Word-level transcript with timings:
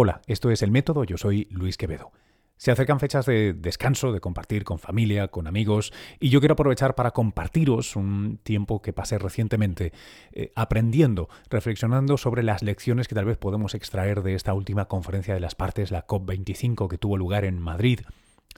Hola, 0.00 0.22
esto 0.28 0.52
es 0.52 0.62
El 0.62 0.70
Método, 0.70 1.02
yo 1.02 1.16
soy 1.16 1.48
Luis 1.50 1.76
Quevedo. 1.76 2.12
Se 2.56 2.70
acercan 2.70 3.00
fechas 3.00 3.26
de 3.26 3.52
descanso, 3.52 4.12
de 4.12 4.20
compartir 4.20 4.62
con 4.62 4.78
familia, 4.78 5.26
con 5.26 5.48
amigos, 5.48 5.92
y 6.20 6.28
yo 6.28 6.38
quiero 6.38 6.52
aprovechar 6.52 6.94
para 6.94 7.10
compartiros 7.10 7.96
un 7.96 8.38
tiempo 8.44 8.80
que 8.80 8.92
pasé 8.92 9.18
recientemente 9.18 9.92
eh, 10.30 10.52
aprendiendo, 10.54 11.28
reflexionando 11.50 12.16
sobre 12.16 12.44
las 12.44 12.62
lecciones 12.62 13.08
que 13.08 13.16
tal 13.16 13.24
vez 13.24 13.38
podemos 13.38 13.74
extraer 13.74 14.22
de 14.22 14.34
esta 14.34 14.54
última 14.54 14.84
conferencia 14.84 15.34
de 15.34 15.40
las 15.40 15.56
partes, 15.56 15.90
la 15.90 16.06
COP25, 16.06 16.86
que 16.86 16.98
tuvo 16.98 17.16
lugar 17.16 17.44
en 17.44 17.58
Madrid 17.58 17.98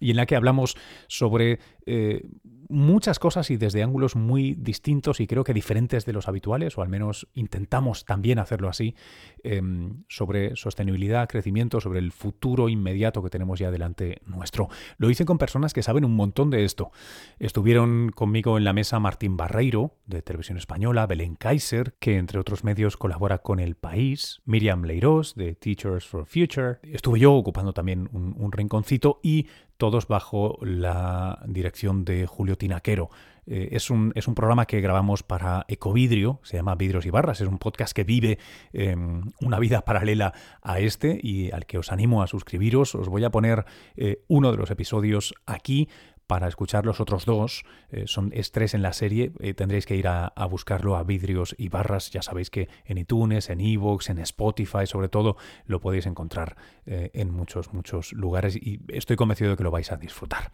y 0.01 0.11
en 0.11 0.17
la 0.17 0.27
que 0.27 0.37
hablamos 0.37 0.77
sobre 1.07 1.61
eh, 1.87 2.27
muchas 2.71 3.19
cosas 3.19 3.51
y 3.51 3.57
desde 3.57 3.83
ángulos 3.83 4.17
muy 4.17 4.55
distintos 4.55 5.21
y 5.21 5.27
creo 5.27 5.45
que 5.45 5.53
diferentes 5.53 6.07
de 6.07 6.13
los 6.13 6.29
habituales, 6.29 6.79
o 6.79 6.83
al 6.83 6.89
menos 6.89 7.29
intentamos 7.35 8.05
también 8.05 8.39
hacerlo 8.39 8.69
así, 8.69 8.95
em, 9.43 10.05
sobre 10.09 10.57
sostenibilidad, 10.57 11.29
crecimiento, 11.29 11.81
sobre 11.81 11.99
el 11.99 12.13
futuro 12.13 12.69
inmediato 12.69 13.23
que 13.23 13.31
tenemos 13.31 13.59
ya 13.59 13.71
delante 13.71 14.23
nuestro. 14.25 14.69
Lo 14.99 15.11
hice 15.11 15.25
con 15.25 15.39
personas 15.39 15.73
que 15.73 15.83
saben 15.83 16.05
un 16.05 16.15
montón 16.15 16.51
de 16.51 16.65
esto. 16.65 16.93
Estuvieron 17.39 18.11
conmigo 18.11 18.57
en 18.57 18.65
la 18.65 18.73
mesa 18.73 19.01
Martín 19.01 19.37
Barreiro, 19.37 19.97
de 20.07 20.23
Televisión 20.23 20.57
Española, 20.57 21.07
Belén 21.07 21.35
Kaiser, 21.35 21.95
que 21.99 22.17
entre 22.19 22.39
otros 22.39 22.65
medios 22.65 22.97
colabora 22.97 23.39
con 23.39 23.59
El 23.59 23.75
País, 23.75 24.41
Miriam 24.45 24.85
Leirós, 24.85 25.35
de 25.35 25.55
Teachers 25.55 26.07
for 26.07 26.27
Future. 26.27 26.79
Estuve 26.83 27.19
yo 27.19 27.35
ocupando 27.35 27.73
también 27.73 28.09
un, 28.13 28.35
un 28.39 28.53
rinconcito 28.53 29.19
y 29.23 29.47
todos 29.81 30.07
bajo 30.07 30.59
la 30.61 31.43
dirección 31.47 32.05
de 32.05 32.27
Julio 32.27 32.57
Tinaquero. 32.57 33.09
Eh, 33.47 33.71
es, 33.73 33.91
un, 33.91 34.13
es, 34.15 34.29
un, 34.29 34.35
programa 34.35 34.67
que 34.67 34.81
grabamos 34.83 35.23
para 35.23 35.65
Ecovidrio, 35.69 36.39
se 36.43 36.59
llama 36.59 36.75
Vidrios 36.75 37.07
y 37.07 37.11
Barras, 37.11 37.41
es 37.41 37.49
un 37.49 37.59
podcast 37.59 37.95
que 37.95 38.05
vive 38.05 38.39
em, 38.75 39.23
una 39.41 39.59
vida 39.59 39.81
paralela 39.85 40.35
a 40.63 40.79
este 40.81 41.19
y 41.21 41.51
al 41.51 41.65
que 41.65 41.79
os 41.79 41.91
animo 41.91 42.23
a 42.23 42.27
suscribiros. 42.27 42.95
Os 42.95 43.09
voy 43.09 43.25
a 43.25 43.31
poner 43.31 43.65
eh, 43.97 44.23
uno 44.29 44.53
de 44.53 44.59
los 44.59 44.71
episodios 44.71 45.35
aquí 45.47 45.89
para 46.31 46.47
escuchar 46.47 46.87
los 46.87 47.01
otros 47.01 47.25
dos, 47.27 47.65
eh, 47.91 48.05
son 48.07 48.31
es 48.33 48.53
tres 48.53 48.75
en 48.75 48.83
la 48.83 48.93
serie, 48.93 49.31
tendréis 49.57 49.85
que 49.85 49.97
ir 49.97 50.07
a, 50.07 50.33
buscarlo 50.49 50.97
a 50.97 51.03
vidrios 51.03 51.57
y 51.59 51.69
barras, 51.69 52.11
ya 52.11 52.23
sabéis 52.23 52.51
que 52.51 52.69
en 52.85 52.99
iTunes, 52.99 53.51
en 53.51 53.61
Evox, 53.61 54.11
en 54.11 54.19
Spotify 54.21 54.87
sobre 54.87 55.09
todo, 55.09 55.37
lo 55.67 55.81
podéis 55.81 56.07
encontrar 56.07 56.57
en 56.87 57.31
muchos, 57.31 57.73
muchos 57.73 58.13
lugares 58.13 58.55
y 58.55 58.81
estoy 58.89 59.17
convencido 59.17 59.51
de 59.51 59.57
que 59.57 59.65
lo 59.65 59.73
vais 59.73 59.91
a 59.91 59.97
disfrutar. 59.97 60.53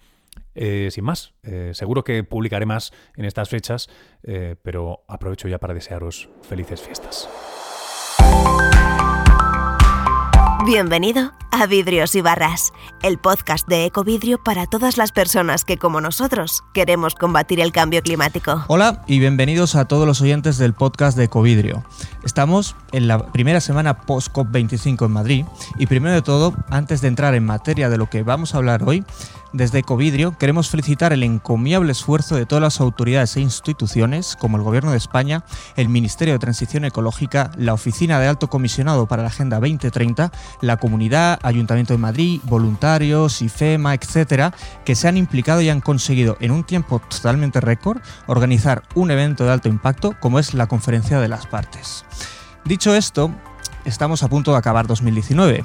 Eh, 0.54 0.88
sin 0.90 1.04
más, 1.04 1.34
eh, 1.42 1.72
seguro 1.74 2.02
que 2.02 2.24
publicaré 2.24 2.66
más 2.66 2.92
en 3.16 3.24
estas 3.24 3.48
fechas, 3.48 3.88
eh, 4.22 4.56
pero 4.62 5.04
aprovecho 5.06 5.48
ya 5.48 5.58
para 5.58 5.74
desearos 5.74 6.30
felices 6.42 6.80
fiestas. 6.80 7.28
Bienvenido 10.66 11.30
a 11.52 11.66
Vidrios 11.66 12.16
y 12.16 12.22
Barras, 12.22 12.72
el 13.00 13.18
podcast 13.18 13.68
de 13.68 13.84
Ecovidrio 13.84 14.42
para 14.42 14.66
todas 14.66 14.96
las 14.96 15.12
personas 15.12 15.64
que, 15.64 15.76
como 15.76 16.00
nosotros, 16.00 16.64
queremos 16.74 17.14
combatir 17.14 17.60
el 17.60 17.70
cambio 17.70 18.02
climático. 18.02 18.64
Hola 18.66 19.04
y 19.06 19.20
bienvenidos 19.20 19.76
a 19.76 19.84
todos 19.84 20.08
los 20.08 20.20
oyentes 20.20 20.58
del 20.58 20.74
podcast 20.74 21.16
de 21.16 21.22
Ecovidrio. 21.22 21.84
Estamos 22.24 22.74
en 22.90 23.06
la 23.06 23.30
primera 23.30 23.60
semana 23.60 24.00
post-COP25 24.00 25.06
en 25.06 25.12
Madrid 25.12 25.44
y 25.78 25.86
primero 25.86 26.16
de 26.16 26.22
todo, 26.22 26.52
antes 26.68 27.00
de 27.00 27.08
entrar 27.08 27.36
en 27.36 27.46
materia 27.46 27.88
de 27.88 27.98
lo 27.98 28.10
que 28.10 28.24
vamos 28.24 28.52
a 28.52 28.58
hablar 28.58 28.82
hoy, 28.82 29.04
desde 29.52 29.78
Ecovidrio 29.78 30.36
queremos 30.38 30.68
felicitar 30.68 31.12
el 31.12 31.22
encomiable 31.22 31.92
esfuerzo 31.92 32.36
de 32.36 32.46
todas 32.46 32.62
las 32.62 32.80
autoridades 32.80 33.36
e 33.36 33.40
instituciones, 33.40 34.36
como 34.36 34.56
el 34.56 34.62
Gobierno 34.62 34.90
de 34.90 34.96
España, 34.96 35.44
el 35.76 35.88
Ministerio 35.88 36.34
de 36.34 36.38
Transición 36.38 36.84
Ecológica, 36.84 37.50
la 37.56 37.72
Oficina 37.72 38.18
de 38.20 38.28
Alto 38.28 38.48
Comisionado 38.48 39.06
para 39.06 39.22
la 39.22 39.28
Agenda 39.28 39.58
2030, 39.58 40.32
la 40.60 40.76
Comunidad, 40.76 41.38
Ayuntamiento 41.42 41.94
de 41.94 41.98
Madrid, 41.98 42.40
voluntarios, 42.44 43.40
IFEMA, 43.42 43.94
etcétera, 43.94 44.52
que 44.84 44.94
se 44.94 45.08
han 45.08 45.16
implicado 45.16 45.60
y 45.60 45.70
han 45.70 45.80
conseguido 45.80 46.36
en 46.40 46.50
un 46.50 46.64
tiempo 46.64 47.00
totalmente 47.00 47.60
récord 47.60 48.00
organizar 48.26 48.82
un 48.94 49.10
evento 49.10 49.44
de 49.44 49.52
alto 49.52 49.68
impacto 49.68 50.14
como 50.20 50.38
es 50.38 50.54
la 50.54 50.66
Conferencia 50.66 51.20
de 51.20 51.28
las 51.28 51.46
Partes. 51.46 52.04
Dicho 52.64 52.94
esto, 52.94 53.30
estamos 53.84 54.22
a 54.22 54.28
punto 54.28 54.52
de 54.52 54.58
acabar 54.58 54.86
2019, 54.86 55.64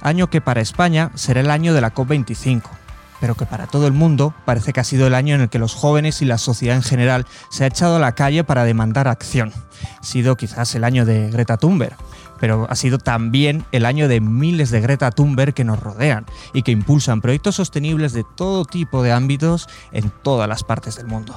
año 0.00 0.30
que 0.30 0.40
para 0.40 0.60
España 0.60 1.10
será 1.14 1.40
el 1.40 1.50
año 1.50 1.74
de 1.74 1.80
la 1.80 1.92
COP25 1.92 2.85
pero 3.20 3.34
que 3.34 3.46
para 3.46 3.66
todo 3.66 3.86
el 3.86 3.92
mundo 3.92 4.34
parece 4.44 4.72
que 4.72 4.80
ha 4.80 4.84
sido 4.84 5.06
el 5.06 5.14
año 5.14 5.34
en 5.34 5.42
el 5.42 5.48
que 5.48 5.58
los 5.58 5.74
jóvenes 5.74 6.22
y 6.22 6.24
la 6.24 6.38
sociedad 6.38 6.76
en 6.76 6.82
general 6.82 7.26
se 7.50 7.64
ha 7.64 7.68
echado 7.68 7.96
a 7.96 8.00
la 8.00 8.14
calle 8.14 8.44
para 8.44 8.64
demandar 8.64 9.08
acción. 9.08 9.52
Ha 10.00 10.04
sido 10.04 10.36
quizás 10.36 10.74
el 10.74 10.84
año 10.84 11.04
de 11.04 11.30
Greta 11.30 11.56
Thunberg, 11.56 11.96
pero 12.38 12.66
ha 12.68 12.76
sido 12.76 12.98
también 12.98 13.64
el 13.72 13.86
año 13.86 14.08
de 14.08 14.20
miles 14.20 14.70
de 14.70 14.80
Greta 14.80 15.10
Thunberg 15.10 15.54
que 15.54 15.64
nos 15.64 15.80
rodean 15.80 16.26
y 16.52 16.62
que 16.62 16.72
impulsan 16.72 17.20
proyectos 17.20 17.56
sostenibles 17.56 18.12
de 18.12 18.24
todo 18.36 18.64
tipo 18.64 19.02
de 19.02 19.12
ámbitos 19.12 19.68
en 19.92 20.10
todas 20.22 20.48
las 20.48 20.64
partes 20.64 20.96
del 20.96 21.06
mundo. 21.06 21.34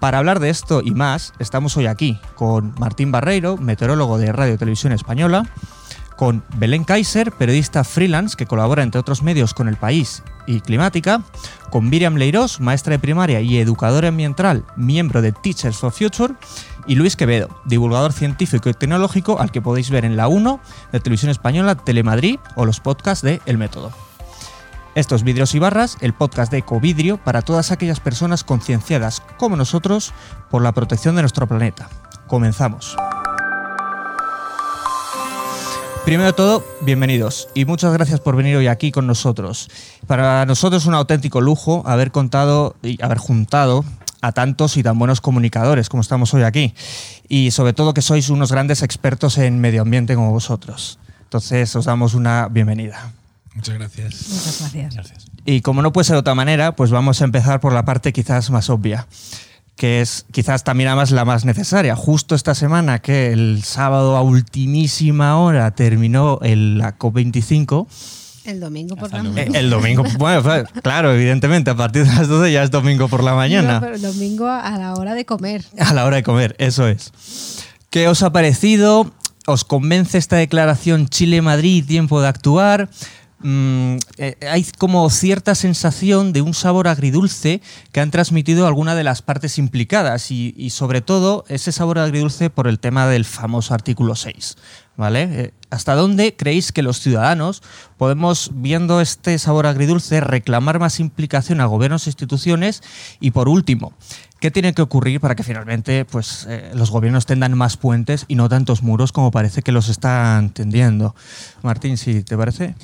Para 0.00 0.18
hablar 0.18 0.38
de 0.40 0.50
esto 0.50 0.80
y 0.84 0.92
más, 0.92 1.32
estamos 1.38 1.76
hoy 1.76 1.86
aquí 1.86 2.20
con 2.34 2.74
Martín 2.78 3.10
Barreiro, 3.10 3.56
meteorólogo 3.56 4.18
de 4.18 4.32
Radio 4.32 4.58
Televisión 4.58 4.92
Española, 4.92 5.44
con 6.18 6.42
Belén 6.56 6.82
Kaiser, 6.82 7.30
periodista 7.30 7.84
freelance 7.84 8.36
que 8.36 8.44
colabora 8.44 8.82
entre 8.82 8.98
otros 8.98 9.22
medios 9.22 9.54
con 9.54 9.68
El 9.68 9.76
País 9.76 10.24
y 10.48 10.60
Climática, 10.60 11.22
con 11.70 11.88
Miriam 11.88 12.16
Leirós, 12.16 12.58
maestra 12.58 12.90
de 12.90 12.98
primaria 12.98 13.40
y 13.40 13.56
educadora 13.58 14.08
ambiental, 14.08 14.64
miembro 14.74 15.22
de 15.22 15.30
Teachers 15.30 15.78
for 15.78 15.92
Future, 15.92 16.34
y 16.88 16.96
Luis 16.96 17.14
Quevedo, 17.14 17.48
divulgador 17.66 18.12
científico 18.12 18.68
y 18.68 18.74
tecnológico 18.74 19.38
al 19.38 19.52
que 19.52 19.62
podéis 19.62 19.90
ver 19.90 20.04
en 20.04 20.16
la 20.16 20.26
1 20.26 20.60
de 20.90 20.98
Televisión 20.98 21.30
Española, 21.30 21.76
Telemadrid 21.76 22.40
o 22.56 22.66
los 22.66 22.80
podcasts 22.80 23.22
de 23.22 23.40
El 23.46 23.56
Método. 23.56 23.92
Estos 24.96 25.22
Vidrios 25.22 25.54
y 25.54 25.60
Barras, 25.60 25.98
el 26.00 26.14
podcast 26.14 26.50
de 26.50 26.58
Ecovidrio 26.58 27.18
para 27.18 27.42
todas 27.42 27.70
aquellas 27.70 28.00
personas 28.00 28.42
concienciadas 28.42 29.22
como 29.36 29.54
nosotros 29.54 30.12
por 30.50 30.62
la 30.62 30.72
protección 30.72 31.14
de 31.14 31.22
nuestro 31.22 31.46
planeta. 31.46 31.88
Comenzamos. 32.26 32.96
Primero 36.08 36.28
de 36.28 36.32
todo, 36.32 36.64
bienvenidos 36.80 37.50
y 37.52 37.66
muchas 37.66 37.92
gracias 37.92 38.18
por 38.18 38.34
venir 38.34 38.56
hoy 38.56 38.66
aquí 38.66 38.90
con 38.90 39.06
nosotros. 39.06 39.68
Para 40.06 40.46
nosotros 40.46 40.84
es 40.84 40.86
un 40.88 40.94
auténtico 40.94 41.42
lujo 41.42 41.82
haber 41.84 42.12
contado 42.12 42.76
y 42.82 42.96
haber 43.04 43.18
juntado 43.18 43.84
a 44.22 44.32
tantos 44.32 44.78
y 44.78 44.82
tan 44.82 44.98
buenos 44.98 45.20
comunicadores 45.20 45.90
como 45.90 46.00
estamos 46.00 46.32
hoy 46.32 46.44
aquí. 46.44 46.72
Y 47.28 47.50
sobre 47.50 47.74
todo 47.74 47.92
que 47.92 48.00
sois 48.00 48.30
unos 48.30 48.50
grandes 48.50 48.82
expertos 48.82 49.36
en 49.36 49.60
medio 49.60 49.82
ambiente 49.82 50.14
como 50.14 50.30
vosotros. 50.30 50.98
Entonces 51.24 51.76
os 51.76 51.84
damos 51.84 52.14
una 52.14 52.48
bienvenida. 52.48 53.12
Muchas 53.54 53.74
gracias. 53.74 54.28
Muchas 54.30 54.60
gracias. 54.60 54.94
gracias. 54.94 55.26
Y 55.44 55.60
como 55.60 55.82
no 55.82 55.92
puede 55.92 56.06
ser 56.06 56.14
de 56.14 56.20
otra 56.20 56.34
manera, 56.34 56.74
pues 56.74 56.90
vamos 56.90 57.20
a 57.20 57.26
empezar 57.26 57.60
por 57.60 57.74
la 57.74 57.84
parte 57.84 58.14
quizás 58.14 58.48
más 58.48 58.70
obvia 58.70 59.06
que 59.78 60.02
es 60.02 60.26
quizás 60.32 60.64
también 60.64 60.88
además 60.88 61.12
la 61.12 61.24
más 61.24 61.44
necesaria. 61.46 61.96
Justo 61.96 62.34
esta 62.34 62.54
semana 62.54 62.98
que 62.98 63.32
el 63.32 63.62
sábado 63.62 64.16
a 64.16 64.22
ultimísima 64.22 65.38
hora 65.38 65.70
terminó 65.70 66.40
el, 66.42 66.76
la 66.76 66.98
COP25. 66.98 67.86
El 68.44 68.60
domingo 68.60 68.96
por 68.96 69.12
la 69.12 69.22
mañana. 69.22 69.58
El, 69.58 69.70
domingo, 69.70 70.04
bueno, 70.18 70.42
pues, 70.42 70.64
claro, 70.82 71.14
evidentemente, 71.14 71.70
a 71.70 71.76
partir 71.76 72.04
de 72.04 72.12
las 72.12 72.28
12 72.28 72.52
ya 72.52 72.62
es 72.62 72.70
domingo 72.70 73.08
por 73.08 73.22
la 73.22 73.34
mañana. 73.34 73.80
pero 73.80 73.94
el 73.94 74.02
domingo 74.02 74.48
a 74.48 74.76
la 74.76 74.94
hora 74.94 75.14
de 75.14 75.24
comer. 75.24 75.64
A 75.78 75.94
la 75.94 76.04
hora 76.04 76.16
de 76.16 76.22
comer, 76.22 76.56
eso 76.58 76.88
es. 76.88 77.12
¿Qué 77.88 78.08
os 78.08 78.22
ha 78.22 78.32
parecido? 78.32 79.10
¿Os 79.46 79.64
convence 79.64 80.18
esta 80.18 80.36
declaración 80.36 81.08
Chile-Madrid, 81.08 81.86
tiempo 81.86 82.20
de 82.20 82.28
actuar? 82.28 82.90
Mm, 83.40 83.98
eh, 84.16 84.36
hay 84.50 84.66
como 84.78 85.08
cierta 85.10 85.54
sensación 85.54 86.32
de 86.32 86.42
un 86.42 86.54
sabor 86.54 86.88
agridulce 86.88 87.62
que 87.92 88.00
han 88.00 88.10
transmitido 88.10 88.66
alguna 88.66 88.96
de 88.96 89.04
las 89.04 89.22
partes 89.22 89.58
implicadas 89.58 90.30
y, 90.32 90.70
sobre 90.70 91.00
todo 91.02 91.44
ese 91.48 91.70
sabor 91.70 92.00
agridulce 92.00 92.50
por 92.50 92.66
el 92.66 92.80
tema 92.80 93.06
del 93.06 93.24
famoso 93.24 93.74
artículo 93.74 94.16
6. 94.16 94.56
¿Vale? 94.98 95.22
Eh, 95.30 95.54
¿Hasta 95.70 95.94
dónde 95.94 96.34
creéis 96.34 96.72
que 96.72 96.82
los 96.82 97.00
ciudadanos 97.00 97.62
podemos, 97.96 98.50
viendo 98.52 99.00
este 99.00 99.38
sabor 99.38 99.66
agridulce, 99.66 100.20
reclamar 100.20 100.80
más 100.80 100.98
implicación 100.98 101.60
a 101.60 101.66
gobiernos 101.66 102.06
e 102.06 102.10
instituciones? 102.10 102.82
Y 103.20 103.30
por 103.30 103.48
último, 103.48 103.94
¿Qué 104.40 104.52
tiene 104.52 104.72
que 104.72 104.82
ocurrir 104.82 105.20
para 105.20 105.34
que 105.34 105.42
finalmente 105.42 106.04
pues, 106.04 106.46
eh, 106.48 106.70
los 106.72 106.92
gobiernos 106.92 107.26
tendan 107.26 107.58
más 107.58 107.76
puentes 107.76 108.24
y 108.28 108.36
no 108.36 108.48
tantos 108.48 108.84
muros 108.84 109.10
como 109.10 109.32
parece 109.32 109.62
que 109.62 109.72
los 109.72 109.88
están 109.88 110.50
tendiendo? 110.50 111.16
Martín, 111.62 111.96
si 111.96 112.22
te 112.22 112.36
parece. 112.36 112.76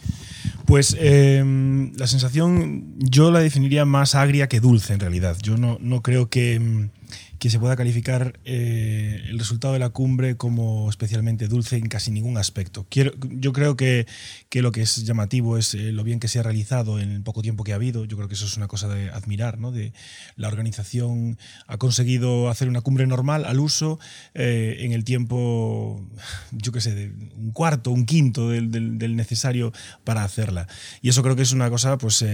Pues 0.67 0.97
em, 0.99 1.93
la 1.95 2.09
sensación 2.09 2.97
yo 2.99 3.31
la 3.31 3.39
definiría 3.39 3.85
más 3.85 4.17
agria 4.17 4.49
que 4.49 4.59
dulce 4.59 4.95
en 4.95 5.01
realidad. 5.01 5.37
Yo 5.43 5.57
no, 5.57 5.79
no 5.81 6.03
creo 6.03 6.29
que 6.29 6.55
em, 6.55 6.91
que 7.39 7.51
se 7.51 7.59
pueda 7.59 7.77
calificar 7.77 8.39
eh, 8.45 9.23
el 9.29 9.39
resultado 9.39 9.75
de 9.75 9.81
la 9.81 9.91
cumbre 9.91 10.37
como 10.37 10.89
especialmente 10.89 11.49
dulce 11.49 11.77
en 11.77 11.89
casi 11.89 12.11
ningún 12.11 12.39
aspecto. 12.39 12.87
Quiero, 12.89 13.13
yo 13.31 13.53
creo 13.53 13.77
que, 13.77 14.07
que, 14.49 14.63
lo 14.63 14.73
que 14.73 14.83
es 14.83 15.05
llamativo 15.05 15.59
es 15.59 15.75
eh, 15.75 15.93
lo 15.93 16.05
bien 16.05 16.21
que 16.21 16.29
se 16.29 16.39
ha 16.39 16.43
realizado 16.43 16.99
en 16.99 17.11
el 17.11 17.23
poco 17.23 17.43
tiempo 17.43 17.65
que 17.65 17.73
ha 17.73 17.77
habido. 17.77 18.05
Yo 18.05 18.17
creo 18.17 18.29
que 18.29 18.35
eso 18.35 18.47
es 18.47 18.57
una 18.57 18.69
cosa 18.69 18.89
de 18.89 19.11
admirar, 19.11 19.59
¿no? 19.59 19.73
De 19.73 19.93
la 20.37 20.49
organización 20.49 21.39
ha 21.67 21.77
conseguido 21.77 22.49
hacer 22.49 22.69
una 22.69 22.81
cumbre 22.81 23.07
normal 23.07 23.45
al 23.45 23.61
uso 23.61 23.99
eh, 24.35 24.77
en 24.81 24.93
el 24.93 25.05
tiempo, 25.05 26.07
yo 26.53 26.73
qué 26.73 26.81
sé, 26.81 26.95
de 26.95 27.13
un 27.37 27.53
cuarto, 27.53 27.91
un 27.91 28.07
quinto 28.07 28.51
del, 28.51 28.71
del, 28.71 28.99
del, 28.99 29.17
necesario 29.17 29.73
para 30.05 30.25
hacerla. 30.25 30.67
Y 31.03 31.09
eso 31.09 31.23
creo 31.23 31.37
que 31.37 31.43
es 31.43 31.53
una 31.53 31.71
cosa, 31.71 31.99
pues 31.99 32.25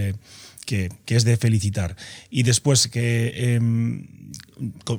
que, 0.64 0.90
es 1.06 1.24
de 1.24 1.36
felicitar. 1.36 1.96
Y 2.30 2.42
después 2.42 2.88
que 2.88 3.32
eh, 3.34 3.60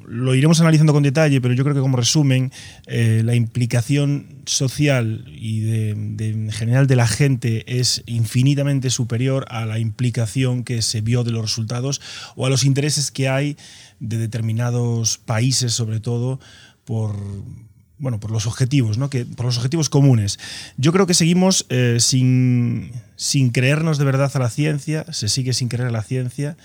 lo 0.07 0.35
iremos 0.35 0.59
analizando 0.59 0.93
con 0.93 1.03
detalle, 1.03 1.41
pero 1.41 1.53
yo 1.53 1.63
creo 1.63 1.75
que 1.75 1.81
como 1.81 1.97
resumen, 1.97 2.51
eh, 2.87 3.21
la 3.23 3.35
implicación 3.35 4.41
social 4.45 5.25
y 5.27 5.61
de, 5.61 5.89
en 5.91 6.51
general 6.51 6.87
de 6.87 6.95
la 6.95 7.07
gente 7.07 7.79
es 7.79 8.03
infinitamente 8.05 8.89
superior 8.89 9.45
a 9.49 9.65
la 9.65 9.79
implicación 9.79 10.63
que 10.63 10.81
se 10.81 11.01
vio 11.01 11.23
de 11.23 11.31
los 11.31 11.43
resultados 11.43 12.01
o 12.35 12.45
a 12.45 12.49
los 12.49 12.63
intereses 12.63 13.11
que 13.11 13.29
hay 13.29 13.57
de 13.99 14.17
determinados 14.17 15.19
países, 15.19 15.73
sobre 15.73 15.99
todo, 15.99 16.39
por 16.83 17.15
bueno, 18.01 18.19
por 18.19 18.31
los 18.31 18.47
objetivos, 18.47 18.97
¿no? 18.97 19.09
que, 19.09 19.25
por 19.25 19.45
los 19.45 19.57
objetivos 19.57 19.89
comunes. 19.89 20.39
Yo 20.75 20.91
creo 20.91 21.05
que 21.05 21.13
seguimos 21.13 21.67
eh, 21.69 21.97
sin, 21.99 22.91
sin, 23.15 23.51
creernos 23.51 23.99
de 23.99 24.05
verdad 24.05 24.31
a 24.33 24.39
la 24.39 24.49
ciencia, 24.49 25.05
se 25.13 25.29
sigue 25.29 25.53
sin 25.53 25.69
creer 25.69 25.89
a 25.89 25.91
la 25.91 26.01
ciencia, 26.01 26.57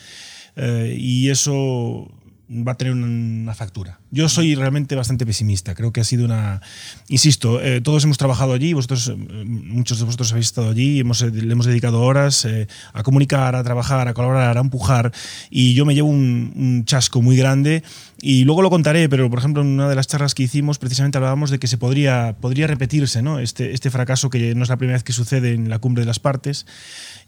eh, 0.57 0.97
y 0.99 1.29
eso 1.29 2.11
va 2.51 2.73
a 2.73 2.77
tener 2.77 2.95
una 2.95 3.55
factura. 3.55 4.01
Yo 4.11 4.29
soy 4.29 4.55
realmente 4.55 4.95
bastante 4.95 5.27
pesimista. 5.27 5.75
Creo 5.75 5.93
que 5.93 6.01
ha 6.01 6.05
sido 6.05 6.25
una. 6.25 6.63
Insisto, 7.09 7.61
eh, 7.61 7.81
todos 7.81 8.05
hemos 8.05 8.19
trabajado 8.19 8.53
allí, 8.53 8.73
vosotros, 8.73 9.09
eh, 9.09 9.17
muchos 9.17 9.99
de 9.99 10.05
vosotros 10.05 10.31
habéis 10.33 10.47
estado 10.47 10.71
allí, 10.71 11.01
hemos, 11.01 11.23
eh, 11.23 11.31
le 11.31 11.53
hemos 11.53 11.67
dedicado 11.67 12.03
horas 12.03 12.45
eh, 12.45 12.69
a 12.93 13.03
comunicar, 13.03 13.57
a 13.57 13.65
trabajar, 13.65 14.07
a 14.07 14.15
colaborar, 14.15 14.59
a 14.59 14.61
empujar, 14.61 15.13
y 15.51 15.75
yo 15.75 15.85
me 15.85 15.95
llevo 15.95 16.09
un, 16.09 16.53
un, 16.57 16.85
chasco 16.85 17.21
muy 17.21 17.37
grande. 17.37 17.83
Y 18.21 18.45
luego 18.45 18.63
lo 18.63 18.71
contaré, 18.71 19.11
pero 19.11 19.29
por 19.29 19.39
ejemplo, 19.39 19.63
en 19.63 19.69
una 19.69 19.91
de 19.91 19.95
las 19.95 20.07
charlas 20.07 20.35
que 20.35 20.43
hicimos, 20.43 20.79
precisamente 20.79 21.19
hablábamos 21.19 21.51
de 21.51 21.59
que 21.59 21.67
se 21.67 21.77
podría, 21.77 22.35
podría 22.41 22.67
repetirse 22.67 23.21
¿no? 23.21 23.41
este, 23.41 23.73
este 23.73 23.91
fracaso 23.91 24.31
que 24.31 24.55
no 24.55 24.63
es 24.63 24.71
la 24.71 24.79
primera 24.79 24.97
vez 24.97 25.05
que 25.05 25.13
sucede 25.13 25.53
en 25.53 25.69
la 25.69 25.79
cumbre 25.81 26.01
de 26.03 26.07
las 26.07 26.19
partes. 26.19 26.65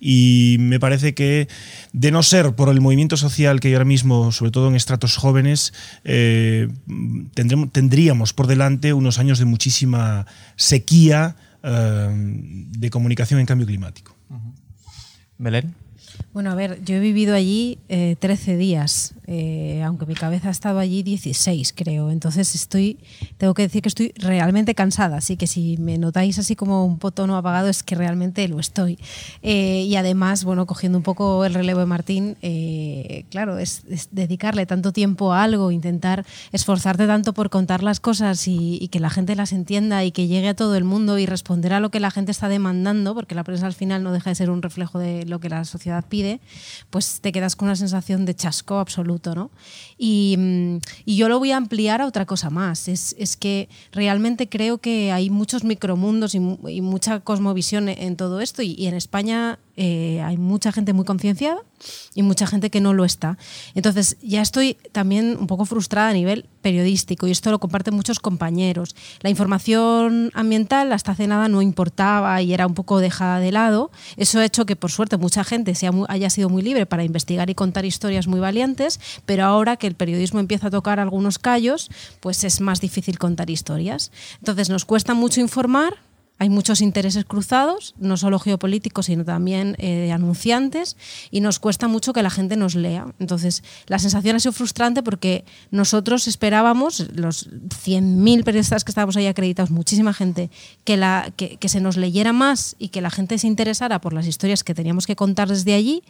Y 0.01 0.57
me 0.61 0.81
parece 0.81 1.13
que, 1.13 1.49
de 1.93 2.11
no 2.11 2.23
ser 2.23 2.55
por 2.55 2.71
el 2.71 2.81
movimiento 2.81 3.19
social 3.19 3.61
que 3.61 3.69
hay 3.69 3.75
ahora 3.75 3.85
mismo, 3.85 4.33
sobre 4.33 4.51
todo 4.51 4.69
en 4.69 4.77
estratos 4.77 5.17
jóvenes, 5.17 5.75
eh, 6.05 6.68
tendremos, 7.35 7.73
tendríamos 7.73 8.33
por 8.33 8.47
delante 8.47 8.93
unos 8.93 9.19
años 9.19 9.39
de 9.39 9.45
muchísima 9.45 10.27
sequía 10.57 11.37
eh, 11.63 12.09
de 12.13 12.91
comunicación 12.91 13.41
en 13.41 13.47
cambio 13.47 13.67
climático. 13.67 14.17
Uh. 14.31 14.53
Bueno, 16.33 16.51
a 16.51 16.55
ver, 16.55 16.83
yo 16.85 16.97
he 16.97 17.01
vivido 17.01 17.35
allí 17.35 17.79
eh, 17.89 18.17
13 18.21 18.57
días, 18.57 19.15
eh, 19.27 19.83
aunque 19.85 20.07
mi 20.07 20.15
cabeza 20.15 20.49
ha 20.49 20.51
estado 20.51 20.79
allí 20.79 21.03
16, 21.03 21.73
creo. 21.75 22.11
Entonces 22.11 22.55
estoy, 22.55 22.99
tengo 23.39 23.55
que 23.55 23.63
decir 23.63 23.83
que 23.83 23.89
estoy 23.89 24.13
realmente 24.17 24.75
cansada, 24.75 25.17
así 25.17 25.37
que 25.37 25.47
si 25.47 25.77
me 25.79 25.99
notáis 25.99 26.39
así 26.39 26.55
como 26.55 26.85
un 26.85 26.99
tono 26.99 27.37
apagado 27.37 27.69
es 27.69 27.83
que 27.83 27.95
realmente 27.95 28.47
lo 28.49 28.61
estoy. 28.61 28.99
Eh, 29.43 29.85
y 29.89 29.97
además, 29.97 30.45
bueno, 30.45 30.67
cogiendo 30.67 30.99
un 30.99 31.05
poco 31.05 31.45
el 31.45 31.55
relevo 31.55 31.81
de 31.81 31.87
Martín, 31.87 32.37
eh, 32.43 33.25
claro, 33.31 33.59
es, 33.59 33.83
dedicarle 34.13 34.67
tanto 34.67 34.93
tiempo 34.93 35.33
a 35.33 35.43
algo, 35.43 35.71
intentar 35.71 36.25
esforzarte 36.53 37.07
tanto 37.07 37.33
por 37.33 37.51
contar 37.51 37.83
las 37.83 38.01
cosas 38.01 38.47
y 38.47 38.89
que 38.89 39.01
la 39.01 39.11
gente 39.11 39.35
las 39.35 39.53
entienda 39.53 40.05
y 40.05 40.13
que 40.13 40.27
llegue 40.27 40.49
a 40.49 40.55
todo 40.55 40.77
el 40.77 40.85
mundo 40.85 41.19
y 41.19 41.27
responder 41.27 41.73
a 41.73 41.81
lo 41.81 41.91
que 41.91 42.01
la 42.01 42.11
gente 42.11 42.31
está 42.31 42.49
demandando, 42.49 43.15
porque 43.15 43.35
la 43.35 43.45
prensa 43.45 43.67
al 43.67 43.75
final 43.75 44.03
no 44.03 44.13
deja 44.13 44.31
de 44.31 44.37
ser 44.37 44.51
un 44.51 44.63
reflejo 44.63 44.99
de 44.99 45.25
lo 45.27 45.41
que 45.41 45.49
la 45.49 45.65
sociedad 45.65 46.05
pide, 46.09 46.41
pues 46.91 47.21
te 47.21 47.33
quedas 47.33 47.57
con 47.57 47.69
una 47.69 47.77
sensación 47.77 48.25
de 48.25 48.35
chasco 48.35 48.79
absoluto, 48.79 49.35
¿no? 49.35 49.51
Y, 49.97 50.37
y 51.05 51.17
yo 51.17 51.29
lo 51.29 51.39
voy 51.39 51.53
a 51.53 51.57
ampliar 51.57 52.01
a 52.01 52.07
otra 52.07 52.27
cosa 52.27 52.51
más, 52.51 52.89
es, 52.89 53.15
es, 53.19 53.37
que 53.37 53.69
realmente 53.93 54.49
creo 54.49 54.79
que 54.79 55.13
hay 55.13 55.31
muchos 55.31 55.65
micromundos 55.65 56.35
y, 56.35 56.41
mucha 56.41 57.21
cosmovisión 57.21 57.89
en 57.89 58.17
todo 58.17 58.41
esto 58.41 58.63
y 58.63 58.87
en 58.87 58.95
España 58.95 59.59
eh, 59.81 60.21
hay 60.23 60.37
mucha 60.37 60.73
gente 60.73 60.93
muy 60.93 61.05
concienciada 61.05 61.61
y 62.13 62.25
mucha 62.25 62.49
gente 62.49 62.69
que 62.69 62.81
no 62.81 62.95
lo 62.95 63.05
está. 63.05 63.39
Entonces, 63.77 64.17
ya 64.21 64.43
estoy 64.43 64.77
también 64.91 65.37
un 65.39 65.47
poco 65.47 65.67
frustrada 65.67 66.09
a 66.09 66.13
nivel 66.13 66.47
periodístico 66.63 67.29
y 67.29 67.31
esto 67.31 67.53
lo 67.53 67.61
comparten 67.61 67.95
muchos 67.95 68.19
compañeros. 68.19 68.97
La 69.21 69.31
información 69.31 70.33
ambiental 70.35 70.93
hasta 70.93 71.13
hace 71.13 71.29
nada 71.29 71.47
no 71.47 71.63
importaba 71.63 72.43
y 72.43 72.53
era 72.53 72.67
un 72.67 72.75
poco 72.75 72.99
dejada 72.99 73.39
de 73.39 73.53
lado. 73.53 73.93
Eso 74.17 74.41
ha 74.41 74.45
hecho 74.45 74.67
que, 74.67 74.75
por 74.75 74.91
suerte, 74.91 75.17
mucha 75.17 75.45
gente 75.45 75.77
sea 75.77 75.93
muy, 75.93 76.07
haya 76.09 76.29
sido 76.29 76.49
muy 76.49 76.63
libre 76.63 76.85
para 76.85 77.05
investigar 77.05 77.49
y 77.49 77.55
contar 77.55 77.85
historias 77.85 78.27
muy 78.27 78.41
valientes, 78.41 78.99
pero 79.27 79.45
ahora 79.45 79.77
que 79.77 79.87
el 79.87 79.95
periodismo 79.95 80.41
empieza 80.41 80.67
a 80.67 80.71
tocar 80.71 80.99
algunos 80.99 81.39
callos, 81.39 81.89
pues 82.19 82.43
es 82.43 82.61
más 82.61 82.81
difícil 82.81 83.17
contar 83.17 83.49
historias. 83.49 84.11
Entonces, 84.41 84.71
nos 84.71 84.85
cuesta 84.85 85.15
mucho 85.15 85.41
informar, 85.41 85.95
hay 86.39 86.49
muchos 86.49 86.81
intereses 86.81 87.25
cruzados, 87.25 87.95
no 87.99 88.17
solo 88.17 88.39
geopolíticos, 88.39 89.07
sino 89.07 89.25
también 89.25 89.75
eh, 89.79 90.07
de 90.07 90.13
anunciantes, 90.13 90.97
y 91.31 91.41
nos 91.41 91.59
cuesta 91.59 91.89
mucho 91.89 92.13
que 92.13 92.23
la 92.23 92.31
gente 92.31 92.57
nos 92.57 92.77
lea. 92.77 93.07
Entonces, 93.19 93.65
la 93.87 93.99
sensación 93.99 94.37
ha 94.37 94.41
sido 94.41 94.53
frustrante 94.53 95.03
porque 95.03 95.45
nosotros 95.71 96.29
esperábamos, 96.29 97.09
los 97.13 97.51
100.000 97.51 98.45
periodistas 98.45 98.85
que 98.85 98.93
estábamos 98.93 99.17
ahí 99.17 99.27
acreditados, 99.27 99.71
muchísima 99.71 100.15
gente, 100.15 100.51
que, 100.85 101.69
se 101.69 101.81
nos 101.81 101.97
leyera 101.97 102.33
más 102.33 102.77
y 102.79 102.89
que 102.89 103.01
la 103.01 103.11
gente 103.11 103.37
se 103.39 103.47
interesara 103.47 104.01
por 104.01 104.13
las 104.13 104.27
historias 104.27 104.63
que 104.63 104.75
teníamos 104.75 105.07
que 105.07 105.17
contar 105.17 105.49
desde 105.49 105.75
allí, 105.75 106.03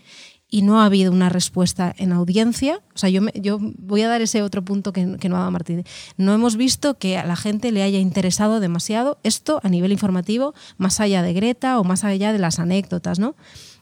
y 0.51 0.63
no 0.63 0.81
ha 0.81 0.87
habido 0.87 1.13
una 1.13 1.29
respuesta 1.29 1.95
en 1.99 2.13
audiencia. 2.13 2.81
O 2.95 2.99
sea, 2.99 3.11
yo, 3.11 3.21
me, 3.21 3.33
yo 3.35 3.59
voy 3.61 4.03
a 4.03 4.09
dar 4.09 4.23
ese 4.23 4.43
otro 4.43 4.65
punto 4.65 4.93
que, 4.93 5.17
que 5.19 5.29
no 5.29 5.37
ha 5.37 5.41
dado 5.41 5.51
Martín. 5.51 5.85
No 6.17 6.33
hemos 6.33 6.57
visto 6.57 6.99
que 6.99 7.19
a 7.19 7.27
la 7.27 7.37
gente 7.37 7.71
le 7.71 7.83
haya 7.83 7.99
interesado 7.99 8.61
demasiado 8.61 9.19
esto 9.23 9.61
a 9.63 9.69
nivel 9.69 9.93
informativo, 9.93 10.55
más 10.79 11.01
allá 11.01 11.23
de 11.23 11.35
Greta 11.35 11.79
o 11.79 11.85
más 11.85 12.05
allá 12.05 12.33
de 12.33 12.39
las 12.39 12.59
anécdotas, 12.59 13.19
¿no? 13.19 13.37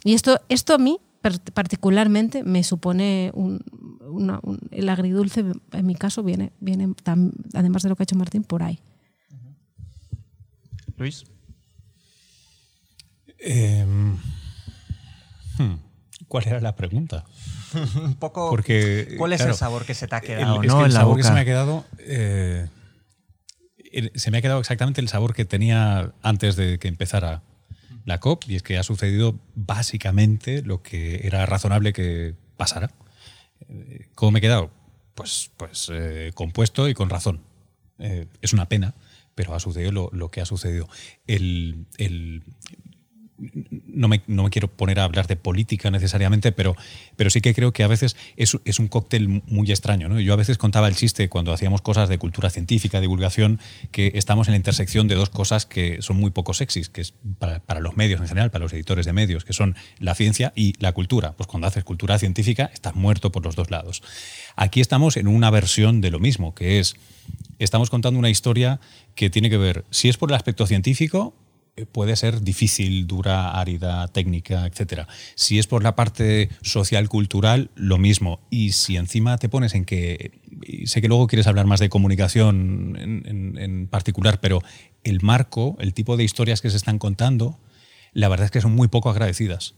Y 0.05 0.15
esto, 0.15 0.41
esto 0.49 0.75
a 0.75 0.79
mí 0.79 0.99
particularmente 1.55 2.45
me 2.45 2.63
supone 2.63 3.31
un, 3.35 3.61
una, 4.09 4.39
un, 4.43 4.61
el 4.71 4.89
agridulce, 4.89 5.45
en 5.73 5.87
mi 5.87 5.95
caso, 5.95 6.23
viene, 6.23 6.53
viene 6.61 6.95
además 7.55 7.83
de 7.83 7.89
lo 7.89 7.97
que 7.97 8.03
ha 8.03 8.05
hecho 8.05 8.17
Martín, 8.17 8.45
por 8.45 8.63
ahí. 8.63 8.79
Luis. 10.97 11.25
Eh, 13.39 13.85
hmm. 15.59 15.86
¿Cuál 16.29 16.49
era 16.49 16.61
la 16.61 16.75
pregunta? 16.75 17.25
un 17.97 18.15
poco. 18.15 18.51
Porque, 18.51 19.15
¿Cuál 19.19 19.33
es 19.33 19.39
claro, 19.39 19.53
el 19.53 19.59
sabor 19.59 19.85
que 19.85 19.95
se 19.95 20.07
te 20.09 20.15
ha 20.15 20.21
quedado? 20.21 20.63
El, 20.63 20.69
¿no? 20.69 20.75
Es 20.75 20.75
que 20.75 20.81
el 20.81 20.87
en 20.87 20.93
sabor 20.93 21.09
boca. 21.09 21.23
que 21.23 21.29
se 21.29 21.35
me 21.35 21.41
ha 21.41 21.45
quedado. 21.45 21.85
Eh, 21.99 22.69
se 24.15 24.31
me 24.31 24.39
ha 24.39 24.43
quedado 24.43 24.61
exactamente 24.61 25.01
el 25.01 25.09
sabor 25.09 25.35
que 25.35 25.45
tenía 25.45 26.13
antes 26.23 26.57
de 26.57 26.79
que 26.79 26.89
empezara 26.89 27.43
la 28.05 28.21
COP, 28.21 28.45
y 28.49 28.57
es 28.57 28.63
que 28.63 28.79
ha 28.79 28.83
sucedido 28.83 29.39
básicamente 29.55 30.63
lo 30.63 30.83
que 30.83 31.27
era 31.27 31.45
razonable 31.47 31.93
que 31.93 32.35
pasara. 32.57 32.91
¿Cómo 34.15 34.33
me 34.33 34.39
he 34.39 34.43
quedado? 34.43 34.71
Pues, 35.15 35.51
pues 35.57 35.91
eh, 35.93 36.31
compuesto 36.35 36.89
y 36.89 36.95
con 36.95 37.11
razón. 37.11 37.41
Eh, 37.99 38.27
es 38.43 38.53
una 38.53 38.69
pena, 38.69 38.95
pero 39.35 39.55
ha 39.55 39.61
sucedido 39.61 39.93
lo, 39.93 40.11
lo 40.13 40.31
que 40.31 40.41
ha 40.41 40.45
sucedido. 40.45 40.89
El, 41.27 41.87
el, 41.97 42.45
no 43.39 44.09
me, 44.09 44.23
no 44.27 44.45
me, 44.45 44.51
quiero 44.51 44.69
poner 44.69 44.99
a 45.01 45.05
hablar 45.05 45.27
de 45.27 45.37
política 45.37 45.91
necesariamente, 45.91 46.53
pero, 46.53 46.77
pero 47.17 47.31
sí 47.31 47.41
que 47.41 47.55
creo 47.55 47.73
que 47.73 47.83
a 47.83 47.87
veces 47.87 48.17
es, 48.37 48.57
es 48.65 48.79
un 48.79 48.89
cóctel 48.89 49.29
muy 49.29 49.71
extraño. 49.71 50.09
¿no? 50.09 50.21
Yo 50.21 50.33
a 50.33 50.37
veces 50.37 50.59
contaba 50.59 50.89
el 50.89 50.97
chiste 50.97 51.29
cuando 51.29 51.53
hacíamos 51.53 51.83
cosas 51.83 52.09
de 52.09 52.19
cultura 52.19 52.51
científica, 52.51 53.01
divulgación, 53.01 53.61
que 53.91 54.13
estamos 54.15 54.49
en 54.49 54.53
la 54.53 54.57
intersección 54.57 55.09
de 55.09 55.15
dos 55.15 55.31
cosas 55.31 55.67
que 55.67 56.01
son 56.03 56.17
muy 56.17 56.31
poco 56.31 56.55
sexys, 56.55 56.89
que 56.89 57.01
es 57.03 57.15
para, 57.39 57.61
para, 57.61 57.81
los 57.81 57.97
medios 57.97 58.21
en 58.21 58.29
general, 58.29 58.51
para 58.51 58.65
los 58.65 58.73
editores 58.73 59.07
de 59.07 59.13
medios, 59.13 59.45
que 59.45 59.53
son 59.53 59.77
la 59.99 60.15
ciencia 60.15 60.53
y 60.57 60.75
la 60.79 60.93
cultura. 60.93 61.33
Pues 61.33 61.47
cuando 61.47 61.67
haces 61.67 61.85
cultura 61.85 62.19
científica 62.19 62.71
estás 62.73 62.95
muerto 62.95 63.33
por 63.33 63.45
los 63.45 63.57
dos 63.57 63.71
lados. 63.71 64.03
Aquí 64.57 64.81
estamos 64.81 65.17
en 65.17 65.29
una 65.29 65.51
versión 65.51 66.01
de 66.01 66.11
lo 66.11 66.19
mismo, 66.19 66.55
que 66.55 66.79
es, 66.79 66.97
estamos 67.59 67.91
contando 67.91 68.19
una 68.19 68.31
historia 68.31 68.81
que 69.15 69.31
tiene 69.31 69.51
que 69.51 69.59
ver, 69.59 69.85
si 69.91 70.09
es 70.09 70.17
por 70.17 70.31
el 70.31 70.37
aspecto 70.37 70.67
científico, 70.67 71.35
puede 71.85 72.17
ser 72.17 72.41
difícil, 72.41 73.07
dura, 73.07 73.51
árida, 73.59 74.09
técnica, 74.09 74.67
etc. 74.67 75.03
Si 75.35 75.59
es 75.59 75.67
por 75.67 75.83
la 75.83 75.95
parte 75.95 76.49
social, 76.63 77.09
cultural, 77.09 77.71
lo 77.75 77.99
mismo. 77.99 78.41
Y 78.51 78.73
si 78.73 78.97
encima 78.97 79.37
te 79.37 79.49
pones 79.49 79.75
en 79.75 79.85
que, 79.85 80.41
sé 80.87 81.03
que 81.03 81.09
luego 81.09 81.27
quieres 81.27 81.47
hablar 81.47 81.67
más 81.67 81.81
de 81.81 81.91
comunicación 81.91 82.97
en 82.99 83.89
particular, 83.89 84.41
pero 84.41 84.63
el 85.05 85.21
marco, 85.21 85.77
el 85.79 85.95
tipo 85.95 86.17
de 86.17 86.25
historias 86.25 86.61
que 86.61 86.71
se 86.71 86.77
están 86.77 86.99
contando, 86.99 87.59
la 88.17 88.29
verdad 88.29 88.47
es 88.47 88.51
que 88.51 88.63
son 88.63 88.75
muy 88.75 88.89
poco 88.89 89.11
agradecidas, 89.11 89.75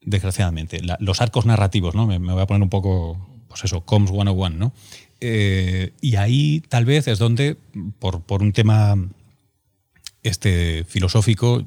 desgraciadamente. 0.00 0.80
los 1.00 1.20
arcos 1.20 1.46
narrativos, 1.46 1.96
¿no? 1.96 2.06
Me, 2.06 2.18
voy 2.18 2.40
a 2.40 2.46
poner 2.46 2.62
un 2.62 2.70
poco, 2.70 3.18
pues 3.48 3.64
eso, 3.64 3.84
Coms 3.84 4.10
101, 4.10 4.56
¿no? 4.56 4.72
Eh, 5.20 5.92
y 6.00 6.14
ahí 6.14 6.62
tal 6.68 6.84
vez 6.84 7.08
es 7.08 7.18
donde, 7.18 7.56
por, 7.98 8.22
por 8.22 8.42
un 8.42 8.52
tema 8.52 8.96
este 10.22 10.84
filosófico, 10.84 11.64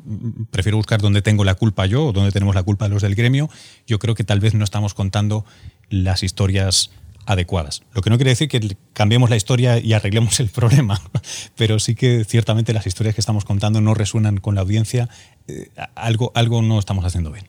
prefiero 0.52 0.78
buscar 0.78 1.02
dónde 1.02 1.22
tengo 1.22 1.44
la 1.44 1.56
culpa 1.56 1.86
yo 1.86 2.08
o 2.08 2.14
dónde 2.14 2.32
tenemos 2.32 2.56
la 2.56 2.64
culpa 2.64 2.88
los 2.88 3.02
del 3.02 3.16
gremio. 3.16 3.50
Yo 3.86 4.00
creo 4.00 4.16
que 4.16 4.24
tal 4.24 4.40
vez 4.40 4.54
no 4.54 4.64
estamos 4.64 4.94
contando 4.94 5.46
las 5.90 6.24
historias 6.24 6.92
adecuadas. 7.26 7.84
Lo 7.94 8.02
que 8.02 8.10
no 8.10 8.18
quiere 8.18 8.30
decir 8.32 8.48
que 8.48 8.78
cambiemos 8.94 9.30
la 9.30 9.36
historia 9.36 9.80
y 9.80 9.94
arreglemos 9.94 10.40
el 10.40 10.50
problema, 10.50 11.02
pero 11.58 11.80
sí 11.80 11.96
que 11.96 12.24
ciertamente 12.24 12.74
las 12.74 12.88
historias 12.88 13.16
que 13.16 13.22
estamos 13.22 13.46
contando 13.46 13.82
no 13.82 13.94
resuenan 13.94 14.38
con 14.38 14.56
la 14.56 14.62
audiencia. 14.62 15.10
Eh, 15.48 15.70
algo, 15.96 16.32
algo 16.36 16.62
no 16.62 16.80
estamos 16.80 17.06
haciendo 17.06 17.32
bien. 17.32 17.46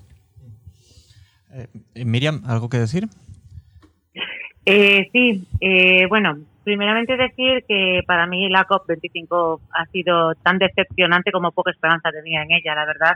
Eh, 1.94 2.04
Miriam, 2.04 2.42
¿algo 2.46 2.68
que 2.68 2.78
decir? 2.78 3.08
Eh, 4.64 5.08
sí, 5.12 5.46
bueno, 6.08 6.38
primeramente 6.66 7.16
decir 7.16 7.64
que 7.68 8.00
para 8.08 8.26
mí 8.26 8.48
la 8.48 8.66
COP25 8.66 9.60
ha 9.72 9.86
sido 9.86 10.34
tan 10.42 10.58
decepcionante 10.58 11.30
como 11.30 11.52
poca 11.52 11.70
esperanza 11.70 12.10
tenía 12.10 12.42
en 12.42 12.50
ella, 12.50 12.74
la 12.74 12.84
verdad, 12.84 13.12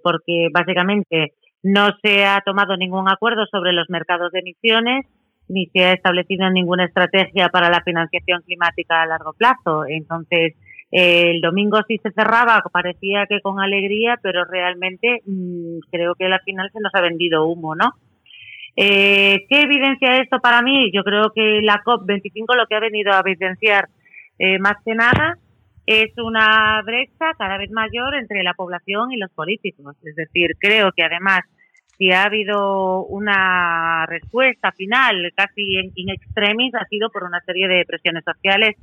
porque 0.00 0.50
básicamente 0.52 1.32
no 1.64 1.88
se 2.00 2.24
ha 2.24 2.42
tomado 2.46 2.76
ningún 2.76 3.10
acuerdo 3.10 3.44
sobre 3.50 3.72
los 3.72 3.90
mercados 3.90 4.30
de 4.30 4.38
emisiones 4.38 5.04
ni 5.48 5.66
se 5.66 5.84
ha 5.84 5.92
establecido 5.94 6.48
ninguna 6.48 6.84
estrategia 6.84 7.48
para 7.48 7.70
la 7.70 7.82
financiación 7.82 8.42
climática 8.42 9.02
a 9.02 9.06
largo 9.06 9.32
plazo. 9.32 9.84
Entonces, 9.84 10.54
el 10.92 11.40
domingo 11.40 11.80
sí 11.88 11.98
se 12.00 12.12
cerraba, 12.12 12.62
parecía 12.72 13.26
que 13.26 13.40
con 13.40 13.58
alegría, 13.58 14.16
pero 14.22 14.44
realmente 14.44 15.22
mm, 15.26 15.80
creo 15.90 16.14
que 16.14 16.26
al 16.26 16.40
final 16.42 16.70
se 16.72 16.78
nos 16.78 16.94
ha 16.94 17.00
vendido 17.00 17.48
humo, 17.48 17.74
¿no? 17.74 17.94
Eh, 18.76 19.46
¿Qué 19.48 19.60
evidencia 19.62 20.16
esto 20.16 20.38
para 20.40 20.62
mí? 20.62 20.90
Yo 20.92 21.02
creo 21.02 21.32
que 21.34 21.60
la 21.62 21.82
COP25 21.84 22.56
lo 22.56 22.66
que 22.66 22.76
ha 22.76 22.80
venido 22.80 23.12
a 23.12 23.20
evidenciar 23.20 23.88
eh, 24.38 24.58
más 24.58 24.74
que 24.84 24.94
nada 24.94 25.36
es 25.86 26.16
una 26.18 26.80
brecha 26.82 27.32
cada 27.36 27.58
vez 27.58 27.70
mayor 27.70 28.14
entre 28.14 28.42
la 28.42 28.54
población 28.54 29.12
y 29.12 29.16
los 29.16 29.30
políticos. 29.32 29.96
Es 30.04 30.14
decir, 30.14 30.56
creo 30.58 30.92
que 30.92 31.02
además 31.02 31.40
si 31.98 32.10
ha 32.12 32.24
habido 32.24 33.04
una 33.04 34.06
respuesta 34.06 34.72
final 34.72 35.32
casi 35.36 35.76
en 35.76 35.92
in 35.94 36.08
extremis 36.08 36.74
ha 36.74 36.86
sido 36.86 37.10
por 37.10 37.24
una 37.24 37.40
serie 37.40 37.68
de 37.68 37.84
presiones 37.84 38.24
sociales 38.24 38.76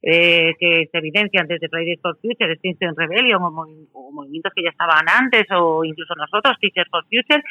eh, 0.00 0.54
que 0.58 0.88
se 0.90 0.98
evidencian 0.98 1.46
desde 1.46 1.68
Fridays 1.68 2.00
for 2.00 2.16
Future, 2.20 2.52
Extinction 2.52 2.96
Rebellion 2.96 3.42
o, 3.42 4.10
movimientos 4.10 4.52
que 4.54 4.64
ya 4.64 4.70
estaban 4.70 5.04
antes 5.06 5.44
o 5.50 5.84
incluso 5.84 6.14
nosotros, 6.14 6.56
Teachers 6.60 6.90
for 6.90 7.04
Future, 7.04 7.42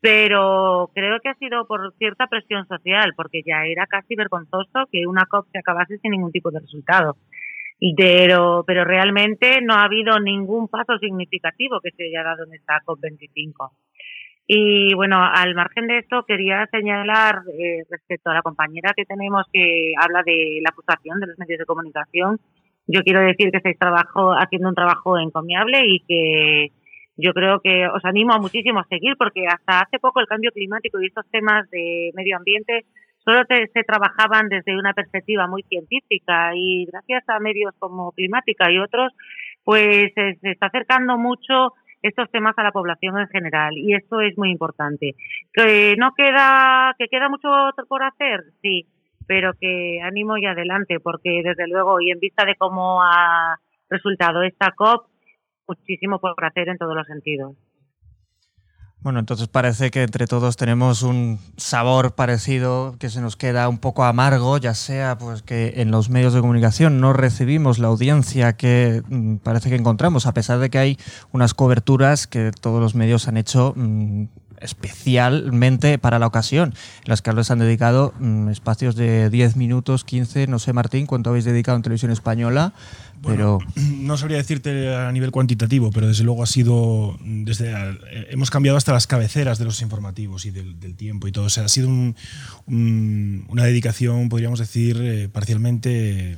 pero 0.00 0.90
creo 0.94 1.18
que 1.20 1.30
ha 1.30 1.34
sido 1.34 1.66
por 1.66 1.94
cierta 1.98 2.26
presión 2.26 2.66
social, 2.68 3.12
porque 3.16 3.42
ya 3.44 3.64
era 3.66 3.86
casi 3.86 4.14
vergonzoso 4.14 4.86
que 4.90 5.06
una 5.06 5.26
COP 5.26 5.48
se 5.52 5.58
acabase 5.58 5.98
sin 5.98 6.12
ningún 6.12 6.32
tipo 6.32 6.50
de 6.50 6.60
resultado 6.60 7.16
pero, 7.96 8.64
pero 8.66 8.84
realmente 8.84 9.60
no 9.62 9.74
ha 9.74 9.84
habido 9.84 10.18
ningún 10.18 10.68
paso 10.68 10.98
significativo 10.98 11.80
que 11.80 11.90
se 11.90 12.04
haya 12.04 12.22
dado 12.22 12.44
en 12.44 12.54
esta 12.54 12.80
COP25. 12.84 13.70
Y 14.48 14.94
bueno, 14.94 15.18
al 15.22 15.54
margen 15.54 15.88
de 15.88 15.98
esto, 15.98 16.24
quería 16.24 16.66
señalar 16.70 17.42
eh, 17.58 17.82
respecto 17.90 18.30
a 18.30 18.34
la 18.34 18.42
compañera 18.42 18.92
que 18.94 19.04
tenemos 19.04 19.44
que 19.52 19.92
habla 20.00 20.22
de 20.24 20.60
la 20.62 20.72
frustración 20.72 21.18
de 21.18 21.26
los 21.26 21.38
medios 21.38 21.58
de 21.58 21.66
comunicación. 21.66 22.38
Yo 22.86 23.02
quiero 23.02 23.20
decir 23.20 23.50
que 23.50 23.56
estáis 23.56 23.78
trabajo, 23.78 24.32
haciendo 24.32 24.68
un 24.68 24.76
trabajo 24.76 25.18
encomiable 25.18 25.82
y 25.86 26.00
que 26.06 26.72
yo 27.16 27.32
creo 27.32 27.60
que 27.60 27.86
os 27.88 28.04
animo 28.04 28.38
muchísimo 28.38 28.80
a 28.80 28.88
seguir 28.88 29.16
porque 29.16 29.46
hasta 29.46 29.80
hace 29.80 29.98
poco 29.98 30.20
el 30.20 30.26
cambio 30.26 30.52
climático 30.52 31.00
y 31.00 31.06
estos 31.06 31.26
temas 31.30 31.68
de 31.70 32.10
medio 32.14 32.36
ambiente 32.36 32.84
solo 33.26 33.42
se 33.48 33.82
trabajaban 33.82 34.48
desde 34.48 34.78
una 34.78 34.92
perspectiva 34.92 35.48
muy 35.48 35.62
científica 35.64 36.52
y 36.54 36.86
gracias 36.86 37.28
a 37.28 37.40
medios 37.40 37.74
como 37.78 38.12
Climática 38.12 38.70
y 38.70 38.78
otros, 38.78 39.12
pues 39.64 40.12
se, 40.14 40.38
está 40.42 40.66
acercando 40.66 41.18
mucho 41.18 41.72
estos 42.02 42.30
temas 42.30 42.56
a 42.56 42.62
la 42.62 42.70
población 42.70 43.18
en 43.18 43.26
general 43.28 43.76
y 43.76 43.94
esto 43.94 44.20
es 44.20 44.38
muy 44.38 44.50
importante. 44.50 45.16
Que 45.52 45.96
no 45.98 46.12
queda, 46.16 46.94
que 46.98 47.08
queda 47.08 47.28
mucho 47.28 47.48
por 47.88 48.04
hacer, 48.04 48.44
sí, 48.62 48.86
pero 49.26 49.54
que 49.60 50.00
ánimo 50.02 50.36
y 50.36 50.46
adelante 50.46 51.00
porque 51.00 51.42
desde 51.42 51.66
luego 51.66 52.00
y 52.00 52.12
en 52.12 52.20
vista 52.20 52.44
de 52.44 52.54
cómo 52.54 53.02
ha 53.02 53.58
resultado 53.90 54.44
esta 54.44 54.70
COP, 54.70 55.08
muchísimo 55.68 56.18
por 56.18 56.44
hacer 56.44 56.68
en 56.68 56.78
todos 56.78 56.94
los 56.94 57.06
sentidos. 57.06 57.56
Bueno, 59.06 59.20
entonces 59.20 59.46
parece 59.46 59.92
que 59.92 60.02
entre 60.02 60.26
todos 60.26 60.56
tenemos 60.56 61.02
un 61.04 61.38
sabor 61.56 62.16
parecido 62.16 62.96
que 62.98 63.08
se 63.08 63.20
nos 63.20 63.36
queda 63.36 63.68
un 63.68 63.78
poco 63.78 64.02
amargo, 64.02 64.58
ya 64.58 64.74
sea 64.74 65.16
pues 65.16 65.42
que 65.42 65.74
en 65.76 65.92
los 65.92 66.10
medios 66.10 66.34
de 66.34 66.40
comunicación 66.40 67.00
no 67.00 67.12
recibimos 67.12 67.78
la 67.78 67.86
audiencia 67.86 68.54
que 68.54 69.02
mm, 69.08 69.36
parece 69.36 69.68
que 69.68 69.76
encontramos, 69.76 70.26
a 70.26 70.34
pesar 70.34 70.58
de 70.58 70.70
que 70.70 70.78
hay 70.78 70.98
unas 71.30 71.54
coberturas 71.54 72.26
que 72.26 72.50
todos 72.60 72.80
los 72.80 72.96
medios 72.96 73.28
han 73.28 73.36
hecho 73.36 73.74
mm, 73.76 74.24
especialmente 74.60 75.98
para 75.98 76.18
la 76.18 76.26
ocasión, 76.26 76.74
en 77.04 77.08
las 77.08 77.22
que 77.22 77.32
les 77.32 77.50
han 77.50 77.58
dedicado 77.58 78.12
mm, 78.18 78.48
espacios 78.48 78.96
de 78.96 79.30
10 79.30 79.56
minutos, 79.56 80.04
15, 80.04 80.46
no 80.48 80.58
sé 80.58 80.72
Martín, 80.72 81.06
cuánto 81.06 81.30
habéis 81.30 81.44
dedicado 81.44 81.76
en 81.76 81.82
televisión 81.82 82.10
española 82.10 82.72
pero 83.22 83.58
no 83.76 84.16
sabría 84.16 84.38
decirte 84.38 84.94
a 84.94 85.10
nivel 85.12 85.30
cuantitativo, 85.30 85.90
pero 85.90 86.08
desde 86.08 86.24
luego 86.24 86.42
ha 86.42 86.46
sido 86.46 87.18
desde 87.22 87.72
hemos 88.30 88.50
cambiado 88.50 88.78
hasta 88.78 88.92
las 88.92 89.06
cabeceras 89.06 89.58
de 89.58 89.64
los 89.64 89.82
informativos 89.82 90.46
y 90.46 90.50
del, 90.50 90.76
tiempo 90.96 91.28
y 91.28 91.32
todo. 91.32 91.44
O 91.46 91.50
sea, 91.50 91.64
ha 91.64 91.68
sido 91.68 91.88
una 92.66 93.64
dedicación, 93.64 94.28
podríamos 94.28 94.58
decir, 94.58 94.98
eh, 95.02 95.28
parcialmente 95.28 96.36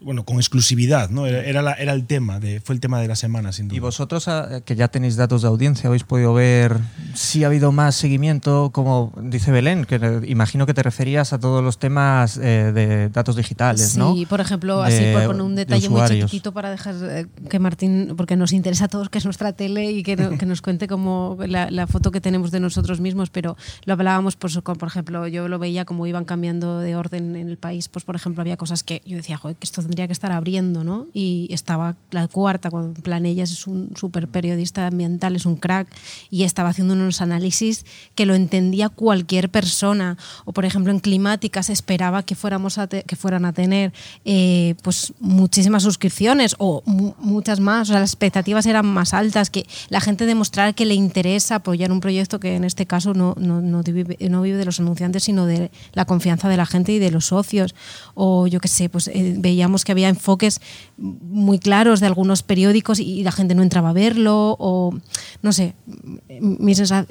bueno, 0.00 0.24
con 0.24 0.36
exclusividad, 0.36 1.10
¿no? 1.10 1.26
Era, 1.26 1.74
era, 1.74 1.92
el 1.92 2.06
tema, 2.06 2.40
de, 2.40 2.60
fue 2.60 2.74
el 2.74 2.80
tema 2.80 2.98
de 2.98 3.08
la 3.08 3.16
semana, 3.16 3.52
sin 3.52 3.68
duda. 3.68 3.76
Y 3.76 3.80
vosotros, 3.80 4.26
ah, 4.26 4.62
que 4.64 4.74
ya 4.74 4.88
tenéis 4.88 5.16
datos 5.16 5.42
de 5.42 5.48
audiencia, 5.48 5.88
habéis 5.88 6.04
podido 6.04 6.32
ver 6.32 6.78
si 7.12 7.44
ha 7.44 7.48
habido 7.48 7.72
más 7.72 7.94
seguimiento, 7.94 8.70
como 8.72 9.12
dice 9.20 9.52
Belén, 9.52 9.84
que 9.84 10.22
imagino 10.26 10.64
que 10.64 10.72
te 10.72 10.82
referías 10.82 11.34
a 11.34 11.38
todos 11.38 11.62
los 11.62 11.78
temas 11.78 12.38
eh, 12.38 12.72
de 12.72 13.10
datos 13.10 13.36
digitales, 13.36 13.98
¿no? 13.98 14.14
Sí, 14.14 14.24
por 14.24 14.40
ejemplo, 14.40 14.82
así 14.82 15.12
por 15.12 15.26
poner 15.26 15.42
un 15.42 15.54
detalle 15.54 15.88
muy 15.90 16.00
chiquitito 16.08 16.52
para 16.52 16.70
dejar 16.70 16.94
eh, 17.02 17.26
que 17.50 17.58
Martín, 17.58 18.14
porque 18.16 18.36
nos 18.36 18.54
interesa 18.54 18.86
a 18.86 18.88
todos 18.88 19.10
que 19.10 19.18
es 19.18 19.24
nuestra 19.26 19.52
tele 19.52 19.90
y 19.90 20.02
que, 20.02 20.16
que 20.38 20.46
nos 20.46 20.62
cuente 20.62 20.88
como 20.88 21.36
la, 21.46 21.86
foto 21.86 22.10
que 22.10 22.22
tenemos 22.22 22.50
de 22.50 22.60
nosotros 22.60 23.00
mismos, 23.00 23.28
pero 23.28 23.56
lo 23.84 23.92
hablábamos, 23.92 24.36
pues, 24.36 24.58
por 24.58 24.88
ejemplo, 24.88 25.28
yo 25.28 25.48
lo 25.48 25.58
veía 25.58 25.84
como 25.84 26.06
iban 26.06 26.24
cambiando 26.24 26.80
de 26.80 26.96
orden 26.96 27.36
en 27.36 27.48
el 27.48 27.58
país, 27.58 27.88
pues 27.88 28.04
por 28.04 28.16
ejemplo 28.16 28.40
había 28.40 28.56
cosas 28.56 28.82
que 28.82 29.02
yo 29.04 29.16
decía, 29.16 29.36
joder, 29.36 29.56
esto 29.66 29.82
tendría 29.82 30.06
que 30.06 30.12
estar 30.12 30.32
abriendo, 30.32 30.84
¿no? 30.84 31.06
Y 31.12 31.48
estaba 31.50 31.96
la 32.10 32.28
cuarta, 32.28 32.70
cuando 32.70 33.00
Planellas 33.00 33.50
es 33.52 33.66
un 33.66 33.90
súper 33.96 34.28
periodista 34.28 34.86
ambiental, 34.86 35.36
es 35.36 35.44
un 35.44 35.56
crack, 35.56 35.88
y 36.30 36.44
estaba 36.44 36.70
haciendo 36.70 36.94
unos 36.94 37.20
análisis 37.20 37.84
que 38.14 38.26
lo 38.26 38.34
entendía 38.34 38.88
cualquier 38.88 39.50
persona. 39.50 40.16
O, 40.44 40.52
por 40.52 40.64
ejemplo, 40.64 40.92
en 40.92 41.00
Climática 41.00 41.62
se 41.62 41.72
esperaba 41.72 42.22
que, 42.22 42.34
fuéramos 42.34 42.78
que 43.06 43.16
fueran 43.16 43.44
a 43.44 43.52
tener 43.52 43.92
eh, 44.24 44.74
pues 44.82 45.12
muchísimas 45.20 45.82
suscripciones 45.82 46.54
o 46.58 46.82
muchas 46.86 47.60
más. 47.60 47.88
O 47.88 47.92
sea, 47.92 48.00
las 48.00 48.10
expectativas 48.10 48.66
eran 48.66 48.86
más 48.86 49.12
altas, 49.14 49.50
que 49.50 49.66
la 49.88 50.00
gente 50.00 50.26
demostrara 50.26 50.72
que 50.72 50.84
le 50.84 50.94
interesa 50.94 51.56
apoyar 51.56 51.92
un 51.92 52.00
proyecto 52.00 52.40
que 52.40 52.54
en 52.54 52.64
este 52.64 52.86
caso 52.86 53.14
no, 53.14 53.34
no, 53.38 53.60
no, 53.60 53.82
vive, 53.82 54.16
no 54.28 54.42
vive 54.42 54.56
de 54.56 54.64
los 54.64 54.80
anunciantes, 54.80 55.24
sino 55.24 55.46
de 55.46 55.70
la 55.92 56.04
confianza 56.04 56.48
de 56.48 56.56
la 56.56 56.66
gente 56.66 56.92
y 56.92 56.98
de 56.98 57.10
los 57.10 57.26
socios. 57.26 57.74
O 58.14 58.46
yo 58.46 58.60
qué 58.60 58.68
sé, 58.68 58.88
pues 58.88 59.08
eh, 59.08 59.34
veíamos 59.56 59.84
que 59.84 59.92
había 59.92 60.10
enfoques 60.10 60.60
muy 60.98 61.58
claros 61.58 62.00
de 62.00 62.06
algunos 62.06 62.42
periódicos 62.42 63.00
y 63.00 63.22
la 63.22 63.32
gente 63.32 63.54
no 63.54 63.62
entraba 63.62 63.90
a 63.90 63.92
verlo 63.94 64.56
o 64.58 64.94
no 65.42 65.52
sé, 65.52 65.74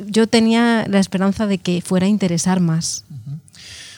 yo 0.08 0.28
tenía 0.28 0.86
la 0.88 1.00
esperanza 1.00 1.48
de 1.48 1.58
que 1.58 1.82
fuera 1.82 2.06
a 2.06 2.10
interesar 2.10 2.60
más. 2.60 3.06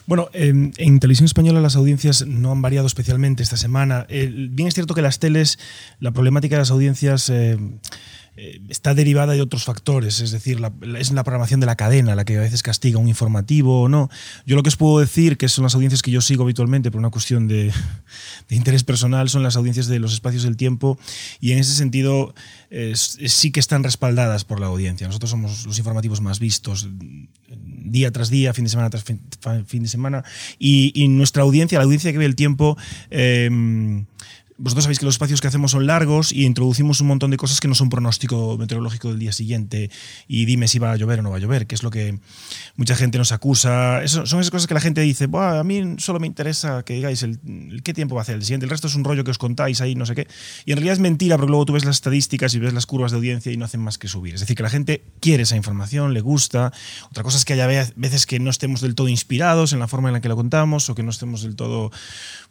Bueno, 0.05 0.29
en, 0.31 0.71
televisión 1.01 1.25
española 1.25 1.59
las 1.59 1.75
audiencias 1.75 2.25
no 2.25 2.53
han 2.53 2.61
variado 2.61 2.87
especialmente 2.87 3.43
esta 3.43 3.57
semana. 3.57 4.07
Bien 4.09 4.67
es 4.67 4.73
cierto 4.73 4.93
que 4.93 5.01
las 5.01 5.19
teles, 5.19 5.59
la 5.99 6.11
problemática 6.11 6.55
de 6.55 6.61
las 6.61 6.71
audiencias 6.71 7.29
eh, 7.29 7.57
eh, 8.37 8.61
está 8.69 8.93
derivada 8.93 9.33
de 9.33 9.41
otros 9.41 9.65
factores, 9.65 10.19
es 10.19 10.31
decir, 10.31 10.61
es 10.97 11.11
la 11.11 11.23
programación 11.23 11.59
de 11.59 11.65
la 11.65 11.75
cadena 11.75 12.15
la 12.15 12.23
que 12.23 12.37
a 12.37 12.41
veces 12.41 12.61
castiga 12.61 12.99
un 12.99 13.07
informativo 13.07 13.81
o 13.81 13.89
no. 13.89 14.09
Yo 14.45 14.55
lo 14.55 14.63
que 14.63 14.69
os 14.69 14.77
puedo 14.77 14.99
decir, 14.99 15.37
que 15.37 15.49
son 15.49 15.63
las 15.63 15.73
audiencias 15.73 16.03
que 16.03 16.11
yo 16.11 16.21
sigo 16.21 16.43
habitualmente 16.43 16.91
por 16.91 16.99
una 16.99 17.09
cuestión 17.09 17.47
de, 17.47 17.73
interés 18.49 18.83
personal, 18.83 19.29
son 19.29 19.41
las 19.41 19.55
audiencias 19.55 19.87
de 19.87 19.99
los 19.99 20.13
espacios 20.13 20.43
del 20.43 20.55
tiempo 20.55 20.99
y 21.39 21.53
en 21.53 21.57
ese 21.57 21.73
sentido 21.73 22.35
sí 22.93 23.51
que 23.51 23.59
están 23.59 23.83
respaldadas 23.83 24.45
por 24.45 24.59
la 24.59 24.67
audiencia. 24.67 25.07
Nosotros 25.07 25.31
somos 25.31 25.65
los 25.65 25.77
informativos 25.79 26.21
más 26.21 26.39
vistos 26.39 26.87
día 27.91 28.11
tras 28.11 28.29
día, 28.29 28.53
fin 28.53 28.65
de 28.65 28.69
semana 28.69 28.89
tras 28.89 29.03
fin, 29.03 29.83
de 29.83 29.89
semana 29.89 30.23
y, 30.59 31.07
nuestra 31.09 31.43
audiencia, 31.43 31.79
la 31.79 31.85
audiencia 31.85 32.11
que 32.11 32.17
ve 32.17 32.25
el 32.25 32.35
tiempo, 32.35 32.77
eh, 33.09 33.49
vosotros 34.57 34.85
sabéis 34.85 34.99
que 34.99 35.05
los 35.05 35.15
espacios 35.15 35.41
que 35.41 35.47
hacemos 35.47 35.71
son 35.71 35.85
largos 35.85 36.31
y 36.31 36.45
introducimos 36.45 36.99
un 37.01 37.07
montón 37.07 37.31
de 37.31 37.37
cosas 37.37 37.59
que 37.59 37.67
no 37.67 37.75
son 37.75 37.89
pronóstico 37.89 38.57
meteorológico 38.57 39.09
del 39.09 39.19
día 39.19 39.31
siguiente 39.31 39.91
y 40.27 40.45
dime 40.45 40.67
si 40.67 40.79
va 40.79 40.91
a 40.91 40.95
llover 40.95 41.19
o 41.19 41.21
no 41.23 41.29
va 41.29 41.37
a 41.37 41.39
llover, 41.39 41.67
que 41.67 41.75
es 41.75 41.83
lo 41.83 41.91
que 41.91 42.19
mucha 42.75 42.95
gente 42.95 43.17
nos 43.17 43.31
acusa. 43.31 44.03
Eso, 44.03 44.25
son 44.25 44.39
esas 44.39 44.51
cosas 44.51 44.67
que 44.67 44.73
la 44.73 44.81
gente 44.81 45.01
dice, 45.01 45.27
a 45.31 45.63
mí 45.63 45.95
solo 45.99 46.19
me 46.19 46.27
interesa 46.27 46.83
que 46.83 46.93
digáis 46.93 47.21
el, 47.23 47.39
qué 47.83 47.93
tiempo 47.93 48.15
va 48.15 48.21
a 48.21 48.23
hacer 48.23 48.35
el 48.35 48.43
siguiente, 48.43 48.65
el 48.65 48.69
resto 48.69 48.87
es 48.87 48.95
un 48.95 49.03
rollo 49.03 49.23
que 49.23 49.31
os 49.31 49.37
contáis 49.37 49.81
ahí, 49.81 49.95
no 49.95 50.05
sé 50.05 50.15
qué. 50.15 50.27
Y 50.65 50.71
en 50.71 50.77
realidad 50.77 50.93
es 50.93 50.99
mentira, 50.99 51.37
porque 51.37 51.49
luego 51.49 51.65
tú 51.65 51.73
ves 51.73 51.85
las 51.85 51.97
estadísticas 51.97 52.53
y 52.55 52.59
ves 52.59 52.73
las 52.73 52.85
curvas 52.85 53.11
de 53.11 53.17
audiencia 53.17 53.51
y 53.51 53.57
no 53.57 53.65
hacen 53.65 53.81
más 53.81 53.97
que 53.97 54.07
subir. 54.07 54.33
Es 54.33 54.39
decir, 54.39 54.55
que 54.55 54.63
la 54.63 54.69
gente 54.69 55.03
quiere 55.19 55.43
esa 55.43 55.55
información, 55.55 56.13
le 56.13 56.21
gusta. 56.21 56.73
Otra 57.09 57.23
cosa 57.23 57.37
es 57.37 57.45
que 57.45 57.53
haya 57.53 57.67
veces 57.95 58.25
que 58.25 58.39
no 58.39 58.49
estemos 58.49 58.81
del 58.81 58.95
todo 58.95 59.07
inspirados 59.07 59.73
en 59.73 59.79
la 59.79 59.87
forma 59.87 60.09
en 60.09 60.13
la 60.13 60.21
que 60.21 60.29
lo 60.29 60.35
contamos 60.35 60.89
o 60.89 60.95
que 60.95 61.03
no 61.03 61.11
estemos 61.11 61.43
del 61.43 61.55
todo 61.55 61.91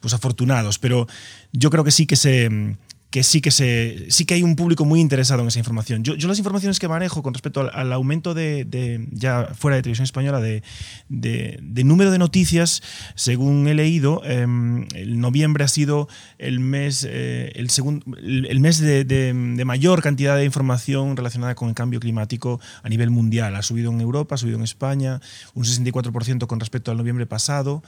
pues, 0.00 0.14
afortunados, 0.14 0.78
pero 0.78 1.08
yo 1.52 1.70
creo 1.70 1.82
que 1.82 1.90
sí 1.96 2.06
que 2.06 2.16
se 2.16 2.76
que 3.10 3.22
sí 3.22 3.40
que 3.40 3.50
se 3.50 4.06
sí 4.10 4.26
que 4.26 4.34
hay 4.34 4.42
un 4.42 4.56
público 4.56 4.84
muy 4.84 5.00
interesado 5.00 5.40
en 5.40 5.48
esa 5.48 5.58
información. 5.58 6.02
Yo, 6.02 6.16
yo 6.16 6.28
las 6.28 6.38
informaciones 6.38 6.78
que 6.78 6.86
manejo 6.86 7.22
con 7.22 7.32
respecto 7.32 7.70
al, 7.72 7.92
aumento 7.94 8.34
de, 8.34 9.06
ya 9.10 9.48
fuera 9.54 9.76
de 9.76 9.82
televisión 9.82 10.04
española 10.04 10.40
de, 10.40 10.62
de, 11.08 11.84
número 11.84 12.10
de 12.10 12.18
noticias, 12.18 12.82
según 13.14 13.68
he 13.68 13.74
leído, 13.74 14.22
em, 14.24 14.86
el 14.94 15.18
noviembre 15.18 15.64
ha 15.64 15.68
sido 15.68 16.08
el 16.36 16.60
mes 16.60 17.06
eh, 17.08 17.52
el 17.54 17.70
segundo 17.70 18.04
el, 18.18 18.60
mes 18.60 18.80
de, 18.80 19.62
mayor 19.64 20.02
cantidad 20.02 20.36
de 20.36 20.44
información 20.44 21.16
relacionada 21.16 21.54
con 21.54 21.70
el 21.70 21.74
cambio 21.74 22.00
climático 22.00 22.60
a 22.82 22.88
nivel 22.90 23.10
mundial. 23.10 23.56
Ha 23.56 23.62
subido 23.62 23.90
en 23.92 24.00
Europa, 24.02 24.34
ha 24.34 24.38
subido 24.38 24.58
en 24.58 24.64
España, 24.64 25.22
un 25.54 25.64
64% 25.64 26.46
con 26.46 26.60
respecto 26.60 26.90
al 26.90 26.98
noviembre 26.98 27.24
pasado 27.24 27.82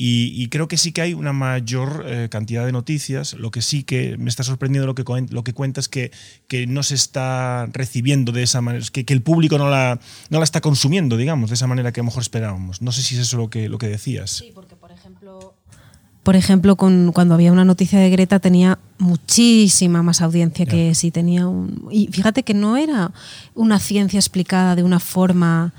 y, 0.00 0.48
creo 0.48 0.68
que 0.68 0.76
sí 0.76 0.92
que 0.92 1.00
hay 1.00 1.12
una 1.12 1.32
mayor 1.32 2.04
eh, 2.06 2.28
cantidad 2.30 2.64
de 2.64 2.70
noticias. 2.70 3.34
Lo 3.34 3.50
que 3.50 3.62
sí 3.62 3.82
que 3.82 4.16
me 4.16 4.30
está 4.30 4.44
sorprendiendo 4.44 4.86
lo 4.86 4.94
que, 4.94 5.04
lo 5.30 5.42
que 5.42 5.52
cuenta 5.52 5.80
es 5.80 5.88
que, 5.88 6.12
que 6.46 6.68
no 6.68 6.84
se 6.84 6.94
está 6.94 7.66
recibiendo 7.72 8.30
de 8.30 8.44
esa 8.44 8.60
manera, 8.60 8.84
que, 8.92 9.04
que, 9.04 9.12
el 9.12 9.22
público 9.22 9.58
no 9.58 9.68
la, 9.68 9.98
no 10.30 10.38
la 10.38 10.44
está 10.44 10.60
consumiendo, 10.60 11.16
digamos, 11.16 11.50
de 11.50 11.54
esa 11.54 11.66
manera 11.66 11.90
que 11.90 11.98
a 11.98 12.02
lo 12.02 12.06
mejor 12.06 12.22
esperábamos. 12.22 12.80
No 12.80 12.92
sé 12.92 13.02
si 13.02 13.16
es 13.16 13.22
eso 13.22 13.38
lo 13.38 13.50
que, 13.50 13.68
lo 13.68 13.78
que 13.78 13.88
decías. 13.88 14.30
Sí, 14.30 14.52
porque 14.54 14.76
por 14.76 14.92
ejemplo 14.92 15.56
por 16.22 16.36
ejemplo, 16.36 16.76
con, 16.76 17.12
cuando 17.12 17.34
había 17.34 17.50
una 17.50 17.64
noticia 17.64 17.98
de 17.98 18.10
Greta 18.10 18.38
tenía 18.38 18.78
muchísima 18.98 20.02
más 20.02 20.20
audiencia 20.20 20.66
que 20.66 20.94
si 20.94 21.10
tenía 21.10 21.48
un... 21.48 21.88
Y 21.90 22.08
fíjate 22.08 22.42
que 22.42 22.52
no 22.52 22.76
era 22.76 23.12
una 23.54 23.78
ciencia 23.78 24.20
explicada 24.20 24.76
de 24.76 24.82
una 24.82 25.00
forma 25.00 25.72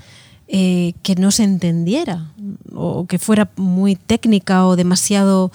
eh, 0.52 0.94
que 1.04 1.14
no 1.14 1.30
se 1.30 1.44
entendiera 1.44 2.32
o 2.74 3.06
que 3.06 3.20
fuera 3.20 3.48
muy 3.54 3.94
técnica 3.94 4.66
o 4.66 4.74
demasiado, 4.74 5.52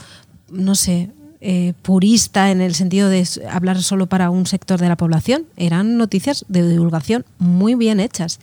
no 0.50 0.74
sé, 0.76 1.10
eh, 1.42 1.74
purista 1.82 2.50
en 2.50 2.62
el 2.62 2.76
sentido 2.76 3.10
de 3.10 3.28
hablar 3.52 3.84
solo 3.84 4.06
para 4.06 4.30
un 4.30 4.46
sector 4.46 4.80
de 4.80 4.88
la 4.88 4.96
población. 4.96 5.48
Eran 5.58 5.98
noticias 5.98 6.46
de 6.48 6.66
divulgación 6.68 7.26
muy 7.40 7.76
bien 7.76 8.00
hechas 8.00 8.40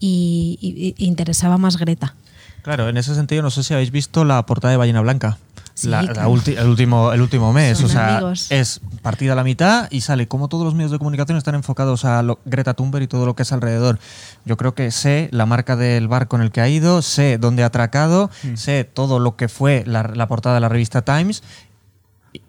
y, 0.00 0.94
interesaba 0.98 1.56
más 1.56 1.76
Greta. 1.76 2.16
Claro, 2.62 2.88
en 2.88 2.96
ese 2.96 3.14
sentido, 3.14 3.42
no 3.42 3.50
sé 3.50 3.62
si 3.62 3.72
habéis 3.72 3.92
visto 3.92 4.24
la 4.24 4.44
portada 4.44 4.72
de 4.72 4.78
Ballena 4.78 5.02
Blanca. 5.02 5.38
El, 5.84 6.66
último, 6.66 7.12
el 7.12 7.20
último 7.20 7.52
mes. 7.52 7.82
o 7.82 7.88
sea, 7.88 8.22
es 8.50 8.80
partida 9.02 9.32
a 9.32 9.36
la 9.36 9.44
mitad 9.44 9.88
y 9.90 10.02
sale 10.02 10.28
como 10.28 10.48
todos 10.48 10.64
los 10.64 10.74
medios 10.74 10.90
de 10.90 10.98
comunicación 10.98 11.38
están 11.38 11.54
enfocados 11.54 12.04
a 12.04 12.24
Greta 12.44 12.74
Thunberg 12.74 13.04
y 13.04 13.06
todo 13.08 13.26
lo 13.26 13.34
que 13.34 13.42
es 13.42 13.52
alrededor. 13.52 13.98
Yo 14.44 14.56
creo 14.56 14.74
que 14.74 14.90
sé 14.90 15.28
la 15.32 15.46
marca 15.46 15.76
del 15.76 16.08
barco 16.08 16.36
en 16.36 16.42
el 16.42 16.50
que 16.50 16.60
ha 16.60 16.68
ido, 16.68 17.02
sé 17.02 17.38
dónde 17.38 17.62
ha 17.62 17.66
atracado, 17.66 18.30
mm. 18.42 18.56
sé 18.56 18.84
todo 18.84 19.18
lo 19.18 19.36
que 19.36 19.48
fue 19.48 19.84
la, 19.86 20.02
portada 20.28 20.54
de 20.54 20.60
la 20.60 20.68
revista 20.68 21.02
Times 21.02 21.42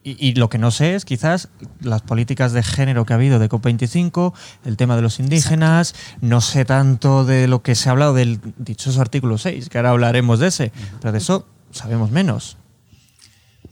y, 0.04 0.36
lo 0.36 0.50
que 0.50 0.58
no 0.58 0.72
sé 0.72 0.96
es 0.96 1.04
quizás 1.04 1.50
las 1.82 2.02
políticas 2.02 2.54
de 2.54 2.64
género 2.64 3.06
que 3.06 3.14
ha 3.14 3.18
habido 3.18 3.40
de 3.40 3.50
COP25, 3.50 4.34
el 4.64 4.78
tema 4.78 4.96
de 4.96 5.02
los 5.02 5.20
indígenas, 5.20 5.94
no 6.22 6.40
sé 6.40 6.64
tanto 6.64 7.26
de 7.26 7.48
lo 7.48 7.62
que 7.64 7.76
se 7.76 7.90
ha 7.90 7.92
hablado 7.92 8.14
del 8.14 8.40
dichoso 8.58 9.02
artículo 9.02 9.38
6, 9.38 9.70
que 9.70 9.78
ahora 9.78 9.90
hablaremos 9.90 10.40
de 10.40 10.48
ese, 10.48 10.72
pero 11.02 11.12
de 11.12 11.18
eso 11.18 11.46
sabemos 11.72 12.12
menos. 12.12 12.58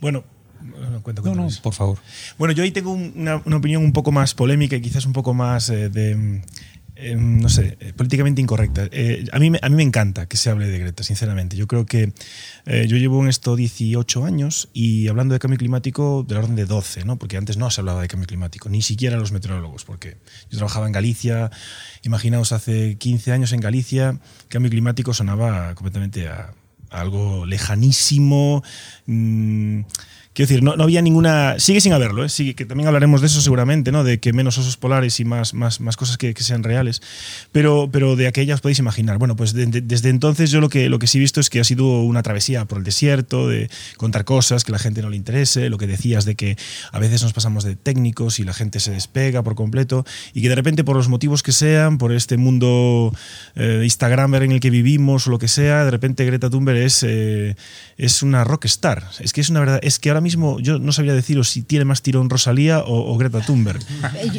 Bueno, 0.01 0.23
no, 0.61 1.01
por 1.61 1.73
favor. 1.73 1.97
Bueno, 2.37 2.53
yo 2.53 2.63
ahí 2.63 2.71
tengo 2.71 2.91
una, 2.91 3.35
opinión 3.37 3.83
un 3.83 3.93
poco 3.93 4.11
más 4.11 4.33
polémica 4.33 4.75
y 4.75 4.81
quizás 4.81 5.05
un 5.05 5.13
poco 5.13 5.33
más 5.33 5.69
eh, 5.69 5.89
de, 5.89 6.41
em, 6.95 7.39
no 7.39 7.49
sé, 7.49 7.77
eh, 7.79 7.93
políticamente 7.93 8.41
incorrecta. 8.41 8.87
Eh, 8.91 9.25
a, 9.31 9.39
mí, 9.39 9.51
a 9.59 9.69
mí 9.69 9.75
me 9.75 9.83
encanta 9.83 10.27
que 10.27 10.37
se 10.37 10.49
hable 10.49 10.67
de 10.67 10.79
Greta, 10.79 11.03
sinceramente. 11.03 11.55
Yo 11.55 11.67
creo 11.67 11.85
que 11.85 12.13
yo 12.65 12.97
llevo 12.97 13.21
en 13.21 13.29
esto 13.29 13.55
18 13.55 14.23
años 14.23 14.69
y 14.73 15.07
hablando 15.07 15.33
de 15.33 15.39
cambio 15.39 15.57
climático 15.57 16.23
de 16.27 16.35
la 16.35 16.41
orden 16.41 16.55
de 16.55 16.65
12, 16.65 17.05
¿no? 17.05 17.17
porque 17.17 17.37
antes 17.37 17.57
no 17.57 17.69
se 17.71 17.81
hablaba 17.81 18.01
de 18.01 18.07
cambio 18.07 18.27
climático, 18.27 18.69
ni 18.69 18.81
siquiera 18.81 19.17
los 19.17 19.31
meteorólogos, 19.31 19.83
porque 19.83 20.17
yo 20.49 20.57
trabajaba 20.57 20.85
en 20.85 20.91
Galicia, 20.91 21.49
imaginaos 22.03 22.51
hace 22.51 22.97
15 22.97 23.31
años 23.31 23.51
en 23.51 23.61
Galicia, 23.61 24.19
cambio 24.47 24.69
climático 24.69 25.13
sonaba 25.13 25.73
completamente 25.73 26.27
a, 26.27 26.53
algo 26.91 27.45
lejanísimo. 27.45 28.63
Mmm, 29.07 29.81
Quiero 30.33 30.47
decir, 30.47 30.63
no, 30.63 30.77
no, 30.77 30.83
había 30.83 31.01
ninguna. 31.01 31.59
Sigue 31.59 31.81
sin 31.81 31.91
haberlo, 31.91 32.25
¿eh? 32.25 32.29
Que 32.55 32.65
también 32.65 32.87
hablaremos 32.87 33.19
de 33.19 33.27
eso 33.27 33.41
seguramente, 33.41 33.91
¿no? 33.91 34.05
De 34.05 34.21
que 34.21 34.31
menos 34.31 34.57
osos 34.57 34.77
polares 34.77 35.19
y 35.19 35.25
más, 35.25 35.53
más, 35.53 35.81
más 35.81 35.97
cosas 35.97 36.17
que, 36.17 36.33
que 36.33 36.41
sean 36.41 36.63
reales. 36.63 37.01
Pero, 37.51 37.89
pero 37.91 38.15
de 38.15 38.27
aquellas 38.27 38.55
os 38.55 38.61
podéis 38.61 38.79
imaginar. 38.79 39.17
Bueno, 39.17 39.35
pues 39.35 39.53
desde 39.53 40.09
entonces 40.09 40.49
yo 40.49 40.61
lo 40.61 40.69
que, 40.69 40.87
lo 40.87 40.99
que 40.99 41.07
sí 41.07 41.17
he 41.17 41.21
visto 41.21 41.41
es 41.41 41.49
que 41.49 41.59
ha 41.59 41.65
sido 41.65 42.01
una 42.03 42.23
travesía 42.23 42.63
por 42.63 42.77
el 42.77 42.85
desierto, 42.85 43.49
de 43.49 43.69
contar 43.97 44.23
cosas 44.23 44.63
que 44.63 44.71
la 44.71 44.79
gente 44.79 45.01
no 45.01 45.09
le 45.09 45.17
interese, 45.17 45.69
lo 45.69 45.77
que 45.77 45.85
decías 45.85 46.23
de 46.23 46.35
que 46.35 46.57
a 46.93 46.99
veces 46.99 47.21
nos 47.23 47.33
pasamos 47.33 47.65
de 47.65 47.75
técnicos 47.75 48.39
y 48.39 48.45
la 48.45 48.53
gente 48.53 48.79
se 48.79 48.91
despega 48.91 49.43
por 49.43 49.55
completo 49.55 50.05
y 50.33 50.41
que 50.41 50.47
de 50.47 50.55
repente 50.55 50.85
por 50.85 50.95
los 50.95 51.09
motivos 51.09 51.43
que 51.43 51.51
sean, 51.51 51.97
por 51.97 52.13
este 52.13 52.37
mundo 52.37 53.13
eh, 53.55 53.81
Instagramer 53.83 54.43
en 54.43 54.53
el 54.53 54.61
que 54.61 54.69
vivimos 54.69 55.27
o 55.27 55.29
lo 55.29 55.39
que 55.39 55.49
sea, 55.49 55.83
de 55.83 55.91
repente 55.91 56.23
Greta 56.23 56.49
Thunberg 56.49 56.77
es, 56.85 57.03
eh, 57.03 57.55
es 57.97 58.23
una 58.23 58.43
rockstar. 58.43 59.03
Es 59.19 59.33
que 59.33 59.41
es 59.41 59.49
una 59.49 59.59
verdad, 59.59 59.79
es 59.83 59.99
que 59.99 60.09
ahora 60.09 60.21
mismo 60.21 60.59
yo 60.59 60.79
no 60.79 60.91
sabría 60.91 61.13
deciros 61.13 61.49
si 61.49 61.61
tiene 61.61 61.85
más 61.85 62.01
tirón 62.01 62.29
Rosalía 62.29 62.83
o, 62.85 63.17
Greta 63.17 63.41
Thunberg. 63.41 63.79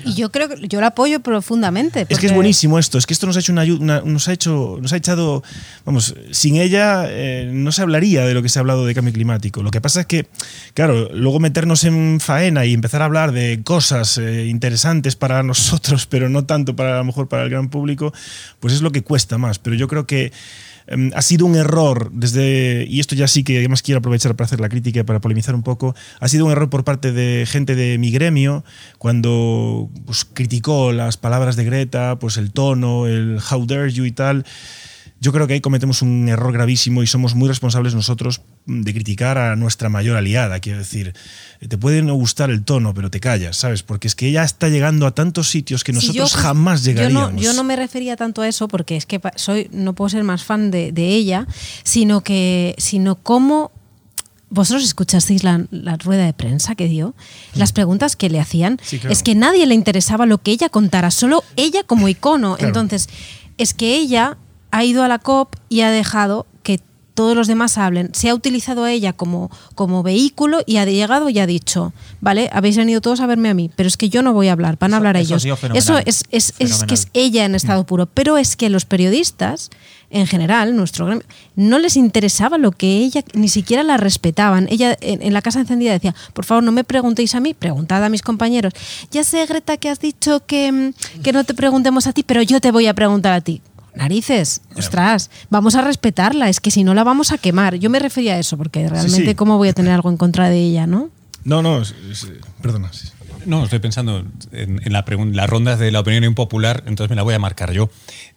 Y 0.05 0.15
yo 0.15 0.31
creo 0.31 0.49
que 0.49 0.69
yo 0.69 0.81
la 0.81 0.89
apoyo 0.89 1.21
profundamente. 1.21 2.07
Es 2.09 2.19
que 2.19 2.27
es 2.27 2.35
buenísimo 2.35 2.79
esto, 2.79 2.99
es 2.99 3.07
que 3.07 3.15
esto 3.15 3.27
nos 3.27 3.37
ha 3.37 3.41
hecho 3.41 3.53
una, 3.53 4.01
nos 4.01 4.29
ha 4.29 4.33
hecho 4.33 4.79
nos 4.81 4.93
ha 4.93 4.97
echado, 4.97 5.43
vamos, 5.85 6.15
sin 6.31 6.57
ella 6.57 7.05
eh, 7.09 7.51
no 7.53 7.73
se 7.73 7.83
hablaría 7.83 8.27
de 8.27 8.35
lo 8.35 8.43
que 8.43 8.49
se 8.49 8.59
ha 8.59 8.61
hablado 8.61 8.85
de 8.85 8.95
cambio 8.95 9.13
climático. 9.13 9.63
Lo 9.63 9.71
que 9.71 9.81
pasa 9.81 10.01
es 10.01 10.07
que, 10.07 10.27
claro, 10.75 11.09
luego 11.13 11.41
meternos 11.41 11.85
en 11.85 12.19
faena 12.21 12.65
y 12.65 12.75
empezar 12.75 13.03
a 13.03 13.07
hablar 13.07 13.33
de 13.33 13.61
cosas 13.63 14.19
eh, 14.19 14.47
interesantes 14.47 15.17
para 15.17 15.43
nosotros, 15.43 16.07
pero 16.11 16.29
no 16.29 16.45
tanto 16.45 16.75
para 16.77 16.95
a 16.95 16.99
lo 16.99 17.05
mejor 17.05 17.29
para 17.29 17.45
el 17.45 17.51
gran 17.51 17.69
público, 17.69 18.13
pues 18.61 18.75
es 18.75 18.83
lo 18.83 18.93
que 18.93 19.03
cuesta 19.03 19.39
más. 19.39 19.59
Pero 19.59 19.77
yo 19.77 19.89
creo 19.89 20.07
que 20.07 20.33
Em, 20.87 21.11
ha 21.15 21.23
sido 21.23 21.47
un 21.47 21.57
error 21.57 22.11
desde, 22.13 22.87
y 22.89 23.01
esto 23.01 23.15
ya 23.15 23.29
sí 23.29 23.45
que 23.45 23.59
además 23.59 23.83
quiero 23.83 23.99
aprovechar 23.99 24.35
para 24.35 24.47
hacer 24.47 24.61
la 24.61 24.69
crítica, 24.69 25.01
y 25.01 25.03
para 25.05 25.21
polemizar 25.21 25.55
un 25.55 25.63
poco, 25.63 25.95
ha 26.21 26.29
sido 26.29 26.47
un 26.47 26.53
error 26.53 26.71
por 26.71 26.85
parte 26.85 27.13
de 27.13 27.47
gente 27.47 27.75
de 27.75 27.99
mi 27.99 28.11
gremio 28.11 28.65
cuando 28.99 29.91
pues, 30.07 30.25
criticó 30.25 30.93
las 30.93 31.17
palabras 31.17 31.57
de 31.57 31.65
Greta, 31.65 32.19
pues 32.19 32.37
el 32.37 32.53
tono, 32.53 33.07
el 33.07 33.39
how 33.51 33.67
dare 33.67 33.91
you 33.93 34.05
y 34.05 34.13
tal 34.13 34.45
yo 35.23 35.31
creo 35.31 35.47
que 35.47 35.55
ahí 35.55 35.61
cometemos 35.61 36.03
un 36.03 36.29
error 36.29 36.53
gravísimo 36.53 37.01
y 37.05 37.07
somos 37.07 37.37
muy 37.37 37.47
responsables 37.47 37.95
nosotros 37.95 38.41
de 38.67 38.93
criticar 38.93 39.39
a 39.39 39.55
nuestra 39.55 39.89
mayor 39.89 40.17
aliada. 40.17 40.59
Quiero 40.59 40.81
decir, 40.81 41.15
te 41.61 41.79
puede 41.79 42.03
no 42.03 42.15
gustar 42.15 42.51
el 42.51 42.65
tono, 42.65 42.93
pero 42.93 43.09
te 43.09 43.21
callas, 43.21 43.57
¿sabes? 43.57 43.85
Porque 43.85 44.09
es 44.09 44.17
que 44.17 44.27
ella 44.27 44.43
está 44.43 44.69
llegando 44.69 45.07
a 45.07 45.15
tantos 45.15 45.49
sitios 45.49 45.85
que 45.85 45.93
nosotros 45.93 46.35
jamás 46.35 46.83
llegaríamos. 46.83 47.41
Yo 47.41 47.53
no, 47.53 47.63
me 47.63 47.77
refería 47.77 48.17
tanto 48.17 48.43
a 48.43 48.49
eso 48.49 48.67
porque 48.67 48.97
es 48.97 49.07
que 49.07 49.21
soy, 49.37 49.69
no 49.71 49.95
puedo 49.95 50.09
ser 50.09 50.25
más 50.25 50.43
fan 50.43 50.73
de, 50.73 50.93
ella, 50.97 51.47
sino 51.85 52.23
que, 52.23 52.75
sino 52.79 53.15
cómo 53.15 53.71
vosotros 54.51 54.83
escuchasteis 54.83 55.45
la, 55.45 55.69
rueda 56.03 56.27
de 56.27 56.33
prensa 56.33 56.75
que 56.75 56.89
dio, 56.89 57.15
las 57.55 57.71
mm. 57.71 57.75
preguntas 57.75 58.17
que 58.17 58.29
le 58.29 58.41
hacían, 58.41 58.81
es 59.09 59.23
que 59.23 59.37
nadie 59.37 59.67
le 59.67 59.77
interesaba 59.77 60.27
lo 60.27 60.39
que 60.39 60.51
ella 60.51 60.69
contara, 60.69 61.13
solo 61.13 61.45
ella 61.55 61.85
como 61.85 62.09
icono. 62.09 62.57
Entonces, 62.59 63.09
es 63.57 63.73
que 63.73 63.95
ella 63.95 64.37
ha 64.73 64.85
ido 64.85 65.05
a 65.05 65.09
la 65.09 65.21
COP 65.21 65.55
y 65.69 65.83
ha 65.83 65.91
dejado 65.91 66.47
que 66.65 66.81
todos 67.15 67.37
los 67.37 67.47
demás 67.47 67.77
hablen. 67.77 68.09
Se 68.15 68.31
ha 68.31 68.35
utilizado 68.35 68.85
a 68.85 68.91
ella 68.91 69.13
como, 69.13 69.51
como 69.75 70.03
vehículo 70.03 70.63
y 70.67 70.79
ha 70.79 70.87
llegado 70.87 71.29
y 71.29 71.39
ha 71.39 71.47
dicho, 71.47 71.93
vale, 72.23 72.49
habéis 72.53 72.79
venido 72.79 73.03
todos 73.03 73.21
a 73.21 73.27
verme 73.27 73.51
a 73.51 73.55
mí, 73.55 73.71
pero 73.77 73.87
es 73.87 73.99
que 73.99 74.09
yo 74.09 74.23
no 74.23 74.33
voy 74.33 74.49
a 74.49 74.53
hablar, 74.53 74.79
van 74.81 74.95
a 74.95 74.97
hablar 74.97 75.19
ellos. 75.19 75.45
Eso 75.75 75.99
es, 75.99 76.25
es, 76.31 76.55
es, 76.59 76.85
que 76.85 76.95
es 76.95 77.09
ella 77.13 77.45
en 77.45 77.55
estado 77.55 77.85
puro. 77.85 78.07
Pero 78.07 78.39
es 78.39 78.57
que 78.57 78.71
los 78.71 78.87
periodistas, 78.87 79.69
en 80.09 80.27
general, 80.27 80.75
nuestro 80.75 81.05
gremio, 81.05 81.27
no 81.55 81.79
les 81.79 81.99
interesaba 81.99 82.57
lo 82.57 82.73
que 82.73 82.97
ella, 82.97 83.23
ni 83.35 83.49
siquiera 83.49 83.83
la 83.83 83.99
respetaban. 83.99 84.69
Ella 84.71 84.97
en, 85.03 85.35
la 85.35 85.43
casa 85.43 85.61
encendida 85.61 85.93
decía, 85.93 86.15
por 86.33 86.47
favor, 86.47 86.65
no 86.65 86.73
me 86.73 86.83
preguntéis 86.83 87.35
a 87.35 87.41
mí, 87.41 87.53
preguntad 87.53 88.03
a 88.03 88.09
mis 88.09 88.23
compañeros. 88.23 88.73
Ya 89.11 89.23
sé, 89.23 89.45
Greta, 89.45 89.77
que 89.77 89.91
has 89.91 90.01
dicho 90.01 90.47
que, 90.47 90.95
que 91.23 91.33
no 91.35 91.45
te 91.45 91.53
preguntemos 91.53 92.07
a 92.07 92.15
ti, 92.15 92.23
pero 92.23 92.41
yo 92.41 92.59
te 92.59 92.71
voy 92.71 92.87
a 92.87 92.95
preguntar 92.95 93.35
a 93.35 93.43
ti 93.43 93.61
narices, 93.95 94.63
ostras, 94.77 95.31
vamos 95.51 95.75
a 95.75 95.83
respetarla, 95.83 96.49
es 96.49 96.61
que 96.61 96.71
si 96.71 96.85
no 96.85 96.95
la 96.95 97.05
vamos 97.05 97.33
a 97.33 97.39
quemar. 97.39 97.77
Yo 97.77 97.91
me 97.91 97.99
refería 97.99 98.35
a 98.35 98.39
eso, 98.39 98.57
porque 98.57 98.89
realmente 98.89 99.35
cómo 99.37 99.59
voy 99.59 99.69
a 99.69 99.73
tener 99.73 99.93
algo 99.93 100.11
en 100.11 100.17
contra 100.17 100.49
de 100.49 100.59
ella, 100.59 100.87
¿no? 100.87 101.11
No, 101.45 101.63
no, 101.63 101.83
perdona. 102.61 102.91
No, 103.47 103.65
estoy 103.65 103.81
pensando 103.81 104.25
en, 104.53 104.81
la 104.93 105.05
las 105.33 105.51
rondas 105.51 105.79
de 105.79 105.91
la 105.91 106.01
opinión 106.01 106.25
impopular, 106.25 106.85
entonces 106.87 107.11
me 107.11 107.17
la 107.17 107.23
voy 107.23 107.35
a 107.35 107.39
marcar 107.39 107.73
yo. 107.73 107.91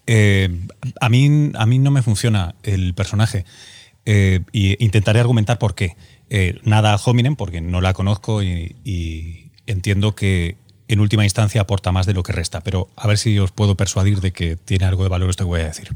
Eh, 0.08 0.68
a, 1.00 1.10
mí, 1.10 1.52
a 1.54 1.66
mí 1.66 1.80
no 1.80 1.92
me 1.92 2.02
funciona 2.02 2.56
el 2.64 2.94
personaje 2.94 3.46
eh, 4.06 4.42
y 4.52 4.84
intentaré 4.84 5.20
argumentar 5.20 5.60
por 5.60 5.76
qué. 5.76 5.96
Eh, 6.30 6.60
nada 6.64 6.94
a 6.94 6.96
hominem, 6.98 7.36
porque 7.36 7.62
no 7.62 7.82
la 7.82 7.94
conozco 7.94 8.42
y, 8.42 9.52
entiendo 9.68 10.16
que 10.16 10.58
en 10.88 11.00
última 11.00 11.24
instancia 11.24 11.62
aporta 11.62 11.92
más 11.92 12.06
de 12.06 12.14
lo 12.14 12.24
que 12.24 12.32
resta, 12.32 12.62
pero 12.62 12.90
a 12.96 13.08
ver 13.08 13.18
si 13.18 13.38
os 13.40 13.52
puedo 13.52 13.76
persuadir 13.76 14.22
de 14.22 14.32
que 14.32 14.56
tiene 14.56 14.86
algo 14.86 15.04
de 15.04 15.10
valor 15.10 15.30
esto 15.30 15.44
que 15.44 15.50
voy 15.50 15.62
a 15.62 15.66
decir. 15.66 15.90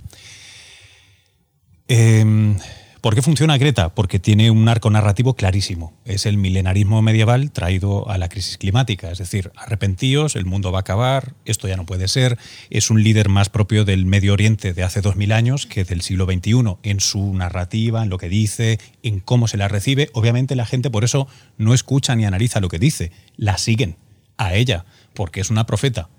Eh, 1.87 2.55
¿Por 3.01 3.15
qué 3.15 3.21
funciona 3.21 3.57
Greta? 3.57 3.95
Porque 3.95 4.19
tiene 4.19 4.51
un 4.51 4.67
arco 4.67 4.89
narrativo 4.89 5.33
clarísimo. 5.33 5.93
Es 6.03 6.25
el 6.25 6.35
milenarismo 6.35 7.01
medieval 7.01 7.49
traído 7.51 8.09
a 8.09 8.17
la 8.17 8.27
crisis 8.27 8.57
climática. 8.57 9.09
Es 9.09 9.19
decir, 9.19 9.53
arrepentíos, 9.55 10.35
el 10.35 10.45
mundo 10.45 10.73
va 10.73 10.79
a 10.79 10.81
acabar, 10.81 11.33
esto 11.45 11.69
ya 11.69 11.77
no 11.77 11.85
puede 11.85 12.09
ser. 12.09 12.37
Es 12.69 12.89
un 12.89 13.01
líder 13.01 13.29
más 13.29 13.47
propio 13.47 13.85
del 13.85 14.05
Medio 14.05 14.33
Oriente 14.33 14.73
de 14.73 14.83
hace 14.83 14.99
2000 14.99 15.31
años 15.31 15.65
que 15.65 15.85
del 15.85 16.01
siglo 16.01 16.25
XXI, 16.25 16.75
en 16.83 16.99
su 16.99 17.33
narrativa, 17.33 18.03
en 18.03 18.09
lo 18.09 18.17
que 18.17 18.27
dice, 18.27 18.79
en 19.01 19.21
cómo 19.21 19.47
se 19.47 19.55
la 19.55 19.69
recibe. 19.69 20.09
Obviamente 20.11 20.57
la 20.57 20.65
gente 20.65 20.89
por 20.89 21.05
eso 21.05 21.29
no 21.57 21.73
escucha 21.73 22.17
ni 22.17 22.25
analiza 22.25 22.59
lo 22.59 22.67
que 22.67 22.79
dice, 22.79 23.13
la 23.37 23.57
siguen 23.57 23.95
a 24.39 24.55
ella, 24.55 24.85
porque 25.13 25.41
es 25.41 25.51
una 25.51 25.67
profeta 25.67 26.09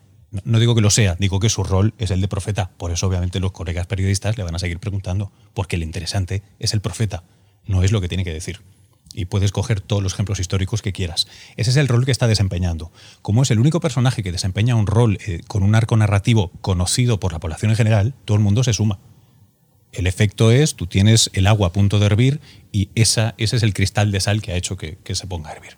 no 0.44 0.60
digo 0.60 0.74
que 0.74 0.80
lo 0.80 0.90
sea, 0.90 1.16
digo 1.18 1.40
que 1.40 1.48
su 1.48 1.64
rol 1.64 1.94
es 1.98 2.10
el 2.10 2.20
de 2.20 2.28
profeta. 2.28 2.70
Por 2.76 2.92
eso, 2.92 3.06
obviamente, 3.06 3.40
los 3.40 3.52
colegas 3.52 3.86
periodistas 3.86 4.38
le 4.38 4.44
van 4.44 4.54
a 4.54 4.58
seguir 4.58 4.78
preguntando, 4.78 5.32
porque 5.54 5.76
lo 5.76 5.84
interesante 5.84 6.42
es 6.58 6.72
el 6.72 6.80
profeta, 6.80 7.24
no 7.66 7.82
es 7.82 7.92
lo 7.92 8.00
que 8.00 8.08
tiene 8.08 8.24
que 8.24 8.32
decir. 8.32 8.60
Y 9.12 9.24
puedes 9.24 9.50
coger 9.50 9.80
todos 9.80 10.04
los 10.04 10.12
ejemplos 10.12 10.38
históricos 10.38 10.82
que 10.82 10.92
quieras. 10.92 11.26
Ese 11.56 11.70
es 11.70 11.76
el 11.76 11.88
rol 11.88 12.04
que 12.04 12.12
está 12.12 12.28
desempeñando. 12.28 12.92
Como 13.22 13.42
es 13.42 13.50
el 13.50 13.58
único 13.58 13.80
personaje 13.80 14.22
que 14.22 14.30
desempeña 14.30 14.76
un 14.76 14.86
rol 14.86 15.18
eh, 15.26 15.40
con 15.48 15.64
un 15.64 15.74
arco 15.74 15.96
narrativo 15.96 16.52
conocido 16.60 17.18
por 17.18 17.32
la 17.32 17.40
población 17.40 17.72
en 17.72 17.76
general, 17.76 18.14
todo 18.24 18.36
el 18.36 18.42
mundo 18.42 18.62
se 18.62 18.72
suma. 18.72 19.00
El 19.90 20.06
efecto 20.06 20.52
es, 20.52 20.76
tú 20.76 20.86
tienes 20.86 21.30
el 21.32 21.48
agua 21.48 21.68
a 21.68 21.72
punto 21.72 21.98
de 21.98 22.06
hervir 22.06 22.40
y 22.70 22.90
esa, 22.94 23.34
ese 23.36 23.56
es 23.56 23.64
el 23.64 23.74
cristal 23.74 24.12
de 24.12 24.20
sal 24.20 24.40
que 24.42 24.52
ha 24.52 24.56
hecho 24.56 24.76
que, 24.76 24.96
se 25.12 25.26
ponga 25.26 25.50
a 25.50 25.54
hervir. 25.54 25.76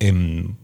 Em, 0.00 0.56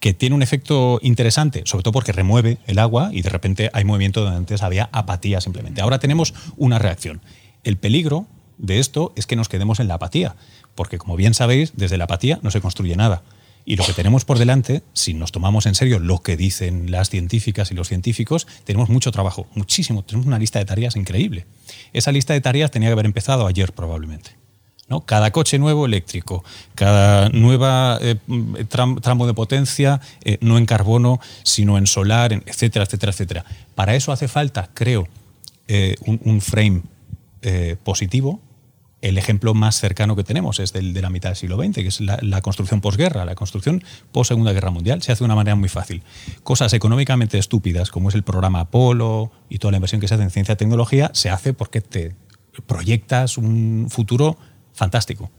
que 0.00 0.14
tiene 0.14 0.34
un 0.34 0.42
efecto 0.42 0.98
interesante, 1.02 1.62
sobre 1.66 1.82
todo 1.82 1.92
porque 1.92 2.12
remueve 2.12 2.58
el 2.66 2.78
agua 2.78 3.10
y 3.12 3.22
de 3.22 3.28
repente 3.28 3.70
hay 3.72 3.84
movimiento 3.84 4.22
donde 4.22 4.38
antes 4.38 4.62
había 4.62 4.88
apatía 4.92 5.40
simplemente. 5.40 5.82
Ahora 5.82 5.98
tenemos 5.98 6.34
una 6.56 6.78
reacción. 6.78 7.20
El 7.64 7.76
peligro 7.76 8.26
de 8.58 8.78
esto 8.78 9.12
es 9.16 9.26
que 9.26 9.36
nos 9.36 9.48
quedemos 9.48 9.78
en 9.78 9.88
la 9.88 9.94
apatía, 9.94 10.36
porque 10.74 10.98
como 10.98 11.16
bien 11.16 11.34
sabéis, 11.34 11.72
desde 11.76 11.98
la 11.98 12.04
apatía 12.04 12.40
no 12.42 12.50
se 12.50 12.60
construye 12.60 12.96
nada. 12.96 13.22
Y 13.66 13.76
lo 13.76 13.84
que 13.84 13.92
tenemos 13.92 14.24
por 14.24 14.38
delante, 14.38 14.82
si 14.94 15.12
nos 15.12 15.32
tomamos 15.32 15.66
en 15.66 15.74
serio 15.74 15.98
lo 15.98 16.20
que 16.20 16.36
dicen 16.36 16.90
las 16.90 17.10
científicas 17.10 17.70
y 17.70 17.74
los 17.74 17.88
científicos, 17.88 18.46
tenemos 18.64 18.88
mucho 18.88 19.12
trabajo, 19.12 19.46
muchísimo, 19.54 20.02
tenemos 20.02 20.26
una 20.26 20.38
lista 20.38 20.58
de 20.58 20.64
tareas 20.64 20.96
increíble. 20.96 21.44
Esa 21.92 22.10
lista 22.10 22.32
de 22.32 22.40
tareas 22.40 22.70
tenía 22.70 22.88
que 22.88 22.94
haber 22.94 23.06
empezado 23.06 23.46
ayer 23.46 23.72
probablemente. 23.72 24.39
Cada 24.98 25.30
coche 25.30 25.58
nuevo 25.60 25.86
eléctrico, 25.86 26.42
cada 26.74 27.28
nueva 27.28 27.98
eh, 28.02 28.16
tramo 28.68 29.26
de 29.26 29.34
potencia, 29.34 30.00
eh, 30.24 30.38
no 30.40 30.58
en 30.58 30.66
carbono, 30.66 31.20
sino 31.44 31.78
en 31.78 31.86
solar, 31.86 32.32
etcétera, 32.32 32.84
etcétera, 32.84 33.12
etcétera. 33.12 33.44
Para 33.76 33.94
eso 33.94 34.10
hace 34.10 34.26
falta, 34.26 34.68
creo, 34.74 35.06
eh, 35.68 35.94
un, 36.04 36.40
frame 36.40 36.82
positivo. 37.84 38.40
El 39.00 39.16
ejemplo 39.16 39.54
más 39.54 39.76
cercano 39.78 40.16
que 40.16 40.24
tenemos 40.24 40.58
es 40.58 40.72
del 40.72 40.92
de 40.92 41.00
la 41.00 41.08
mitad 41.08 41.30
del 41.30 41.36
siglo 41.36 41.56
XX, 41.56 41.74
que 41.74 41.86
es 41.86 42.00
la, 42.00 42.40
construcción 42.42 42.80
posguerra, 42.80 43.24
la 43.24 43.36
construcción 43.36 43.84
post-segunda 44.10 44.52
guerra 44.52 44.70
mundial. 44.70 45.02
Se 45.02 45.12
hace 45.12 45.20
de 45.20 45.26
una 45.26 45.36
manera 45.36 45.54
muy 45.54 45.68
fácil. 45.68 46.02
Cosas 46.42 46.72
económicamente 46.74 47.38
estúpidas, 47.38 47.90
como 47.90 48.08
es 48.08 48.16
el 48.16 48.24
programa 48.24 48.60
Apolo 48.60 49.30
y 49.48 49.58
toda 49.58 49.70
la 49.70 49.76
inversión 49.76 50.00
que 50.00 50.08
se 50.08 50.14
hace 50.14 50.24
en 50.24 50.30
ciencia 50.30 50.54
y 50.54 50.56
tecnología, 50.56 51.12
se 51.14 51.30
hace 51.30 51.54
porque 51.54 51.80
te 51.80 52.14
proyectas 52.66 53.38
un 53.38 53.86
futuro 53.88 54.36
fantástico. 54.80 55.30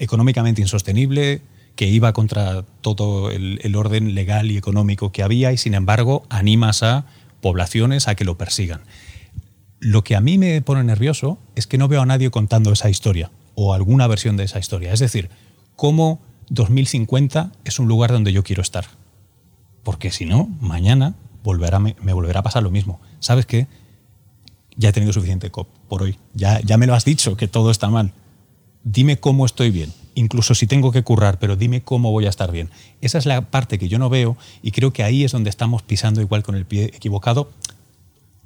Económicamente 0.00 0.60
insostenible, 0.60 1.40
que 1.76 1.86
iba 1.86 2.12
contra 2.12 2.62
todo 2.80 3.30
el, 3.30 3.76
orden 3.76 4.16
legal 4.16 4.50
y 4.50 4.56
económico 4.56 5.12
que 5.12 5.22
había 5.22 5.52
y 5.52 5.56
sin 5.56 5.74
embargo 5.74 6.24
animas 6.30 6.82
a 6.82 7.06
poblaciones 7.40 8.08
a 8.08 8.16
que 8.16 8.24
lo 8.24 8.36
persigan. 8.36 8.80
Lo 9.78 10.02
que 10.02 10.16
a 10.16 10.20
mí 10.20 10.36
me 10.36 10.60
pone 10.62 10.82
nervioso 10.82 11.38
es 11.54 11.68
que 11.68 11.78
no 11.78 11.86
veo 11.86 12.02
a 12.02 12.06
nadie 12.06 12.30
contando 12.32 12.72
esa 12.72 12.90
historia 12.90 13.30
o 13.54 13.72
alguna 13.72 14.08
versión 14.08 14.36
de 14.36 14.44
esa 14.44 14.58
historia. 14.58 14.92
Es 14.92 14.98
decir, 14.98 15.30
cómo 15.76 16.20
2050 16.50 17.52
es 17.64 17.78
un 17.78 17.86
lugar 17.86 18.10
donde 18.10 18.32
yo 18.32 18.42
quiero 18.42 18.62
estar. 18.62 18.86
Porque 19.84 20.10
si 20.10 20.26
no, 20.26 20.48
mañana 20.60 21.14
volverá, 21.44 21.78
me, 21.78 21.94
volverá 22.12 22.40
a 22.40 22.42
pasar 22.42 22.64
lo 22.64 22.72
mismo. 22.72 23.00
¿Sabes 23.20 23.46
qué? 23.46 23.68
Ya 24.76 24.88
he 24.88 24.92
tenido 24.92 25.12
suficiente 25.12 25.50
COP 25.50 25.68
por 25.88 26.02
hoy. 26.02 26.18
Ya, 26.34 26.60
ya 26.60 26.78
me 26.78 26.88
lo 26.88 26.94
has 26.94 27.04
dicho, 27.04 27.36
que 27.36 27.46
todo 27.46 27.70
está 27.70 27.88
mal 27.88 28.12
dime 28.84 29.18
cómo 29.18 29.46
estoy 29.46 29.70
bien, 29.70 29.92
incluso 30.14 30.54
si 30.54 30.66
tengo 30.66 30.92
que 30.92 31.02
currar, 31.02 31.38
pero 31.38 31.56
dime 31.56 31.82
cómo 31.82 32.10
voy 32.10 32.26
a 32.26 32.30
estar 32.30 32.50
bien. 32.50 32.70
Esa 33.00 33.18
es 33.18 33.26
la 33.26 33.40
parte 33.50 33.78
que 33.78 33.88
yo 33.88 33.98
no 33.98 34.08
veo 34.08 34.36
y 34.62 34.72
creo 34.72 34.92
que 34.92 35.02
ahí 35.02 35.24
es 35.24 35.32
donde 35.32 35.50
estamos 35.50 35.82
pisando 35.82 36.20
igual 36.20 36.42
con 36.42 36.54
el 36.54 36.66
pie 36.66 36.84
equivocado. 36.94 37.50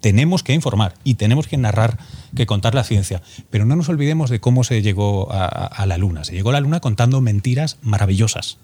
Tenemos 0.01 0.43
que 0.43 0.53
informar 0.53 0.95
y 1.05 1.15
tenemos 1.15 1.47
que 1.47 1.57
narrar, 1.57 1.99
que 2.35 2.47
contar 2.47 2.75
la 2.75 2.85
ciencia, 2.85 3.23
pero 3.51 3.65
no 3.65 3.77
nos 3.77 3.89
olvidemos 3.89 4.31
de 4.31 4.41
cómo 4.41 4.63
se 4.63 4.83
llegó 4.83 5.29
a, 5.33 5.85
la 5.87 5.99
Luna. 5.99 6.23
Se 6.25 6.35
llegó 6.35 6.51
a 6.51 6.53
la 6.53 6.61
Luna 6.61 6.81
contando 6.81 7.21
mentiras 7.21 7.79
maravillosas. 7.83 8.59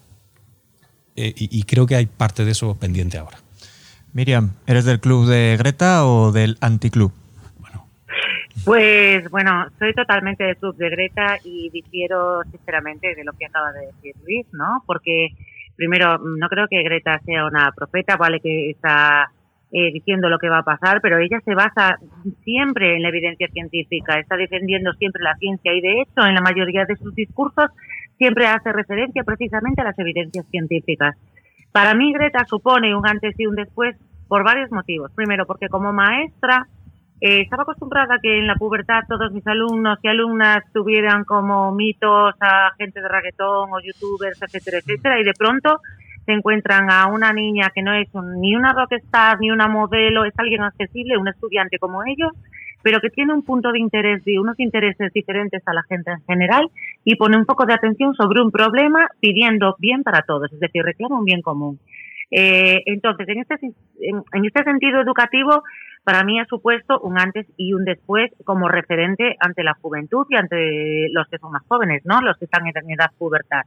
Eh, 1.16 1.35
y, 1.37 1.58
y 1.58 1.64
creo 1.64 1.87
que 1.87 1.96
hay 1.96 2.06
parte 2.06 2.44
de 2.44 2.52
eso 2.52 2.74
pendiente 2.74 3.18
ahora. 3.18 3.38
Miriam, 4.12 4.52
¿eres 4.66 4.85
del 4.85 5.00
club 5.00 5.26
de 5.26 5.56
Greta 5.58 6.06
o 6.06 6.32
del 6.32 6.58
anticlub? 6.61 7.12
Pues 8.65 9.29
bueno, 9.31 9.67
soy 9.79 9.93
totalmente 9.93 10.45
del 10.45 10.57
club 10.57 10.77
de 10.77 10.91
Greta 10.91 11.38
y 11.45 11.71
difiero 11.71 12.43
sinceramente 12.51 13.15
de 13.15 13.25
lo 13.25 13.33
que 13.33 13.47
acaba 13.47 13.73
de 13.73 13.87
decir 13.87 14.15
Luis, 14.25 14.47
¿no? 14.53 14.83
Porque 14.87 15.31
primero, 15.77 16.19
no 16.19 16.49
creo 16.49 16.69
que 16.69 16.83
Greta 16.83 17.19
sea 17.25 17.47
una 17.47 17.73
profeta, 17.75 18.17
vale 18.17 18.41
que 18.41 18.71
está 18.71 19.33
eh, 19.73 19.91
diciendo 19.93 20.29
lo 20.29 20.38
que 20.38 20.49
va 20.49 20.59
a 20.59 20.65
pasar, 20.65 21.01
pero 21.01 21.19
ella 21.19 21.41
se 21.45 21.55
basa 21.55 21.99
siempre 22.45 22.95
en 22.95 23.03
la 23.03 23.09
evidencia 23.09 23.49
científica, 23.49 24.19
está 24.19 24.37
defendiendo 24.37 24.93
siempre 24.93 25.23
la 25.23 25.35
ciencia 25.37 25.73
y 25.73 25.81
de 25.81 26.03
hecho 26.03 26.27
en 26.27 26.35
la 26.35 26.41
mayoría 26.41 26.85
de 26.85 26.97
sus 26.97 27.15
discursos 27.15 27.71
siempre 28.19 28.47
hace 28.47 28.73
referencia 28.73 29.25
precisamente 29.25 29.81
a 29.81 29.85
las 29.85 29.99
evidencias 29.99 30.47
científicas. 30.51 31.17
Para 31.73 31.95
mí 31.95 32.12
Greta 32.12 32.45
supone 32.45 32.95
un 32.95 33.09
antes 33.09 33.35
y 33.38 33.47
un 33.47 33.57
después 33.57 33.97
por 34.29 34.45
varios 34.45 34.71
motivos. 34.71 35.11
Primero, 35.15 35.47
porque 35.47 35.69
como 35.69 35.93
maestra 35.93 36.67
eh, 37.24 37.42
estaba 37.42 37.62
acostumbrada 37.62 38.16
a 38.16 38.18
que 38.18 38.40
en 38.40 38.48
la 38.48 38.56
pubertad 38.56 39.04
todos 39.08 39.30
mis 39.30 39.46
alumnos 39.46 39.96
y 40.02 40.08
alumnas 40.08 40.64
tuvieran 40.72 41.22
como 41.22 41.70
mitos 41.70 42.35
a 42.40 42.72
gente 42.76 43.00
de 43.00 43.06
reggaetón 43.06 43.70
o 43.72 43.80
youtubers, 43.80 44.42
etcétera, 44.42 44.78
etcétera, 44.78 45.20
y 45.20 45.22
de 45.22 45.32
pronto 45.32 45.80
se 46.26 46.32
encuentran 46.32 46.90
a 46.90 47.06
una 47.06 47.32
niña 47.32 47.70
que 47.72 47.80
no 47.80 47.94
es 47.94 48.08
ni 48.40 48.56
una 48.56 48.72
rockstar 48.72 49.38
ni 49.38 49.52
una 49.52 49.68
modelo, 49.68 50.24
es 50.24 50.35
alguien 50.37 50.62
accesible, 50.62 51.16
un 51.16 51.28
estudiante 51.28 51.78
como 51.78 52.02
ellos, 52.02 52.32
pero 52.82 53.00
que 53.00 53.11
tiene 53.11 53.32
un 53.32 53.44
punto 53.44 53.70
de 53.70 53.78
interés 53.78 54.26
y 54.26 54.37
unos 54.38 54.58
intereses 54.58 55.12
diferentes 55.12 55.62
a 55.66 55.74
la 55.74 55.85
gente 55.85 56.11
en 56.11 56.24
general 56.24 56.68
y 57.04 57.14
pone 57.14 57.37
un 57.37 57.46
poco 57.46 57.66
de 57.66 57.74
atención 57.74 58.14
sobre 58.14 58.42
un 58.42 58.50
problema 58.50 59.06
pidiendo 59.20 59.76
bien 59.78 60.02
para 60.02 60.22
todos, 60.22 60.52
es 60.52 60.58
decir, 60.58 60.82
reclama 60.82 61.20
un 61.20 61.24
bien 61.24 61.40
común. 61.40 61.78
Eh, 62.35 62.83
entonces, 62.87 63.29
en 63.29 63.40
este, 63.40 63.55
en 64.01 64.45
este 64.45 64.64
sentido 64.64 65.01
educativo, 65.01 65.62
para 66.05 66.25
mí 66.25 66.40
ha 66.40 66.47
supuesto 66.47 66.99
un 67.01 67.18
antes 67.18 67.47
y 67.57 67.75
un 67.75 67.85
después 67.85 68.33
como 68.45 68.68
referente 68.68 69.37
ante 69.38 69.62
la 69.62 69.75
juventud 69.75 70.27
y 70.31 70.37
ante 70.37 71.09
los 71.12 71.29
que 71.29 71.38
son 71.38 71.53
más 71.53 71.62
jóvenes, 71.68 72.03
¿no? 72.05 72.21
Los 72.21 72.37
que 72.38 72.47
están 72.47 72.66
en 72.66 72.90
edad 72.90 73.11
pubertad. 73.18 73.62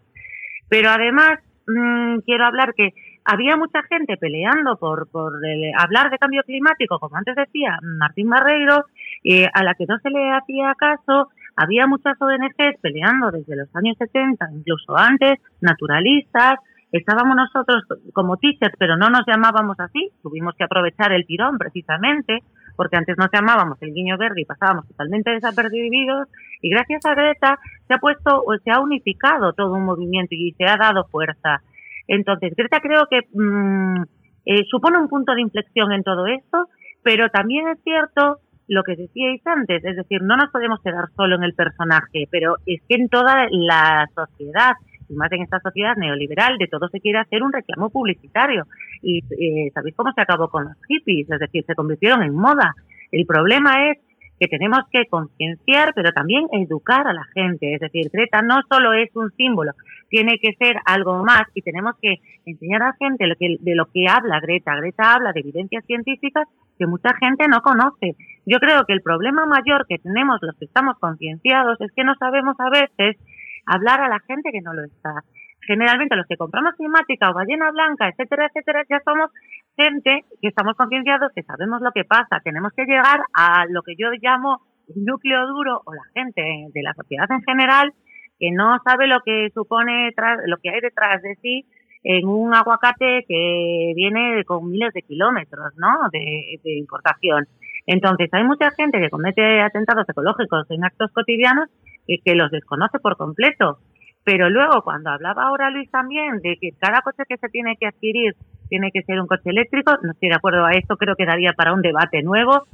Pero 0.68 0.90
además, 0.90 1.40
mmm, 1.68 2.18
quiero 2.26 2.46
hablar 2.46 2.74
que 2.74 2.94
había 3.24 3.56
mucha 3.56 3.84
gente 3.84 4.18
peleando 4.18 4.78
por, 4.78 5.10
por 5.10 5.34
hablar 5.78 6.10
de 6.12 6.18
cambio 6.18 6.44
climático, 6.44 7.00
como 7.00 7.16
antes 7.18 7.36
decía 7.36 7.80
Martín 7.82 8.30
Barreiro, 8.30 8.86
eh, 9.24 9.48
a 9.54 9.64
la 9.64 9.74
que 9.74 9.86
no 9.88 9.98
se 10.00 10.10
le 10.10 10.32
hacía 10.32 10.74
caso. 10.78 11.30
Había 11.56 11.88
muchas 11.88 12.22
ONGs 12.22 12.80
peleando 12.82 13.32
desde 13.32 13.56
los 13.56 13.74
años 13.76 13.96
70, 13.98 14.46
incluso 14.52 14.98
antes, 14.98 15.40
naturalistas, 15.62 16.60
Estábamos 16.96 17.36
nosotros 17.36 17.84
como 18.14 18.38
teachers, 18.38 18.74
pero 18.80 18.96
no 18.96 19.10
nos 19.10 19.26
llamábamos 19.28 19.78
así. 19.82 20.12
Tuvimos 20.24 20.56
que 20.56 20.64
aprovechar 20.64 21.12
el 21.12 21.26
tirón 21.26 21.58
precisamente, 21.58 22.40
porque 22.78 22.96
antes 22.96 23.18
nos 23.18 23.28
llamábamos 23.34 23.78
el 23.82 23.94
guiño 23.94 24.18
verde 24.18 24.40
y 24.42 24.46
pasábamos 24.46 24.88
totalmente 24.88 25.32
desapercibidos. 25.32 26.30
Y 26.62 26.70
gracias 26.70 27.06
a 27.06 27.14
Greta 27.14 27.60
se 27.86 27.94
ha 27.94 27.98
puesto 27.98 28.42
o 28.42 28.58
se 28.64 28.72
ha 28.72 28.80
unificado 28.80 29.52
todo 29.52 29.74
un 29.74 29.84
movimiento 29.84 30.36
y 30.36 30.54
se 30.54 30.64
ha 30.64 30.78
dado 30.78 31.04
fuerza. 31.12 31.62
Entonces, 32.08 32.54
Greta 32.56 32.80
creo 32.80 33.08
que 33.10 33.28
mm, 33.34 34.04
eh, 34.46 34.64
supone 34.72 34.98
un 34.98 35.10
punto 35.10 35.36
de 35.36 35.42
inflexión 35.42 35.92
en 35.92 36.04
todo 36.04 36.28
esto, 36.28 36.70
pero 37.04 37.28
también 37.30 37.68
es 37.68 37.84
cierto 37.84 38.40
lo 38.70 38.84
que 38.84 38.96
decíais 38.96 39.46
antes, 39.46 39.84
es 39.84 39.98
decir, 39.98 40.22
no 40.22 40.38
nos 40.38 40.50
podemos 40.50 40.80
quedar 40.82 41.10
solo 41.18 41.36
en 41.36 41.44
el 41.44 41.54
personaje, 41.54 42.30
pero 42.32 42.56
es 42.66 42.82
que 42.88 42.96
en 42.96 43.10
toda 43.10 43.48
la 43.52 44.08
sociedad 44.16 44.76
y 45.10 45.14
más 45.16 45.32
en 45.32 45.42
esta 45.42 45.60
sociedad 45.60 45.96
neoliberal, 45.96 46.58
de 46.58 46.68
todo 46.68 46.88
se 46.90 47.00
quiere 47.00 47.20
hacer 47.20 47.44
un 47.44 47.54
reclamo 47.54 47.90
publicitario. 47.90 48.66
Y 49.02 49.20
eh, 49.20 49.72
¿sabéis 49.74 49.96
cómo 49.96 50.12
se 50.14 50.22
acabó 50.22 50.50
con 50.50 50.66
los 50.66 50.78
hippies? 50.88 51.30
Es 51.30 51.40
decir, 51.40 51.64
se 51.66 51.76
convirtieron 51.76 52.24
en 52.24 52.34
moda. 52.34 52.74
El 53.12 53.26
problema 53.26 53.90
es 53.92 53.98
que 54.40 54.48
tenemos 54.48 54.82
que 54.92 55.06
concienciar, 55.06 55.94
pero 55.96 56.12
también 56.12 56.48
educar 56.52 57.08
a 57.08 57.14
la 57.14 57.24
gente. 57.34 57.74
Es 57.74 57.80
decir, 57.80 58.10
Greta 58.12 58.42
no 58.42 58.62
solo 58.70 58.94
es 58.94 59.10
un 59.16 59.32
símbolo, 59.32 59.72
tiene 60.10 60.38
que 60.40 60.54
ser 60.54 60.76
algo 60.86 61.24
más 61.24 61.44
y 61.54 61.62
tenemos 61.62 61.96
que 62.02 62.16
enseñar 62.46 62.84
a 62.84 62.88
la 62.88 62.96
gente 63.00 63.28
lo 63.28 63.36
que, 63.36 63.58
de 63.60 63.76
lo 63.76 63.86
que 63.86 64.08
habla 64.08 64.40
Greta. 64.40 64.76
Greta 64.76 65.14
habla 65.14 65.32
de 65.32 65.40
evidencias 65.40 65.86
científicas 65.86 66.48
que 66.78 66.88
mucha 66.88 67.16
gente 67.16 67.48
no 67.48 67.62
conoce. 67.62 68.16
Yo 68.46 68.60
creo 68.60 68.86
que 68.86 68.94
el 68.94 69.02
problema 69.02 69.46
mayor 69.46 69.86
que 69.88 69.98
tenemos 69.98 70.40
los 70.42 70.56
que 70.58 70.66
estamos 70.66 70.98
concienciados 71.00 71.80
es 71.80 71.92
que 71.94 72.04
no 72.04 72.16
sabemos 72.16 72.56
a 72.60 72.70
veces 72.70 73.18
hablar 73.66 74.02
a 74.02 74.10
la 74.10 74.20
gente 74.20 74.52
que 74.52 74.62
no 74.62 74.74
lo 74.74 74.84
está. 74.84 75.24
Generalmente 75.68 76.16
los 76.16 76.28
que 76.28 76.38
compramos 76.38 76.76
climática 76.76 77.32
o 77.32 77.34
ballena 77.34 77.72
blanca, 77.72 78.08
etcétera, 78.10 78.48
etcétera, 78.48 78.84
ya 78.90 79.02
somos 79.04 79.32
gente 79.76 80.26
que 80.42 80.48
estamos 80.48 80.76
concienciados, 80.76 81.32
que 81.34 81.44
sabemos 81.44 81.82
lo 81.82 81.92
que 81.92 82.06
pasa. 82.06 82.40
Tenemos 82.44 82.72
que 82.74 82.86
llegar 82.86 83.22
a 83.34 83.66
lo 83.70 83.82
que 83.82 83.96
yo 83.98 84.12
llamo 84.22 84.62
núcleo 84.96 85.48
duro 85.48 85.82
o 85.86 85.94
la 85.94 86.04
gente 86.14 86.42
de 86.72 86.84
la 86.84 86.94
sociedad 86.94 87.26
en 87.32 87.42
general 87.42 87.94
que 88.40 88.52
no 88.52 88.78
sabe 88.84 89.08
lo 89.08 89.22
que 89.22 89.50
supone 89.54 90.14
lo 90.46 90.58
que 90.58 90.70
hay 90.70 90.82
detrás 90.82 91.22
de 91.22 91.36
sí 91.42 91.66
en 92.04 92.28
un 92.28 92.54
aguacate 92.54 93.26
que 93.28 93.94
viene 93.96 94.44
con 94.46 94.70
miles 94.70 94.94
de 94.94 95.02
kilómetros, 95.02 95.74
¿no? 95.78 96.08
De, 96.12 96.60
importación. 96.78 97.48
Entonces, 97.88 98.30
hay 98.32 98.44
mucha 98.44 98.70
gente 98.72 99.00
que 99.00 99.10
comete 99.10 99.62
atentados 99.62 100.08
ecológicos 100.08 100.70
en 100.70 100.84
actos 100.84 101.12
cotidianos 101.12 101.68
y 102.08 102.20
que 102.20 102.36
los 102.36 102.52
desconoce 102.52 103.00
por 103.00 103.18
completo. 103.18 103.80
Pero 104.24 104.50
luego, 104.50 104.82
cuando 104.82 105.12
hablaba 105.12 105.44
ahora 105.44 105.70
Luis 105.70 105.90
también 105.92 106.40
de 106.40 106.58
que 106.60 106.72
cada 106.80 107.02
coche 107.02 107.24
que 107.30 107.38
se 107.38 107.48
tiene 107.50 107.78
que 107.78 107.88
adquirir 107.88 108.36
tiene 108.70 108.92
que 108.92 109.04
ser 109.04 109.22
un 109.22 109.28
coche 109.28 109.52
eléctrico, 109.52 109.98
no 110.02 110.12
estoy 110.12 110.30
de 110.30 110.36
acuerdo 110.36 110.66
a 110.66 110.72
esto, 110.72 110.98
creo 110.98 111.16
que 111.16 111.28
daría 111.28 111.54
para 111.54 111.74
un 111.74 111.84
debate 111.84 112.24
nuevo. 112.24 112.66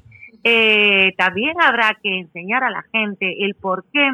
Eh, 0.43 1.13
también 1.17 1.55
habrá 1.61 1.97
que 2.01 2.19
enseñar 2.19 2.63
a 2.63 2.71
la 2.71 2.83
gente 2.83 3.45
el 3.45 3.55
por 3.55 3.83
qué 3.91 4.13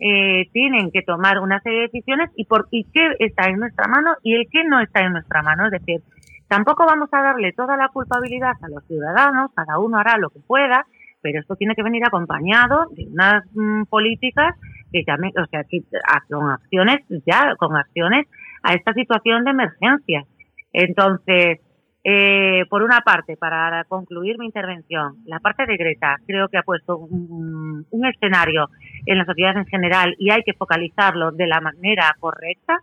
eh, 0.00 0.48
tienen 0.52 0.90
que 0.90 1.02
tomar 1.02 1.38
una 1.40 1.60
serie 1.60 1.80
de 1.80 1.88
decisiones 1.88 2.30
y 2.34 2.46
por 2.46 2.66
y 2.70 2.84
qué 2.84 3.14
está 3.18 3.50
en 3.50 3.58
nuestra 3.58 3.86
mano 3.86 4.14
y 4.22 4.34
el 4.34 4.48
qué 4.50 4.64
no 4.64 4.80
está 4.80 5.00
en 5.00 5.12
nuestra 5.12 5.42
mano. 5.42 5.66
Es 5.66 5.72
decir, 5.72 6.00
tampoco 6.48 6.86
vamos 6.86 7.10
a 7.12 7.22
darle 7.22 7.52
toda 7.52 7.76
la 7.76 7.88
culpabilidad 7.88 8.52
a 8.62 8.68
los 8.68 8.82
ciudadanos, 8.86 9.50
cada 9.54 9.78
uno 9.78 9.98
hará 9.98 10.16
lo 10.16 10.30
que 10.30 10.40
pueda, 10.40 10.86
pero 11.22 11.40
esto 11.40 11.56
tiene 11.56 11.74
que 11.74 11.82
venir 11.82 12.04
acompañado 12.04 12.86
de 12.96 13.06
unas 13.06 13.44
mm, 13.54 13.84
políticas 13.84 14.54
que 14.92 15.04
llamen, 15.06 15.32
o 15.40 15.46
sea, 15.46 15.64
que, 15.64 15.82
con 16.28 16.50
acciones, 16.50 16.98
ya 17.26 17.54
con 17.56 17.76
acciones 17.76 18.26
a 18.62 18.74
esta 18.74 18.92
situación 18.92 19.44
de 19.44 19.50
emergencia. 19.50 20.24
Entonces, 20.72 21.60
eh, 22.02 22.64
por 22.70 22.82
una 22.82 23.00
parte, 23.02 23.36
para 23.36 23.84
concluir 23.84 24.38
mi 24.38 24.46
intervención, 24.46 25.16
la 25.26 25.38
parte 25.38 25.66
de 25.66 25.76
Greta 25.76 26.16
creo 26.26 26.48
que 26.48 26.56
ha 26.56 26.62
puesto 26.62 26.96
un, 26.96 27.86
escenario 28.06 28.68
en 29.04 29.18
la 29.18 29.26
sociedad 29.26 29.56
en 29.56 29.66
general 29.66 30.14
y 30.18 30.30
hay 30.30 30.42
que 30.42 30.54
focalizarlo 30.54 31.32
de 31.32 31.46
la 31.46 31.60
manera 31.60 32.14
correcta. 32.18 32.78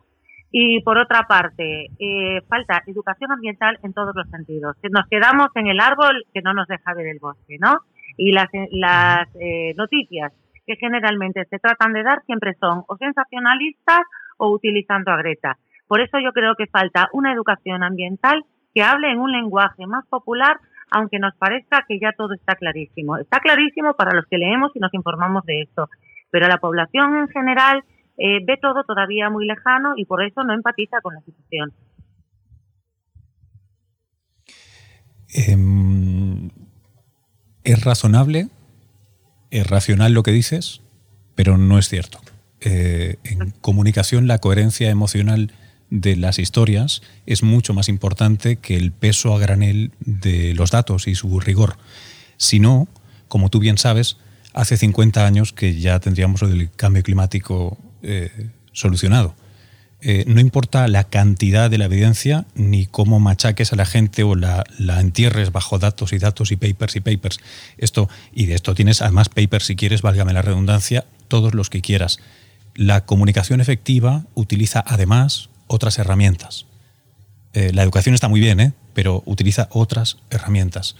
Y 0.49 0.81
por 0.81 0.97
otra 0.97 1.23
parte, 1.23 1.87
eh, 1.99 2.41
falta 2.47 2.81
educación 2.85 3.31
ambiental 3.31 3.77
en 3.83 3.93
todos 3.93 4.15
los 4.15 4.29
sentidos. 4.29 4.77
Nos 4.89 5.05
quedamos 5.07 5.49
en 5.55 5.67
el 5.67 5.79
árbol 5.79 6.23
que 6.33 6.41
no 6.41 6.53
nos 6.53 6.67
deja 6.67 6.93
ver 6.93 7.07
el 7.07 7.19
bosque, 7.19 7.57
¿no? 7.59 7.79
Y 8.17 8.31
las, 8.31 8.49
las 8.71 9.27
eh, 9.39 9.73
noticias 9.75 10.33
que 10.65 10.75
generalmente 10.75 11.45
se 11.49 11.59
tratan 11.59 11.93
de 11.93 12.03
dar 12.03 12.23
siempre 12.25 12.55
son 12.59 12.83
o 12.87 12.97
sensacionalistas 12.97 14.01
o 14.37 14.51
utilizando 14.51 15.11
a 15.11 15.17
Greta. 15.17 15.57
Por 15.87 16.01
eso 16.01 16.19
yo 16.19 16.33
creo 16.33 16.55
que 16.55 16.67
falta 16.67 17.09
una 17.13 17.33
educación 17.33 17.83
ambiental 17.83 18.43
que 18.73 18.83
hable 18.83 19.11
en 19.11 19.19
un 19.19 19.31
lenguaje 19.31 19.87
más 19.87 20.05
popular, 20.07 20.57
aunque 20.91 21.19
nos 21.19 21.35
parezca 21.35 21.85
que 21.87 21.99
ya 21.99 22.11
todo 22.11 22.33
está 22.33 22.55
clarísimo. 22.55 23.17
Está 23.17 23.39
clarísimo 23.39 23.93
para 23.93 24.13
los 24.13 24.25
que 24.25 24.37
leemos 24.37 24.71
y 24.75 24.79
nos 24.79 24.93
informamos 24.93 25.45
de 25.45 25.61
esto, 25.61 25.89
pero 26.29 26.47
la 26.47 26.57
población 26.57 27.15
en 27.15 27.27
general 27.29 27.83
eh, 28.17 28.39
ve 28.45 28.57
todo 28.61 28.83
todavía 28.83 29.29
muy 29.29 29.45
lejano 29.45 29.93
y 29.95 30.05
por 30.05 30.23
eso 30.23 30.43
no 30.43 30.53
empatiza 30.53 31.01
con 31.01 31.15
la 31.15 31.21
situación. 31.21 31.71
Em, 35.29 35.96
es 37.67 37.83
razonable, 37.83 38.47
es 39.51 39.67
racional 39.67 40.13
lo 40.13 40.23
que 40.23 40.31
dices, 40.31 40.79
pero 41.35 41.57
no 41.57 41.77
es 41.77 41.89
cierto. 41.89 42.21
Eh, 42.61 43.17
en 43.25 43.51
comunicación 43.59 44.25
la 44.25 44.37
coherencia 44.37 44.89
emocional 44.89 45.51
de 45.89 46.15
las 46.15 46.39
historias 46.39 47.01
es 47.25 47.43
mucho 47.43 47.73
más 47.73 47.89
importante 47.89 48.55
que 48.55 48.77
el 48.77 48.93
peso 48.93 49.35
a 49.35 49.39
granel 49.39 49.91
de 49.99 50.53
los 50.53 50.71
datos 50.71 51.09
y 51.09 51.15
su 51.15 51.41
rigor. 51.41 51.77
Si 52.37 52.61
no, 52.61 52.87
como 53.27 53.49
tú 53.49 53.59
bien 53.59 53.77
sabes, 53.77 54.15
hace 54.53 54.77
50 54.77 55.25
años 55.25 55.51
que 55.51 55.77
ya 55.77 55.99
tendríamos 55.99 56.41
el 56.43 56.71
cambio 56.71 57.03
climático 57.03 57.77
eh, 58.01 58.49
solucionado. 58.71 59.35
Eh, 59.99 60.25
no 60.27 60.39
importa 60.39 60.87
la 60.87 61.05
cantidad 61.05 61.71
de 61.71 61.79
la 61.79 61.85
evidencia 61.85 62.45
ni 62.53 62.85
cómo 62.85 63.19
machaques 63.19 63.73
a 63.73 63.75
la 63.75 63.85
gente 63.85 64.23
o 64.23 64.35
la, 64.35 64.63
la, 64.77 64.99
entierres 65.01 65.51
bajo 65.51 65.79
datos 65.79 66.13
y 66.13 66.19
datos 66.19 66.51
y 66.51 66.55
papers 66.55 66.95
y 66.95 67.01
papers. 67.01 67.39
Esto, 67.77 68.07
y 68.31 68.45
de 68.45 68.53
esto 68.53 68.75
tienes 68.75 69.01
además 69.01 69.29
papers 69.29 69.65
si 69.65 69.75
quieres, 69.75 70.03
válgame 70.03 70.33
la 70.33 70.43
redundancia, 70.43 71.05
todos 71.27 71.55
los 71.55 71.71
que 71.71 71.81
quieras. 71.81 72.19
La 72.75 73.05
comunicación 73.05 73.59
efectiva 73.59 74.25
utiliza 74.35 74.83
además 74.85 75.49
otras 75.65 75.97
herramientas. 75.97 76.67
Eh, 77.53 77.71
la 77.73 77.81
educación 77.81 78.13
está 78.13 78.27
muy 78.27 78.39
bien, 78.39 78.59
¿eh? 78.59 78.73
pero 78.93 79.23
utiliza 79.25 79.67
otras 79.71 80.17
herramientas. 80.29 80.95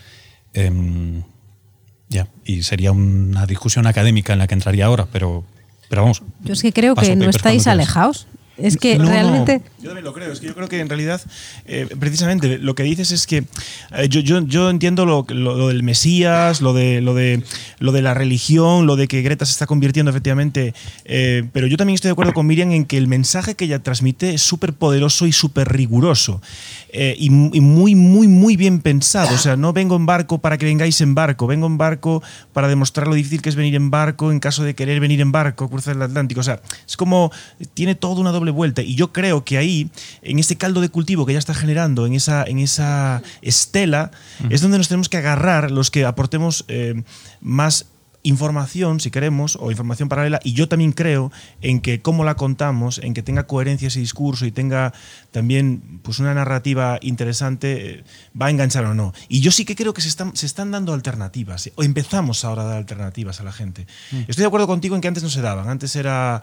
Em, 0.53 1.21
ya, 2.10 2.27
y 2.45 2.63
sería 2.63 2.91
una 2.91 3.45
discusión 3.45 3.86
académica 3.86 4.33
en 4.33 4.39
la 4.39 4.47
que 4.47 4.55
entraría 4.55 4.88
ahora, 4.88 5.07
pero, 5.12 5.45
pero 5.88 6.01
vamos. 6.01 6.23
Yo 6.43 6.53
es 6.53 6.62
que 6.63 6.73
creo 6.73 6.95
que 6.95 7.15
no 7.15 7.29
estáis 7.29 7.67
alejados. 7.67 8.27
Es 8.58 8.78
que 8.78 8.98
realmente. 8.98 9.62
Yo 9.80 9.89
también 9.89 10.04
lo 10.04 10.13
creo. 10.13 10.32
Es 10.32 10.39
que 10.39 10.48
yo 10.48 10.56
creo 10.56 10.67
que 10.67 10.80
en 10.80 10.89
realidad, 10.89 11.22
eh, 11.65 11.88
precisamente, 12.00 12.58
lo 12.58 12.76
que 12.76 12.84
dices 12.84 13.12
es 13.12 13.28
que 13.28 13.43
eh, 13.91 14.10
yo, 14.10 14.22
yo, 14.22 14.41
yo, 14.41 14.70
entiendo 14.70 15.06
lo, 15.06 15.26
lo, 15.30 15.67
del 15.67 15.84
Mesías, 15.84 16.62
lo 16.62 16.74
de, 16.74 17.02
lo, 17.02 17.13
de, 17.13 17.43
lo 17.80 17.91
de 17.91 18.02
la 18.02 18.13
religión, 18.13 18.88
lo 18.88 18.96
de 18.96 19.08
que 19.08 19.22
Greta 19.22 19.46
se 19.46 19.52
está 19.52 19.67
convirtiendo 19.67 20.10
efectivamente. 20.10 20.74
Eh, 21.06 21.43
pero 21.54 21.67
yo 21.67 21.78
también 21.78 21.96
estoy 21.96 22.10
de 22.10 22.13
acuerdo 22.13 22.34
con 22.34 22.48
Miriam 22.48 22.72
en 22.72 22.86
que 22.86 22.98
el 22.98 23.08
mensaje 23.08 23.56
que 23.56 23.65
ella 23.65 23.84
transmite 23.84 24.34
es 24.34 24.41
súper 24.41 24.74
poderoso 24.74 25.28
y 25.28 25.32
súper 25.32 25.72
riguroso. 25.72 26.41
Y, 26.91 27.28
y, 27.28 27.30
muy, 27.62 27.93
muy, 27.93 28.28
muy 28.28 28.58
bien 28.58 28.80
pensado. 28.80 29.36
O 29.36 29.38
sea, 29.38 29.56
no 29.56 29.72
vengo 29.72 29.96
en 29.96 30.08
barco 30.08 30.39
para 30.39 30.58
que 30.58 30.65
vengáis 30.65 31.00
en 31.02 31.13
barco. 31.13 31.46
Vengo 31.46 31.67
en 31.67 31.78
barco 31.78 32.24
para 32.54 32.67
demostrar 32.67 33.08
lo 33.08 33.13
difícil 33.13 33.41
que 33.41 33.50
es 33.50 33.56
venir 33.56 33.76
en 33.76 33.91
barco 33.91 34.32
en 34.32 34.39
caso 34.39 34.63
de 34.63 34.74
querer 34.74 35.00
venir 35.00 35.22
en 35.22 35.32
barco, 35.32 35.70
cruzar 35.70 35.96
el 35.96 36.02
Atlántico. 36.02 36.39
O 36.39 36.43
sea, 36.43 36.60
es 36.88 36.98
como. 36.98 37.32
Tiene 37.76 37.93
toda 37.93 38.20
una 38.20 38.32
doble 38.32 38.46
vuelta. 38.51 38.81
Y 38.81 38.95
yo 38.95 39.12
creo 39.12 39.43
que 39.43 39.57
ahí, 39.57 39.89
en 40.21 40.39
ese 40.39 40.57
caldo 40.57 40.81
de 40.81 40.89
cultivo 40.89 41.25
que 41.25 41.33
ya 41.33 41.39
está 41.39 41.53
generando, 41.53 42.05
en 42.05 42.13
esa, 42.13 42.43
en 42.43 42.60
esa 42.60 43.21
estela, 43.41 44.12
es 44.49 44.62
donde 44.62 44.77
nos 44.77 44.88
tenemos 44.88 45.10
que 45.10 45.17
agarrar 45.17 45.71
los 45.71 45.91
que 45.91 46.05
aportemos 46.05 46.65
eh, 46.67 47.03
más 47.41 47.88
información, 48.27 48.99
si 48.99 49.10
queremos, 49.10 49.57
o 49.60 49.71
información 49.71 50.10
paralela, 50.10 50.39
y 50.43 50.51
yo 50.51 50.67
también 50.67 50.91
creo 50.91 51.31
en 51.62 51.79
que 51.79 52.01
cómo 52.01 52.25
la 52.25 52.36
contamos, 52.36 52.97
en 52.97 53.13
que 53.13 53.23
tenga 53.23 53.47
coherencia 53.47 53.88
ese 53.88 54.01
discurso 54.01 54.45
y 54.45 54.51
tenga 54.51 54.93
también 55.31 56.01
pues, 56.03 56.19
una 56.19 56.33
narrativa 56.33 56.99
interesante, 57.01 57.99
eh, 57.99 58.03
va 58.39 58.47
a 58.47 58.49
enganchar 58.49 58.83
o 58.83 58.93
no. 58.93 59.13
Y 59.29 59.39
yo 59.39 59.51
sí 59.51 59.63
que 59.63 59.75
creo 59.75 59.93
que 59.93 60.01
se 60.01 60.10
están, 60.10 60.36
se 60.36 60.45
están 60.45 60.71
dando 60.71 60.93
alternativas, 60.93 61.71
o 61.75 61.83
empezamos 61.83 62.43
ahora 62.43 62.63
a 62.63 62.65
dar 62.65 62.77
alternativas 62.77 63.39
a 63.39 63.43
la 63.43 63.53
gente. 63.53 63.88
Mm. 64.12 64.19
Estoy 64.27 64.41
de 64.41 64.47
acuerdo 64.47 64.67
contigo 64.67 64.95
en 64.95 65.01
que 65.01 65.07
antes 65.07 65.23
no 65.23 65.29
se 65.29 65.41
daban, 65.41 65.69
antes 65.69 65.95
era 65.95 66.41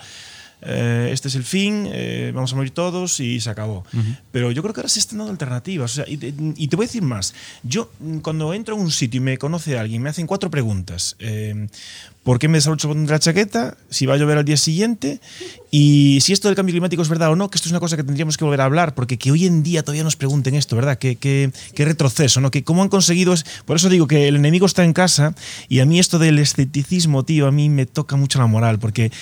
eh, 0.62 1.10
este 1.12 1.28
es 1.28 1.34
el 1.34 1.44
fin, 1.44 1.88
eh, 1.92 2.32
vamos 2.34 2.52
a 2.52 2.56
morir 2.56 2.72
todos 2.72 3.20
y 3.20 3.40
se 3.40 3.50
acabó. 3.50 3.84
Pero 4.32 4.50
yo 4.50 4.62
creo 4.62 4.74
que 4.74 4.80
ahora 4.80 4.88
se 4.88 4.98
están 4.98 5.18
dando 5.18 5.32
alternativas. 5.32 6.02
y, 6.06 6.16
te 6.16 6.76
voy 6.76 6.84
a 6.84 6.88
decir 6.88 7.02
más. 7.02 7.34
Yo, 7.62 7.90
mm, 8.00 8.18
cuando 8.18 8.54
entro 8.54 8.74
a 8.74 8.78
un 8.78 8.90
sitio 8.90 9.18
y 9.18 9.20
me 9.20 9.38
conoce 9.38 9.78
alguien, 9.78 10.02
me 10.02 10.10
hacen 10.10 10.26
cuatro 10.26 10.50
preguntas. 10.50 11.16
Eh, 11.18 11.68
¿Por 12.24 12.38
qué 12.38 12.48
me 12.48 12.56
desabrocho 12.56 12.92
de 12.94 13.06
la 13.06 13.18
chaqueta? 13.18 13.76
Si 13.90 14.06
va 14.06 14.14
a 14.14 14.16
llover 14.16 14.38
al 14.38 14.46
día 14.46 14.56
siguiente. 14.56 15.20
Y 15.70 16.20
si 16.22 16.32
esto 16.32 16.48
del 16.48 16.54
cambio 16.54 16.72
climático 16.72 17.02
es 17.02 17.08
verdad 17.10 17.30
o 17.30 17.36
no, 17.36 17.50
que 17.50 17.56
esto 17.56 17.68
es 17.68 17.72
una 17.72 17.80
cosa 17.80 17.96
que 17.96 18.02
tendríamos 18.02 18.38
que 18.38 18.44
volver 18.44 18.62
a 18.62 18.64
hablar, 18.64 18.94
porque 18.94 19.18
que 19.18 19.30
hoy 19.30 19.44
en 19.44 19.62
día 19.62 19.82
todavía 19.82 20.04
nos 20.04 20.16
pregunten 20.16 20.54
esto, 20.54 20.74
¿verdad? 20.74 20.96
¿Qué, 20.96 21.16
qué, 21.16 21.50
retroceso, 21.84 22.40
¿no? 22.40 22.50
Que 22.50 22.64
cómo 22.64 22.82
han 22.82 22.88
conseguido... 22.88 23.34
Es, 23.34 23.44
por 23.66 23.76
eso 23.76 23.90
digo 23.90 24.06
que 24.06 24.26
el 24.28 24.36
enemigo 24.36 24.64
está 24.64 24.84
en 24.84 24.94
casa 24.94 25.34
y 25.68 25.80
a 25.80 25.84
mí 25.84 25.98
esto 25.98 26.18
del 26.18 26.38
escepticismo, 26.38 27.24
tío, 27.24 27.46
a 27.46 27.52
mí 27.52 27.68
me 27.68 27.84
toca 27.84 28.16
mucho 28.16 28.38
la 28.38 28.46
moral, 28.46 28.78
porque 28.78 29.12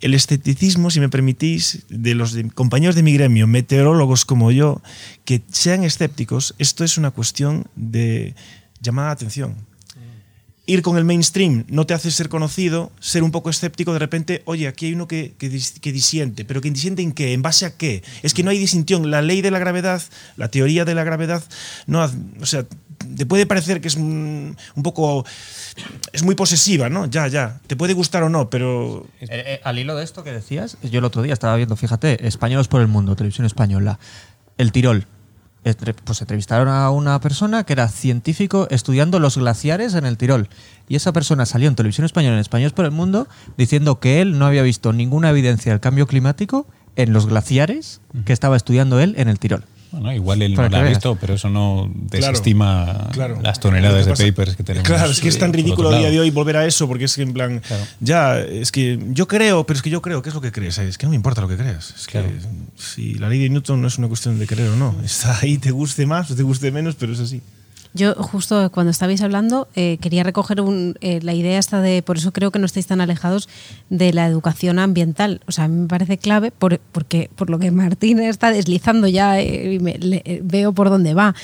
el 0.00 0.14
escepticismo, 0.14 0.65
si 0.70 1.00
me 1.00 1.08
permitís, 1.08 1.84
de 1.88 2.14
los 2.14 2.36
compañeros 2.54 2.94
de 2.94 3.02
mi 3.02 3.12
gremio, 3.12 3.46
meteorólogos 3.46 4.24
como 4.24 4.50
yo, 4.50 4.82
que 5.24 5.42
sean 5.50 5.84
escépticos, 5.84 6.54
esto 6.58 6.84
es 6.84 6.98
una 6.98 7.10
cuestión 7.10 7.66
de 7.76 8.34
llamada 8.80 9.08
de 9.08 9.12
atención 9.12 9.56
ir 10.66 10.82
con 10.82 10.98
el 10.98 11.04
mainstream 11.04 11.64
no 11.68 11.86
te 11.86 11.94
hace 11.94 12.10
ser 12.10 12.28
conocido, 12.28 12.90
ser 13.00 13.22
un 13.22 13.30
poco 13.30 13.50
escéptico, 13.50 13.92
de 13.92 14.00
repente, 14.00 14.42
oye, 14.44 14.66
aquí 14.66 14.86
hay 14.86 14.94
uno 14.94 15.06
que, 15.06 15.34
que, 15.38 15.48
disiente, 15.92 16.44
pero 16.44 16.60
que 16.60 16.70
disiente 16.70 17.02
en 17.02 17.12
qué, 17.12 17.32
en 17.32 17.42
base 17.42 17.66
a 17.66 17.76
qué. 17.76 18.02
Es 18.22 18.34
que 18.34 18.42
no 18.42 18.50
hay 18.50 18.58
disintión. 18.58 19.10
La 19.10 19.22
ley 19.22 19.42
de 19.42 19.52
la 19.52 19.60
gravedad, 19.60 20.02
la 20.36 20.48
teoría 20.48 20.84
de 20.84 20.94
la 20.94 21.04
gravedad, 21.04 21.42
no, 21.86 22.04
o 22.40 22.46
sea, 22.46 22.66
te 23.16 23.26
puede 23.26 23.46
parecer 23.46 23.80
que 23.80 23.88
es 23.88 23.96
un, 23.96 24.56
un 24.74 24.82
poco 24.82 25.24
es 26.12 26.22
muy 26.22 26.34
posesiva, 26.34 26.88
¿no? 26.88 27.06
Ya, 27.06 27.28
ya. 27.28 27.60
Te 27.66 27.76
puede 27.76 27.92
gustar 27.92 28.22
o 28.22 28.28
no, 28.28 28.50
pero. 28.50 29.06
Eh, 29.20 29.26
eh, 29.30 29.60
al 29.64 29.78
hilo 29.78 29.96
de 29.96 30.04
esto 30.04 30.24
que 30.24 30.32
decías, 30.32 30.78
yo 30.82 30.98
el 30.98 31.04
otro 31.04 31.22
día 31.22 31.32
estaba 31.32 31.56
viendo, 31.56 31.76
fíjate, 31.76 32.26
Españoles 32.26 32.68
por 32.68 32.80
el 32.80 32.88
Mundo, 32.88 33.16
televisión 33.16 33.46
española, 33.46 33.98
el 34.58 34.72
Tirol. 34.72 35.06
Pues 36.04 36.20
entrevistaron 36.20 36.68
a 36.68 36.90
una 36.90 37.20
persona 37.20 37.64
que 37.64 37.72
era 37.72 37.88
científico 37.88 38.68
estudiando 38.70 39.18
los 39.18 39.36
glaciares 39.36 39.94
en 39.94 40.06
el 40.06 40.16
Tirol. 40.16 40.48
Y 40.88 40.94
esa 40.94 41.12
persona 41.12 41.44
salió 41.44 41.66
en 41.66 41.74
televisión 41.74 42.04
española, 42.04 42.34
en 42.34 42.40
Españoles 42.40 42.72
por 42.72 42.84
el 42.84 42.92
Mundo, 42.92 43.26
diciendo 43.56 43.98
que 43.98 44.20
él 44.20 44.38
no 44.38 44.46
había 44.46 44.62
visto 44.62 44.92
ninguna 44.92 45.30
evidencia 45.30 45.72
del 45.72 45.80
cambio 45.80 46.06
climático 46.06 46.68
en 46.94 47.12
los 47.12 47.26
glaciares 47.26 48.00
que 48.24 48.32
estaba 48.32 48.56
estudiando 48.56 49.00
él 49.00 49.14
en 49.18 49.26
el 49.26 49.40
Tirol. 49.40 49.64
Bueno, 49.96 50.12
igual 50.12 50.42
él 50.42 50.54
no 50.54 50.68
lo 50.68 50.76
ha 50.76 50.82
visto, 50.82 51.16
pero 51.18 51.34
eso 51.34 51.48
no 51.48 51.90
desestima 51.94 53.08
las 53.42 53.60
toneladas 53.60 54.06
de 54.06 54.32
papers 54.32 54.54
que 54.54 54.62
tenemos. 54.62 54.86
Claro, 54.86 55.10
es 55.10 55.20
que 55.20 55.28
es 55.28 55.38
tan 55.38 55.52
ridículo 55.52 55.88
a 55.88 55.98
día 55.98 56.10
de 56.10 56.20
hoy 56.20 56.30
volver 56.30 56.58
a 56.58 56.66
eso, 56.66 56.86
porque 56.86 57.04
es 57.04 57.14
que 57.14 57.22
en 57.22 57.32
plan, 57.32 57.62
ya, 58.00 58.38
es 58.38 58.72
que 58.72 58.98
yo 59.10 59.26
creo, 59.26 59.64
pero 59.64 59.76
es 59.76 59.82
que 59.82 59.90
yo 59.90 60.02
creo, 60.02 60.20
¿qué 60.20 60.28
es 60.28 60.34
lo 60.34 60.40
que 60.40 60.52
crees? 60.52 60.78
Es 60.78 60.98
que 60.98 61.06
no 61.06 61.10
me 61.10 61.16
importa 61.16 61.40
lo 61.40 61.48
que 61.48 61.56
creas. 61.56 61.94
Es 61.96 62.06
que 62.06 62.22
si 62.76 63.14
la 63.14 63.28
ley 63.28 63.38
de 63.38 63.48
Newton 63.48 63.80
no 63.80 63.88
es 63.88 63.96
una 63.96 64.08
cuestión 64.08 64.38
de 64.38 64.46
creer 64.46 64.70
o 64.70 64.76
no, 64.76 64.94
está 65.02 65.38
ahí, 65.40 65.56
te 65.56 65.70
guste 65.70 66.04
más 66.04 66.30
o 66.30 66.36
te 66.36 66.42
guste 66.42 66.70
menos, 66.70 66.94
pero 66.96 67.12
es 67.14 67.20
así. 67.20 67.40
Yo 67.96 68.14
justo 68.14 68.70
cuando 68.70 68.90
estabais 68.90 69.22
hablando 69.22 69.68
eh, 69.74 69.96
quería 70.02 70.22
recoger 70.22 70.58
eh, 71.00 71.20
la 71.22 71.32
idea 71.32 71.58
esta 71.58 71.80
de, 71.80 72.02
por 72.02 72.18
eso 72.18 72.30
creo 72.30 72.50
que 72.50 72.58
no 72.58 72.66
estáis 72.66 72.86
tan 72.86 73.00
alejados 73.00 73.48
de 73.88 74.12
la 74.12 74.26
educación 74.26 74.78
ambiental. 74.78 75.40
O 75.46 75.52
sea, 75.52 75.64
a 75.64 75.68
mí 75.68 75.80
me 75.80 75.88
parece 75.88 76.18
clave 76.18 76.50
porque 76.50 77.30
por 77.34 77.48
lo 77.48 77.58
que 77.58 77.70
Martín 77.70 78.20
está 78.20 78.50
deslizando 78.50 79.08
ya 79.08 79.40
eh, 79.40 80.40
veo 80.44 80.72
por 80.72 80.90
dónde 80.90 81.14
va. 81.14 81.34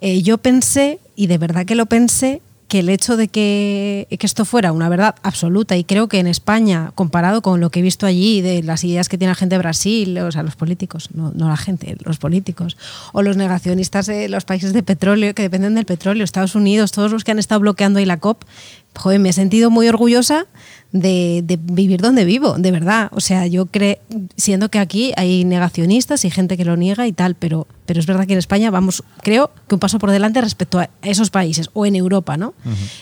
yo 0.00 0.38
pensé, 0.38 0.98
y 1.14 1.28
de 1.28 1.38
verdad 1.38 1.64
que 1.64 1.76
lo 1.76 1.86
pensé, 1.86 2.42
que 2.70 2.78
el 2.78 2.88
hecho 2.88 3.16
de 3.16 3.26
que, 3.26 4.06
esto 4.08 4.44
fuera 4.44 4.70
una 4.70 4.88
verdad 4.88 5.16
absoluta, 5.24 5.76
y 5.76 5.82
creo 5.82 6.06
que 6.06 6.20
en 6.20 6.28
España, 6.28 6.92
comparado 6.94 7.42
con 7.42 7.58
lo 7.58 7.70
que 7.70 7.80
he 7.80 7.82
visto 7.82 8.06
allí, 8.06 8.42
de 8.42 8.62
las 8.62 8.84
ideas 8.84 9.08
que 9.08 9.18
tiene 9.18 9.32
la 9.32 9.34
gente 9.34 9.56
de 9.56 9.58
Brasil, 9.58 10.16
o 10.18 10.30
sea, 10.30 10.44
los 10.44 10.54
políticos, 10.54 11.08
no, 11.12 11.32
la 11.34 11.56
gente, 11.56 11.96
los 12.04 12.18
políticos, 12.18 12.76
o 13.12 13.22
los 13.22 13.36
negacionistas 13.36 14.06
de 14.06 14.28
los 14.28 14.44
países 14.44 14.72
de 14.72 14.84
petróleo, 14.84 15.34
que 15.34 15.42
dependen 15.42 15.74
del 15.74 15.84
petróleo, 15.84 16.22
Estados 16.22 16.54
Unidos, 16.54 16.92
todos 16.92 17.10
los 17.10 17.24
que 17.24 17.32
han 17.32 17.40
estado 17.40 17.60
bloqueando 17.60 17.98
ahí 17.98 18.04
la 18.04 18.18
COP, 18.18 18.44
joder, 18.96 19.20
me 19.20 19.30
he 19.30 19.32
sentido 19.32 19.70
muy 19.70 19.88
orgullosa 19.88 20.46
de, 20.92 21.58
vivir 21.62 22.00
donde 22.00 22.24
vivo, 22.24 22.54
de 22.58 22.70
verdad. 22.70 23.08
O 23.12 23.20
sea, 23.20 23.46
yo 23.46 23.66
creo, 23.66 23.96
siendo 24.36 24.70
que 24.70 24.78
aquí 24.78 25.12
hay 25.16 25.44
negacionistas 25.44 26.24
y 26.24 26.30
gente 26.30 26.56
que 26.56 26.64
lo 26.64 26.76
niega 26.76 27.06
y 27.06 27.12
tal, 27.12 27.34
pero, 27.34 27.66
pero 27.86 28.00
es 28.00 28.06
verdad 28.06 28.26
que 28.26 28.32
en 28.32 28.38
España 28.38 28.70
vamos, 28.70 29.04
creo 29.22 29.50
que 29.68 29.74
un 29.74 29.78
paso 29.78 29.98
por 29.98 30.10
delante 30.10 30.40
respecto 30.40 30.78
a 30.78 30.90
esos 31.02 31.30
países, 31.30 31.70
o 31.72 31.86
en 31.86 31.96
Europa, 31.96 32.36
¿no? 32.36 32.54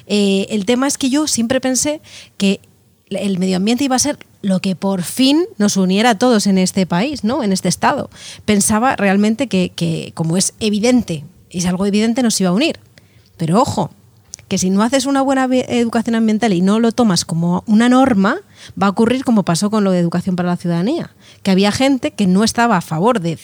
Eh, 0.07 0.47
el 0.51 0.65
tema 0.67 0.87
es 0.87 0.99
que 0.99 1.11
yo 1.11 1.27
siempre 1.27 1.61
pensé 1.61 2.01
que 2.37 2.61
el 3.11 3.39
medio 3.39 3.57
ambiente 3.57 3.85
iba 3.85 3.97
a 3.97 4.01
ser 4.01 4.19
lo 4.43 4.61
que 4.61 4.77
por 4.77 5.03
fin 5.03 5.47
nos 5.57 5.77
uniera 5.77 6.11
a 6.11 6.19
todos 6.19 6.47
en 6.47 6.59
este 6.59 6.87
país, 6.87 7.25
¿no? 7.25 7.43
En 7.43 7.53
este 7.53 7.69
estado. 7.69 8.11
Pensaba 8.45 8.97
realmente 8.97 9.47
que, 9.49 9.73
que 9.75 10.13
como 10.15 10.37
es 10.37 10.53
evidente, 10.61 11.25
es 11.51 11.65
algo 11.65 11.87
evidente, 11.87 12.23
nos 12.23 12.39
iba 12.41 12.51
a 12.51 12.53
unir. 12.53 12.79
Pero 13.39 13.61
ojo, 13.61 13.91
que 14.49 14.59
si 14.59 14.71
no 14.71 14.83
haces 14.83 15.07
una 15.07 15.23
buena 15.23 15.45
educación 15.45 16.17
ambiental 16.17 16.53
y 16.53 16.63
no 16.63 16.81
lo 16.81 16.93
tomas 16.93 17.25
como 17.25 17.63
una 17.67 17.89
norma, 17.89 18.41
va 18.81 18.87
a 18.87 18.91
ocurrir 18.91 19.25
como 19.25 19.45
pasó 19.45 19.71
con 19.71 19.85
lo 19.85 19.91
de 19.91 19.99
educación 19.99 20.37
para 20.37 20.49
la 20.49 20.57
ciudadanía, 20.57 21.11
que 21.43 21.51
había 21.51 21.73
gente 21.73 22.11
que 22.13 22.27
no 22.27 22.45
estaba 22.45 22.77
a 22.77 22.81
favor 22.81 23.21
de, 23.21 23.39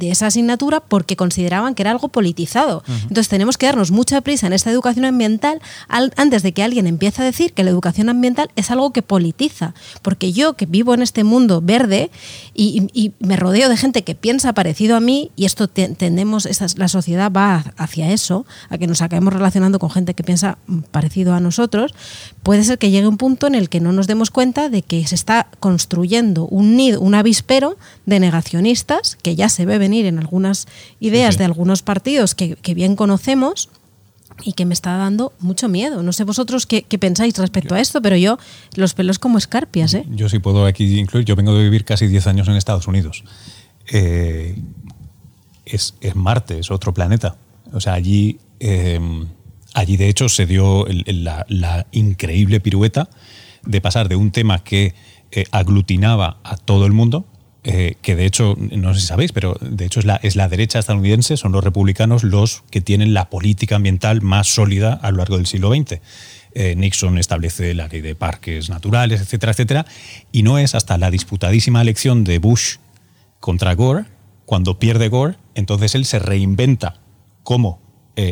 esa 0.00 0.26
asignatura 0.26 0.80
porque 0.80 1.16
consideraban 1.16 1.74
que 1.74 1.82
era 1.82 1.90
algo 1.90 2.08
politizado. 2.08 2.82
Entonces 3.02 3.28
tenemos 3.28 3.58
que 3.58 3.66
darnos 3.66 3.90
mucha 3.90 4.20
prisa 4.20 4.46
en 4.46 4.52
esta 4.52 4.70
educación 4.70 5.04
ambiental 5.04 5.60
antes 5.88 6.42
de 6.42 6.52
que 6.52 6.62
alguien 6.62 6.86
empiece 6.86 7.22
a 7.22 7.24
decir 7.24 7.52
que 7.52 7.64
la 7.64 7.70
educación 7.70 8.08
ambiental 8.08 8.50
es 8.56 8.70
algo 8.70 8.92
que 8.92 9.02
politiza. 9.02 9.74
Porque 10.02 10.32
yo 10.32 10.54
que 10.54 10.66
vivo 10.66 10.94
en 10.94 11.02
este 11.02 11.24
mundo 11.24 11.60
verde 11.62 12.10
y, 12.54 13.12
me 13.18 13.36
rodeo 13.36 13.68
de 13.68 13.76
gente 13.76 14.04
que 14.04 14.14
piensa 14.14 14.52
parecido 14.52 14.96
a 14.96 15.00
mí 15.00 15.30
y 15.36 15.44
esto 15.44 15.68
tendemos, 15.68 16.48
la 16.76 16.88
sociedad 16.88 17.30
va 17.30 17.64
hacia 17.76 18.10
eso, 18.10 18.46
a 18.68 18.78
que 18.78 18.86
nos 18.86 19.02
acabemos 19.02 19.32
relacionando 19.32 19.78
con 19.78 19.90
gente 19.90 20.14
que 20.14 20.22
piensa 20.22 20.45
parecido 20.90 21.34
a 21.34 21.40
nosotros, 21.40 21.94
puede 22.42 22.64
ser 22.64 22.78
que 22.78 22.90
llegue 22.90 23.06
un 23.06 23.16
punto 23.16 23.46
en 23.46 23.54
el 23.54 23.68
que 23.68 23.80
no 23.80 23.92
nos 23.92 24.06
demos 24.06 24.30
cuenta 24.30 24.68
de 24.68 24.82
que 24.82 25.06
se 25.06 25.14
está 25.14 25.48
construyendo 25.60 26.46
un 26.46 26.76
nido, 26.76 27.00
un 27.00 27.14
avispero 27.14 27.76
de 28.04 28.20
negacionistas, 28.20 29.16
que 29.16 29.34
ya 29.34 29.48
se 29.48 29.66
ve 29.66 29.78
venir 29.78 30.06
en 30.06 30.18
algunas 30.18 30.66
ideas 31.00 31.38
de 31.38 31.44
algunos 31.44 31.82
partidos 31.82 32.34
que, 32.34 32.56
bien 32.74 32.96
conocemos 32.96 33.68
y 34.42 34.52
que 34.52 34.66
me 34.66 34.74
está 34.74 34.96
dando 34.96 35.32
mucho 35.40 35.68
miedo. 35.68 36.02
No 36.02 36.12
sé 36.12 36.24
vosotros 36.24 36.66
qué, 36.66 36.82
pensáis 36.98 37.36
respecto 37.38 37.74
a 37.74 37.80
esto, 37.80 38.02
pero 38.02 38.16
yo 38.16 38.38
los 38.74 38.94
pelos 38.94 39.18
como 39.18 39.38
escarpias. 39.38 39.94
¿eh? 39.94 40.04
Yo 40.10 40.28
sí 40.28 40.38
puedo 40.38 40.66
aquí 40.66 40.98
incluir, 40.98 41.24
yo 41.24 41.36
vengo 41.36 41.54
de 41.54 41.64
vivir 41.64 41.84
casi 41.84 42.06
10 42.06 42.26
años 42.26 42.48
en 42.48 42.56
Estados 42.56 42.86
Unidos. 42.86 43.24
Eh, 43.92 44.56
es, 45.64 45.94
Marte, 46.14 46.58
es 46.60 46.70
otro 46.70 46.94
planeta. 46.94 47.36
O 47.72 47.80
sea, 47.80 47.94
allí, 47.94 48.38
eh, 48.60 49.00
allí 49.76 49.98
de 49.98 50.08
hecho 50.08 50.30
se 50.30 50.46
dio 50.46 50.86
la, 50.88 51.86
increíble 51.92 52.60
pirueta 52.60 53.10
de 53.64 53.80
pasar 53.82 54.08
de 54.08 54.16
un 54.16 54.30
tema 54.30 54.64
que 54.64 54.94
eh, 55.32 55.44
aglutinaba 55.50 56.38
a 56.44 56.56
todo 56.56 56.86
el 56.86 56.92
mundo, 56.92 57.26
eh, 57.62 57.96
que 58.00 58.16
de 58.16 58.24
hecho, 58.24 58.56
no 58.56 58.94
sé 58.94 59.00
si 59.00 59.06
sabéis, 59.06 59.32
pero 59.32 59.58
de 59.60 59.84
hecho 59.84 60.00
es 60.00 60.06
la, 60.06 60.16
es 60.16 60.34
la 60.34 60.48
derecha 60.48 60.78
estadounidense, 60.78 61.36
son 61.36 61.52
los 61.52 61.62
republicanos 61.62 62.24
los 62.24 62.62
que 62.70 62.80
tienen 62.80 63.12
la 63.12 63.28
política 63.28 63.76
ambiental 63.76 64.22
más 64.22 64.48
sólida 64.48 64.94
a 64.94 65.10
lo 65.10 65.18
largo 65.18 65.36
del 65.36 65.46
siglo 65.46 65.70
XX. 65.70 66.00
Eh, 66.54 66.74
Nixon 66.74 67.18
establece 67.18 67.74
la 67.74 67.88
ley 67.88 68.00
de 68.00 68.14
parques 68.14 68.70
naturales, 68.70 69.20
etcétera, 69.20 69.52
etcétera, 69.52 69.84
y 70.32 70.42
no 70.42 70.58
es 70.58 70.74
hasta 70.74 70.96
la 70.96 71.10
disputadísima 71.10 71.82
elección 71.82 72.24
de 72.24 72.38
Bush 72.38 72.76
contra 73.40 73.74
Gore, 73.74 74.04
cuando 74.46 74.78
pierde 74.78 75.08
Gore, 75.08 75.36
entonces 75.54 75.94
él 75.94 76.06
se 76.06 76.18
reinventa 76.18 77.00
como 77.42 77.85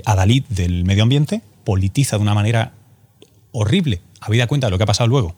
adalid 0.05 0.45
del 0.49 0.85
medio 0.85 1.03
ambiente, 1.03 1.43
politiza 1.65 2.17
de 2.17 2.23
una 2.23 2.35
manera 2.35 2.73
horrible 3.53 4.01
habida 4.25 4.47
cuenta 4.47 4.67
de 4.67 4.71
lo 4.71 4.79
que 4.79 4.85
ha 4.85 4.87
pasado 4.87 5.09
luego, 5.09 5.35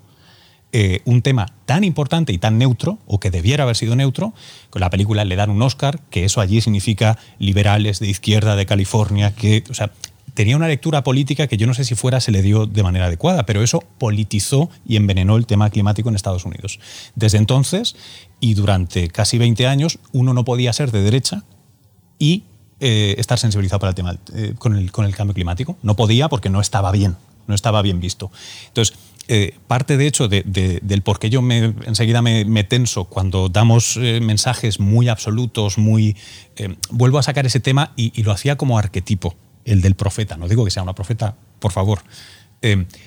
eh, 0.73 1.01
un 1.05 1.23
tema 1.23 1.47
tan 1.65 1.85
importante 1.85 2.33
y 2.33 2.39
tan 2.39 2.59
neutro, 2.59 2.99
o 3.07 3.19
que 3.19 3.31
debiera 3.31 3.65
haber 3.65 3.77
sido 3.77 3.97
neutro, 3.97 4.33
con 4.71 4.81
la 4.81 4.91
película 4.91 5.25
le 5.25 5.37
dan 5.37 5.51
un 5.51 5.63
Oscar, 5.63 6.01
que 6.11 6.25
eso 6.25 6.41
allí 6.41 6.61
significa 6.61 7.19
liberales 7.39 7.99
de 7.99 8.09
izquierda 8.09 8.57
de 8.57 8.67
California, 8.67 9.35
que, 9.35 9.65
o 9.71 9.75
sea, 9.75 9.93
tenía 10.35 10.57
una 10.57 10.69
lectura 10.69 11.03
política 11.03 11.47
que 11.47 11.57
yo 11.57 11.67
no 11.67 11.75
sé 11.75 11.85
si 11.85 11.95
fuera 11.95 12.21
se 12.21 12.31
le 12.31 12.43
dio 12.43 12.67
de 12.67 12.83
manera 12.83 13.07
adecuada, 13.07 13.47
pero 13.47 13.63
eso 13.63 13.83
politizó 13.99 14.71
y 14.85 14.97
envenenó 14.97 15.37
el 15.37 15.47
tema 15.47 15.71
climático 15.71 16.09
en 16.09 16.15
Estados 16.15 16.45
Unidos. 16.45 16.79
Desde 17.15 17.39
entonces, 17.39 17.97
y 18.39 18.55
durante 18.55 19.09
casi 19.09 19.39
20 19.39 19.67
años, 19.67 19.99
uno 20.13 20.35
no 20.35 20.45
podía 20.45 20.73
ser 20.73 20.93
de 20.93 21.03
derecha 21.03 21.45
y 22.19 22.45
eh, 22.81 23.15
estar 23.19 23.39
sensibilizado 23.39 23.81
para 23.81 23.91
el 23.91 23.95
tema 23.95 24.17
eh, 24.35 24.55
con, 24.59 24.77
el, 24.77 24.91
cambio 24.91 25.35
climático. 25.35 25.77
No 25.83 25.97
podía 25.97 26.29
porque 26.29 26.51
no 26.51 26.61
estaba 26.61 26.93
bien 26.93 27.17
no 27.47 27.55
estaba 27.55 27.81
bien 27.81 28.01
visto. 28.01 28.33
Entonces, 28.67 28.99
eh, 29.29 29.55
parte 29.69 29.97
de 29.97 30.09
hecho 30.09 30.27
del 30.27 31.03
por 31.05 31.21
qué 31.21 31.31
yo 31.31 31.43
me, 31.43 31.75
enseguida 31.85 32.21
me, 32.21 32.65
tenso 32.65 33.05
cuando 33.05 33.49
damos 33.49 33.97
mensajes 33.97 34.81
muy 34.81 35.07
absolutos, 35.07 35.79
muy... 35.79 36.17
Vuelvo 36.91 37.21
a 37.21 37.23
sacar 37.23 37.47
ese 37.47 37.61
tema 37.61 37.93
y, 37.95 38.21
lo 38.25 38.33
hacía 38.33 38.57
como 38.57 38.81
arquetipo, 38.81 39.37
el 39.65 39.81
del 39.81 39.95
profeta. 39.95 40.37
No 40.37 40.49
digo 40.49 40.65
que 40.65 40.73
sea 40.73 40.83
una 40.83 40.97
profeta, 40.97 41.37
por 41.61 41.71
favor, 41.71 42.01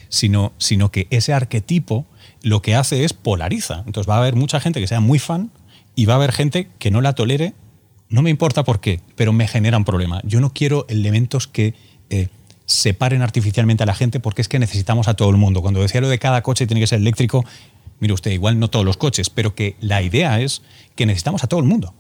sino, 0.08 0.54
sino 0.58 0.90
que 0.90 1.08
ese 1.10 1.34
arquetipo 1.34 2.06
lo 2.42 2.62
que 2.62 2.76
hace 2.76 3.04
es 3.04 3.12
polariza. 3.12 3.84
Entonces 3.86 4.10
va 4.10 4.16
a 4.16 4.20
haber 4.20 4.38
mucha 4.38 4.62
gente 4.62 4.80
que 4.80 4.88
sea 4.88 5.02
muy 5.02 5.20
fan 5.20 5.52
y 5.96 6.06
va 6.06 6.14
a 6.14 6.16
haber 6.16 6.32
gente 6.32 6.70
que 6.80 6.92
no 6.92 7.02
la 7.02 7.14
tolere. 7.14 7.54
No 8.10 8.22
me 8.22 8.30
importa 8.30 8.64
por 8.64 8.80
qué, 8.80 9.02
pero 9.16 9.34
me 9.34 9.48
genera 9.48 9.78
un 9.78 9.86
problema. 9.86 10.22
Yo 10.24 10.42
no 10.42 10.52
quiero 10.52 10.86
elementos 10.90 11.48
que 11.48 11.74
separen 12.70 13.24
artificialmente 13.24 13.82
a 13.82 13.88
la 13.88 13.96
gente 13.96 14.20
porque 14.20 14.44
es 14.44 14.48
que 14.48 14.60
necesitamos 14.60 15.08
a 15.08 15.16
todo 15.16 15.32
el 15.32 15.38
mundo. 15.38 15.62
Cuando 15.64 15.82
decía 15.82 16.02
lo 16.02 16.08
de 16.08 16.20
cada 16.20 16.44
coche 16.44 16.68
tiene 16.68 16.80
que 16.80 16.86
ser 16.86 17.00
eléctrico, 17.00 17.44
mire 18.00 18.14
usted, 18.14 18.30
igual 18.30 18.60
no 18.60 18.70
todos 18.70 18.86
los 18.86 18.96
coches, 18.96 19.32
pero 19.32 19.56
que 19.56 19.76
la 19.82 20.04
idea 20.04 20.40
es 20.40 20.62
que 20.96 21.08
necesitamos 21.08 21.44
a 21.44 21.48
todo 21.48 21.60
el 21.60 21.66
mundo. 21.66 21.96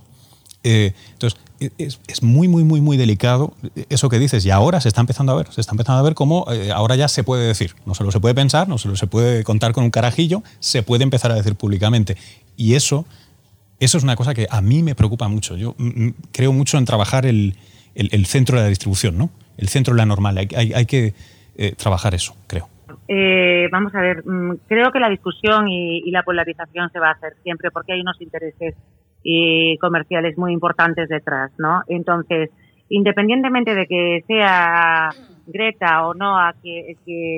Eh, 0.64 0.94
entonces, 1.14 1.40
e, 1.60 1.72
es, 1.80 2.22
muy, 2.22 2.48
muy, 2.48 2.64
muy, 2.64 2.82
muy 2.82 2.98
delicado 2.98 3.54
eso 3.90 4.10
que 4.10 4.20
dices 4.20 4.46
y 4.46 4.52
ahora 4.52 4.80
se 4.80 4.90
está 4.90 5.02
empezando 5.02 5.32
a 5.32 5.36
ver, 5.36 5.52
se 5.52 5.60
está 5.60 5.72
empezando 5.72 6.00
a 6.00 6.04
ver 6.04 6.14
cómo 6.14 6.46
eh, 6.52 6.72
ahora 6.72 6.96
ya 6.96 7.08
se 7.08 7.24
puede 7.24 7.48
decir, 7.48 7.76
no 7.86 7.96
solo 7.96 8.12
se 8.12 8.20
puede 8.20 8.36
pensar, 8.36 8.68
no 8.68 8.78
solo 8.78 8.96
se 8.96 9.08
puede 9.08 9.44
contar 9.44 9.74
con 9.74 9.84
un 9.84 9.90
carajillo, 9.90 10.44
se 10.60 10.84
puede 10.84 11.04
empezar 11.04 11.32
a 11.32 11.36
decir 11.36 11.56
públicamente. 11.56 12.16
Y 12.58 12.76
eso, 12.76 13.06
eso 13.80 13.98
es 13.98 14.04
una 14.04 14.16
cosa 14.16 14.34
que 14.34 14.48
a 14.50 14.62
mí 14.62 14.84
me 14.84 14.96
preocupa 14.96 15.28
mucho. 15.28 15.56
Yo 15.58 15.76
mm, 15.78 16.06
mm, 16.06 16.14
creo 16.32 16.54
mucho 16.54 16.78
en 16.78 16.86
trabajar 16.86 17.26
el, 17.26 17.56
el 17.96 18.26
centro 18.26 18.58
de 18.58 18.64
la 18.64 18.70
distribución, 18.70 19.18
¿no? 19.18 19.30
el 19.60 19.68
centro 19.68 19.94
de 19.94 19.98
la 19.98 20.06
normal. 20.06 20.38
Hay, 20.38 20.74
hay, 20.74 20.86
que 20.86 21.14
eh, 21.56 21.74
trabajar 21.76 22.14
eso, 22.14 22.34
creo. 22.48 22.68
Eh, 23.08 23.68
vamos 23.72 23.94
a 23.94 24.02
ver, 24.02 24.26
mm, 24.26 24.62
creo 24.68 24.92
que 24.92 25.00
la 25.00 25.10
discusión 25.10 25.68
y, 25.68 26.10
la 26.12 26.24
polarización 26.24 26.90
se 26.92 27.00
va 27.00 27.10
a 27.10 27.14
hacer 27.14 27.34
siempre 27.44 27.70
porque 27.72 27.94
hay 27.94 28.02
unos 28.02 28.20
intereses 28.22 28.76
eh, 29.24 29.78
comerciales 29.82 30.38
muy 30.38 30.54
importantes 30.54 31.10
detrás, 31.10 31.52
¿no? 31.58 31.82
Entonces, 31.88 32.50
independientemente 32.90 33.76
de 33.76 33.86
que 33.86 34.24
sea 34.28 35.10
Greta 35.46 36.08
o 36.08 36.14
no 36.14 36.38
a 36.38 36.54
que, 36.64 36.96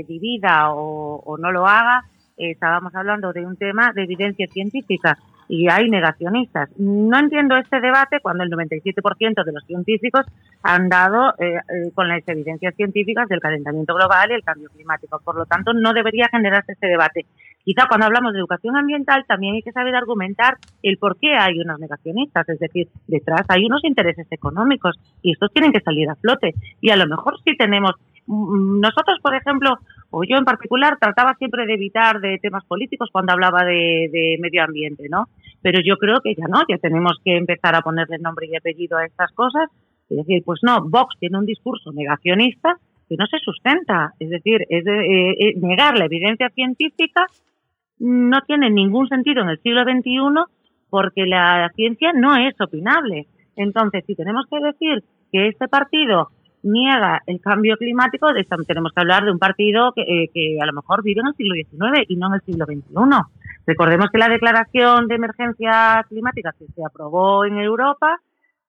divida 0.08 0.74
o, 0.74 1.38
no 1.39 1.52
lo 1.52 1.66
haga, 1.66 2.04
estábamos 2.38 2.94
hablando 2.94 3.34
de 3.34 3.46
un 3.46 3.56
tema 3.56 3.94
de 3.94 4.04
evidencia 4.04 4.48
científica 4.48 5.18
y 5.52 5.68
hay 5.70 5.89
negacionistas. 5.89 6.70
No 6.78 7.20
entiendo 7.20 7.58
este 7.58 7.82
debate 7.82 8.22
cuando 8.22 8.45
el 8.45 8.49
97% 8.49 9.43
de 9.43 9.52
los 9.52 9.66
científicos 9.66 10.26
han 10.64 10.88
dado 10.88 11.32
eh, 11.39 11.56
eh, 11.56 11.91
con 11.93 12.08
las 12.08 12.26
evidencias 12.26 12.74
científicas 12.74 13.28
del 13.28 13.41
calentamiento 13.41 13.93
global 13.93 14.32
y 14.32 14.36
el 14.36 14.43
cambio 14.43 14.70
climático. 14.70 15.20
Por 15.22 15.36
lo 15.36 15.45
tanto, 15.45 15.74
no 15.74 15.91
debería 15.91 16.30
generarse 16.32 16.72
este 16.72 16.88
debate. 16.88 17.26
Quizá 17.66 17.86
cuando 17.89 18.06
hablamos 18.06 18.32
de 18.32 18.39
educación 18.39 18.78
ambiental 18.78 19.26
también 19.28 19.56
hay 19.56 19.62
que 19.62 19.74
saber 19.74 19.93
argumentar 19.93 20.58
el 20.84 20.97
por 20.97 21.20
qué 21.20 21.36
hay 21.36 21.60
unos 21.60 21.82
negacionistas, 21.82 22.47
es 22.47 22.58
decir, 22.58 22.88
detrás 23.08 23.41
hay 23.49 23.66
unos 23.66 23.84
intereses 23.84 24.28
económicos 24.32 24.97
y 25.22 25.34
estos 25.34 25.52
tienen 25.52 25.74
que 25.74 25.82
salir 25.82 26.10
a 26.10 26.16
flote. 26.16 26.54
Y 26.80 26.91
a 26.91 26.95
lo 26.95 27.08
mejor 27.08 27.36
sí 27.43 27.58
tenemos 27.58 27.95
mm, 28.26 28.80
nosotros, 28.80 29.20
por 29.22 29.36
ejemplo, 29.36 29.78
o 30.12 30.24
yo 30.24 30.38
en 30.38 30.45
particular, 30.45 30.97
trataba 30.99 31.36
siempre 31.36 31.66
de 31.66 31.74
evitar 31.74 32.20
de 32.22 32.38
temas 32.39 32.64
políticos 32.66 33.09
cuando 33.12 33.34
hablaba 33.34 33.64
de, 33.66 34.09
de 34.12 34.38
medio 34.39 34.64
ambiente, 34.64 35.07
¿no? 35.09 35.26
pero 35.62 35.80
yo 35.84 35.97
creo 35.97 36.22
que 36.22 36.36
ya 36.36 36.47
no, 36.47 36.62
ya 36.68 36.78
tenemos 36.78 37.20
que 37.24 37.38
empezar 37.38 37.76
a 37.76 37.82
ponerle 37.82 38.18
nombre 38.18 38.47
y 38.47 38.55
apellido 38.55 38.97
a 38.97 39.05
estas 39.05 39.32
cosas 39.34 39.70
y 40.09 40.16
decir, 40.16 40.43
pues 40.43 40.59
no, 40.64 40.88
Vox 40.89 41.16
tiene 41.20 41.38
un 41.38 41.45
discurso 41.45 41.91
negacionista 41.91 42.78
que 43.07 43.16
no 43.18 43.26
se 43.28 43.38
sustenta, 43.39 44.14
es 44.20 44.30
decir, 44.30 44.66
es 44.70 44.86
eh, 44.88 45.32
eh, 45.32 45.53
negar 45.57 45.97
la 45.97 46.05
evidencia 46.05 46.49
científica 46.49 47.28
no 47.99 48.41
tiene 48.41 48.70
ningún 48.72 49.07
sentido 49.07 49.43
en 49.43 49.49
el 49.49 49.62
siglo 49.62 49.84
XXI 49.84 50.51
porque 50.89 51.26
la 51.26 51.70
ciencia 51.76 52.14
no 52.14 52.36
es 52.36 52.59
opinable. 52.59 53.28
Entonces, 53.55 54.03
si 54.07 54.16
tenemos 54.16 54.45
que 54.49 54.59
decir 54.59 55.03
que 55.32 55.47
este 55.47 55.68
partido 55.68 56.30
niega 56.64 57.22
el 57.26 57.39
cambio 57.41 57.78
climático, 57.78 58.28
tenemos 58.68 58.91
que 58.93 59.01
hablar 59.01 59.26
de 59.26 59.32
un 59.32 59.39
partido 59.39 59.93
que, 59.93 60.01
eh, 60.01 60.30
que, 60.34 60.57
a 60.62 60.66
lo 60.66 60.74
mejor 60.74 61.03
vive 61.03 61.22
en 61.22 61.28
el 61.28 61.36
siglo 61.36 61.55
XIX 61.55 62.05
y 62.07 62.16
no 62.16 62.28
en 62.28 62.34
el 62.34 62.41
siglo 62.41 62.66
XXI. 62.66 62.93
Recordemos 63.66 64.09
que 64.12 64.18
la 64.18 64.30
declaración 64.30 65.07
de 65.07 65.16
emergencia 65.16 66.05
climática 66.09 66.53
que 66.57 66.66
se 66.68 66.84
aprobó 66.84 67.45
en 67.45 67.59
Europa 67.59 68.20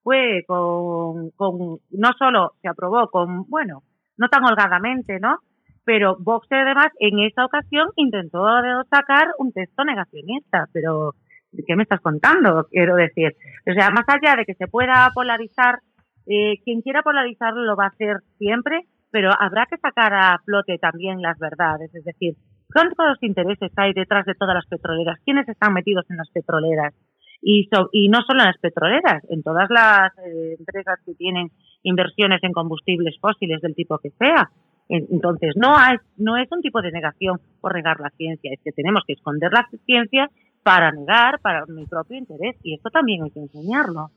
fue 0.02 0.44
con, 0.46 1.30
con 1.30 1.78
no 1.90 2.12
solo 2.18 2.54
se 2.60 2.68
aprobó 2.68 3.08
con, 3.08 3.48
bueno, 3.48 3.82
no 4.16 4.28
tan 4.28 4.44
holgadamente, 4.44 5.18
¿no? 5.20 5.38
Pero 5.84 6.16
Vox 6.18 6.46
además 6.50 6.88
en 7.00 7.20
esa 7.20 7.44
ocasión 7.44 7.88
intentó 7.96 8.44
sacar 8.90 9.28
un 9.38 9.52
texto 9.52 9.84
negacionista, 9.84 10.68
pero 10.72 11.14
¿de 11.50 11.64
qué 11.66 11.74
me 11.74 11.82
estás 11.82 12.00
contando? 12.00 12.66
Quiero 12.70 12.94
decir, 12.94 13.34
o 13.68 13.72
sea, 13.72 13.90
más 13.90 14.04
allá 14.08 14.36
de 14.36 14.44
que 14.44 14.54
se 14.54 14.68
pueda 14.68 15.10
polarizar, 15.14 15.80
eh, 16.26 16.60
quien 16.64 16.82
quiera 16.82 17.02
polarizarlo 17.02 17.64
lo 17.64 17.76
va 17.76 17.84
a 17.84 17.88
hacer 17.88 18.18
siempre, 18.38 18.86
pero 19.10 19.30
habrá 19.38 19.66
que 19.66 19.76
sacar 19.76 20.12
a 20.14 20.40
flote 20.44 20.78
también 20.78 21.20
las 21.20 21.38
verdades, 21.38 21.94
es 21.94 22.04
decir, 22.04 22.36
¿Cuántos 22.72 23.22
intereses 23.22 23.70
hay 23.76 23.92
detrás 23.92 24.24
de 24.24 24.34
todas 24.34 24.54
las 24.54 24.66
petroleras? 24.66 25.18
¿Quiénes 25.24 25.48
están 25.48 25.74
metidos 25.74 26.06
en 26.10 26.16
las 26.16 26.30
petroleras? 26.30 26.94
Y, 27.42 27.68
y 27.92 28.08
no 28.08 28.20
solo 28.22 28.40
en 28.40 28.46
las 28.46 28.58
petroleras, 28.58 29.22
en 29.28 29.42
todas 29.42 29.68
las 29.68 30.12
eh, 30.26 30.56
empresas 30.58 30.98
que 31.04 31.14
tienen 31.14 31.50
inversiones 31.82 32.42
en 32.42 32.52
combustibles 32.52 33.16
fósiles 33.20 33.60
del 33.60 33.74
tipo 33.74 33.98
que 33.98 34.10
sea. 34.10 34.50
Entonces, 34.88 35.54
no, 35.56 35.76
hay, 35.76 35.96
no 36.16 36.36
es 36.36 36.48
un 36.50 36.60
tipo 36.60 36.82
de 36.82 36.92
negación 36.92 37.40
por 37.60 37.74
negar 37.74 37.98
la 38.00 38.10
ciencia, 38.10 38.52
es 38.52 38.60
que 38.62 38.72
tenemos 38.72 39.02
que 39.06 39.14
esconder 39.14 39.50
la 39.50 39.66
ciencia 39.86 40.28
para 40.62 40.92
negar, 40.92 41.40
para 41.40 41.64
mi 41.66 41.86
propio 41.86 42.18
interés, 42.18 42.56
y 42.62 42.74
esto 42.74 42.90
también 42.90 43.22
hay 43.22 43.30
que 43.30 43.40
enseñarlo. 43.40 44.10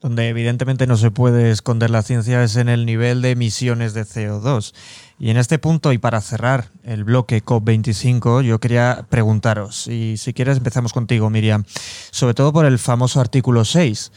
Donde 0.00 0.28
evidentemente 0.28 0.86
no 0.86 0.96
se 0.96 1.10
puede 1.10 1.50
esconder 1.50 1.90
la 1.90 2.02
ciencia 2.02 2.42
es 2.42 2.56
en 2.56 2.70
el 2.70 2.86
nivel 2.86 3.20
de 3.20 3.32
emisiones 3.32 3.92
de 3.92 4.02
CO2. 4.02 4.72
Y 5.18 5.28
en 5.28 5.36
este 5.36 5.58
punto, 5.58 5.92
y 5.92 5.98
para 5.98 6.22
cerrar 6.22 6.70
el 6.84 7.04
bloque 7.04 7.44
COP25, 7.44 8.42
yo 8.42 8.58
quería 8.60 9.04
preguntaros, 9.10 9.86
y 9.88 10.16
si 10.16 10.32
quieres 10.32 10.56
empezamos 10.56 10.94
contigo, 10.94 11.28
Miriam, 11.28 11.64
sobre 12.10 12.32
todo 12.32 12.50
por 12.50 12.64
el 12.64 12.78
famoso 12.78 13.20
artículo 13.20 13.66
6. 13.66 14.10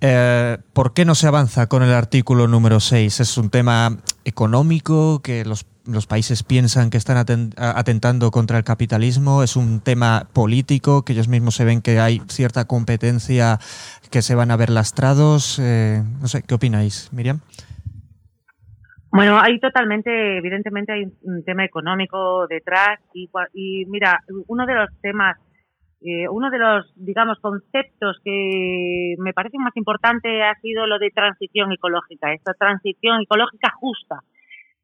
Eh, 0.00 0.58
¿Por 0.74 0.92
qué 0.92 1.04
no 1.04 1.14
se 1.14 1.26
avanza 1.26 1.68
con 1.68 1.82
el 1.82 1.92
artículo 1.92 2.48
número 2.48 2.80
6? 2.80 3.20
¿Es 3.20 3.38
un 3.38 3.50
tema 3.50 3.96
económico 4.24 5.22
que 5.22 5.44
los, 5.44 5.66
los 5.86 6.06
países 6.06 6.42
piensan 6.42 6.90
que 6.90 6.98
están 6.98 7.16
atentando 7.56 8.30
contra 8.30 8.58
el 8.58 8.64
capitalismo? 8.64 9.42
¿Es 9.42 9.56
un 9.56 9.80
tema 9.80 10.28
político 10.34 11.04
que 11.04 11.14
ellos 11.14 11.28
mismos 11.28 11.54
se 11.54 11.64
ven 11.64 11.80
que 11.80 11.98
hay 11.98 12.20
cierta 12.28 12.66
competencia 12.66 13.58
que 14.10 14.20
se 14.20 14.34
van 14.34 14.50
a 14.50 14.56
ver 14.56 14.68
lastrados? 14.68 15.58
Eh, 15.62 16.02
no 16.20 16.28
sé, 16.28 16.42
¿qué 16.42 16.54
opináis, 16.54 17.10
Miriam? 17.12 17.40
Bueno, 19.10 19.40
hay 19.40 19.58
totalmente, 19.60 20.36
evidentemente 20.36 20.92
hay 20.92 21.04
un 21.22 21.42
tema 21.42 21.64
económico 21.64 22.46
detrás 22.48 23.00
y, 23.14 23.30
y 23.54 23.86
mira, 23.86 24.22
uno 24.46 24.66
de 24.66 24.74
los 24.74 24.90
temas, 25.00 25.38
eh, 26.00 26.28
uno 26.28 26.50
de 26.50 26.58
los, 26.58 26.92
digamos, 26.96 27.38
conceptos 27.40 28.18
que 28.24 29.14
me 29.18 29.32
parece 29.32 29.58
más 29.58 29.76
importante 29.76 30.42
ha 30.42 30.54
sido 30.60 30.86
lo 30.86 30.98
de 30.98 31.10
transición 31.10 31.72
ecológica, 31.72 32.32
esta 32.32 32.52
transición 32.54 33.22
ecológica 33.22 33.72
justa. 33.78 34.20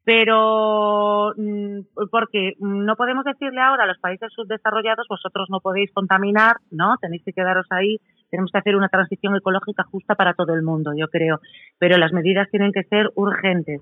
Pero, 0.05 1.33
mm, 1.37 1.79
porque 2.11 2.53
no 2.59 2.95
podemos 2.97 3.23
decirle 3.23 3.61
ahora 3.61 3.85
a 3.85 3.87
los 3.87 3.99
países 3.99 4.33
subdesarrollados, 4.33 5.07
vosotros 5.09 5.47
no 5.49 5.61
podéis 5.61 5.93
contaminar, 5.93 6.57
¿no? 6.71 6.97
Tenéis 6.99 7.23
que 7.23 7.31
quedaros 7.31 7.67
ahí. 7.69 7.99
Tenemos 8.29 8.51
que 8.51 8.57
hacer 8.57 8.75
una 8.75 8.89
transición 8.89 9.35
ecológica 9.37 9.83
justa 9.83 10.15
para 10.15 10.33
todo 10.33 10.55
el 10.55 10.63
mundo, 10.63 10.91
yo 10.97 11.07
creo. 11.07 11.39
Pero 11.79 11.97
las 11.97 12.11
medidas 12.11 12.49
tienen 12.49 12.73
que 12.73 12.83
ser 12.83 13.11
urgentes 13.15 13.81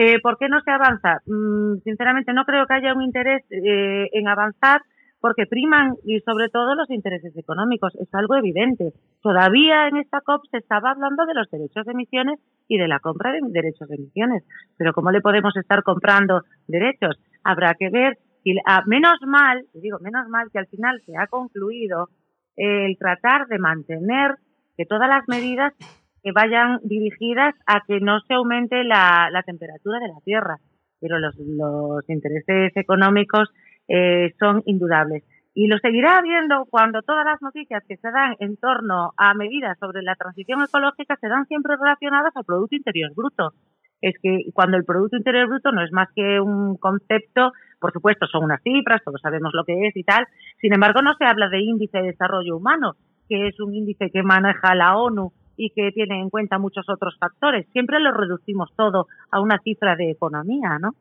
eh, 0.00 0.20
¿Por 0.20 0.38
qué 0.38 0.48
no 0.48 0.60
se 0.60 0.70
avanza? 0.70 1.22
Mm, 1.26 1.78
sinceramente, 1.82 2.32
no 2.32 2.44
creo 2.44 2.68
que 2.68 2.74
haya 2.74 2.94
un 2.94 3.02
interés 3.02 3.42
eh, 3.50 4.08
en 4.12 4.28
avanzar 4.28 4.80
porque 5.20 5.46
priman 5.46 5.94
y 6.04 6.20
sobre 6.20 6.48
todo 6.48 6.74
los 6.74 6.90
intereses 6.90 7.36
económicos. 7.36 7.94
Es 7.96 8.08
algo 8.14 8.36
evidente. 8.36 8.92
Todavía 9.20 9.88
en 9.88 9.96
esta 9.96 10.20
COP 10.20 10.44
se 10.50 10.58
estaba 10.58 10.90
hablando 10.90 11.26
de 11.26 11.34
los 11.34 11.50
derechos 11.50 11.84
de 11.84 11.92
emisiones 11.92 12.38
y 12.68 12.78
de 12.78 12.88
la 12.88 13.00
compra 13.00 13.32
de 13.32 13.40
derechos 13.48 13.88
de 13.88 13.96
emisiones. 13.96 14.44
Pero 14.76 14.92
¿cómo 14.92 15.10
le 15.10 15.20
podemos 15.20 15.56
estar 15.56 15.82
comprando 15.82 16.42
derechos? 16.66 17.18
Habrá 17.42 17.74
que 17.74 17.90
ver. 17.90 18.18
Si, 18.44 18.54
ah, 18.66 18.82
menos 18.86 19.18
mal, 19.26 19.64
digo, 19.74 19.98
menos 20.00 20.28
mal 20.28 20.48
que 20.52 20.60
al 20.60 20.68
final 20.68 21.02
se 21.04 21.16
ha 21.16 21.26
concluido 21.26 22.08
el 22.56 22.96
tratar 22.96 23.46
de 23.48 23.58
mantener 23.58 24.36
que 24.76 24.86
todas 24.86 25.08
las 25.08 25.26
medidas 25.26 25.74
que 26.22 26.32
vayan 26.32 26.78
dirigidas 26.82 27.54
a 27.66 27.82
que 27.86 28.00
no 28.00 28.20
se 28.20 28.34
aumente 28.34 28.84
la, 28.84 29.42
temperatura 29.44 29.98
de 29.98 30.08
la 30.08 30.20
Tierra. 30.24 30.58
Pero 31.00 31.18
los, 31.18 31.36
los 31.36 32.08
intereses 32.08 32.72
económicos 32.76 33.48
eh, 33.88 34.34
son 34.38 34.62
indudables. 34.66 35.24
Y 35.54 35.66
lo 35.66 35.78
seguirá 35.78 36.18
habiendo 36.18 36.66
cuando 36.70 37.02
todas 37.02 37.24
las 37.24 37.42
noticias 37.42 37.82
que 37.88 37.96
se 37.96 38.10
dan 38.12 38.36
en 38.38 38.56
torno 38.58 39.12
a 39.16 39.34
medidas 39.34 39.76
sobre 39.80 40.02
la 40.02 40.14
transición 40.14 40.62
ecológica 40.62 41.16
se 41.20 41.26
dan 41.26 41.46
siempre 41.46 41.74
relacionadas 41.76 42.30
al 42.36 42.44
Producto 42.44 42.76
Interior 42.76 43.12
Bruto. 43.14 43.54
Es 44.00 44.14
que 44.22 44.44
cuando 44.54 44.76
el 44.76 44.84
Producto 44.84 45.16
Interior 45.16 45.48
Bruto 45.48 45.72
no 45.72 45.82
es 45.82 45.90
más 45.90 46.08
que 46.14 46.40
un 46.40 46.76
concepto, 46.76 47.50
por 47.80 47.92
supuesto 47.92 48.28
son 48.28 48.44
unas 48.44 48.62
cifras, 48.62 49.02
todos 49.04 49.20
sabemos 49.20 49.50
lo 49.52 49.64
que 49.64 49.88
es 49.88 49.96
y 49.96 50.04
tal, 50.04 50.28
sin 50.60 50.74
embargo 50.74 51.02
no 51.02 51.14
se 51.14 51.24
habla 51.24 51.48
de 51.48 51.60
índice 51.60 51.98
de 51.98 52.12
desarrollo 52.12 52.56
humano, 52.56 52.94
que 53.28 53.48
es 53.48 53.58
un 53.58 53.74
índice 53.74 54.10
que 54.12 54.22
maneja 54.22 54.76
la 54.76 54.96
ONU 54.96 55.32
y 55.56 55.70
que 55.70 55.90
tiene 55.90 56.20
en 56.20 56.30
cuenta 56.30 56.58
muchos 56.58 56.88
otros 56.88 57.16
factores. 57.18 57.66
Siempre 57.72 57.98
lo 57.98 58.12
reducimos 58.12 58.70
todo 58.76 59.08
a 59.32 59.40
una 59.40 59.58
cifra 59.58 59.96
de 59.96 60.12
economía, 60.12 60.78
¿no? 60.78 60.94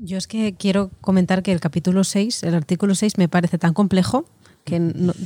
Yo 0.00 0.18
es 0.18 0.26
que 0.26 0.54
quiero 0.54 0.90
comentar 1.00 1.42
que 1.42 1.52
el 1.52 1.60
capítulo 1.60 2.04
6, 2.04 2.42
el 2.42 2.54
artículo 2.54 2.94
6, 2.94 3.18
me 3.18 3.28
parece 3.28 3.58
tan 3.58 3.74
complejo 3.74 4.26
que 4.64 4.80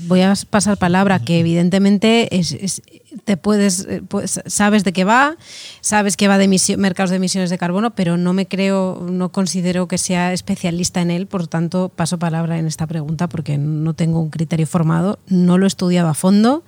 voy 0.09 0.23
a 0.23 0.35
pasar 0.51 0.77
palabra, 0.79 1.21
que 1.21 1.39
evidentemente 1.39 2.37
es, 2.37 2.83
te 3.25 3.37
puedes, 3.37 3.87
eh, 3.89 4.03
pues, 4.07 4.41
sabes 4.47 4.83
de 4.83 4.93
qué 4.93 5.05
va, 5.05 5.37
sabes 5.81 6.17
que 6.17 6.27
va 6.27 6.39
de 6.39 6.49
mercados 6.77 7.11
de 7.11 7.17
emisiones 7.17 7.49
de 7.49 7.57
carbono, 7.57 7.95
pero 7.95 8.17
no 8.17 8.33
me 8.33 8.47
creo, 8.47 9.07
no 9.09 9.31
considero 9.31 9.87
que 9.87 9.97
sea 9.97 10.33
especialista 10.33 11.01
en 11.01 11.13
él, 11.13 11.27
por 11.29 11.47
tanto 11.47 11.89
paso 11.89 12.19
palabra 12.19 12.59
en 12.59 12.67
esta 12.67 12.89
pregunta 12.89 13.29
porque 13.29 13.59
no 13.59 13.95
tengo 13.95 14.21
un 14.21 14.31
criterio 14.31 14.67
formado, 14.67 15.21
no 15.29 15.57
lo 15.57 15.67
he 15.67 15.69
estudiado 15.69 16.09
a 16.09 16.15
fondo 16.15 16.65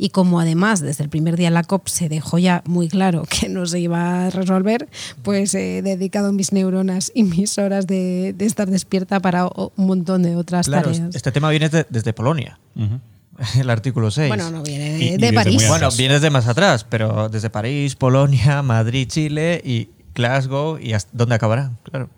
y 0.00 0.08
como 0.08 0.40
además 0.40 0.80
desde 0.80 1.04
el 1.04 1.10
primer 1.10 1.36
día 1.36 1.48
en 1.48 1.54
la 1.54 1.62
COP 1.62 1.86
se 1.88 2.08
dejó 2.08 2.38
ya 2.38 2.62
muy 2.64 2.88
claro 2.88 3.24
que 3.28 3.50
no 3.50 3.66
se 3.66 3.80
iba 3.80 4.26
a 4.26 4.30
resolver, 4.30 4.88
pues 5.22 5.54
he 5.54 5.82
dedicado 5.82 6.32
mis 6.32 6.54
neuronas 6.54 7.12
y 7.14 7.24
mis 7.24 7.58
horas 7.58 7.86
de, 7.86 8.34
estar 8.38 8.70
despierta 8.70 9.20
para 9.20 9.46
un 9.46 9.70
montón 9.76 10.22
de 10.22 10.36
otras 10.36 10.70
tareas. 10.70 11.14
Este 11.14 11.30
tema 11.32 11.50
viene 11.50 11.68
desde 11.68 12.14
Polonia. 12.14 12.58
El 13.58 13.68
artículo 13.68 14.10
6. 14.10 14.28
Bueno, 14.28 14.50
no 14.50 14.62
viene 14.62 15.18
de, 15.18 15.32
París. 15.34 15.68
Bueno, 15.68 15.90
viene 15.96 16.18
de 16.18 16.30
más 16.30 16.48
atrás, 16.48 16.86
pero 16.88 17.28
desde 17.28 17.50
París, 17.50 17.94
Polonia, 17.94 18.62
Madrid, 18.62 19.06
Chile 19.06 19.60
y 19.62 19.90
Glasgow 20.14 20.78
y 20.78 20.94
hasta 20.94 21.10
dónde 21.12 21.34
acabará, 21.34 21.72
claro. 21.82 22.08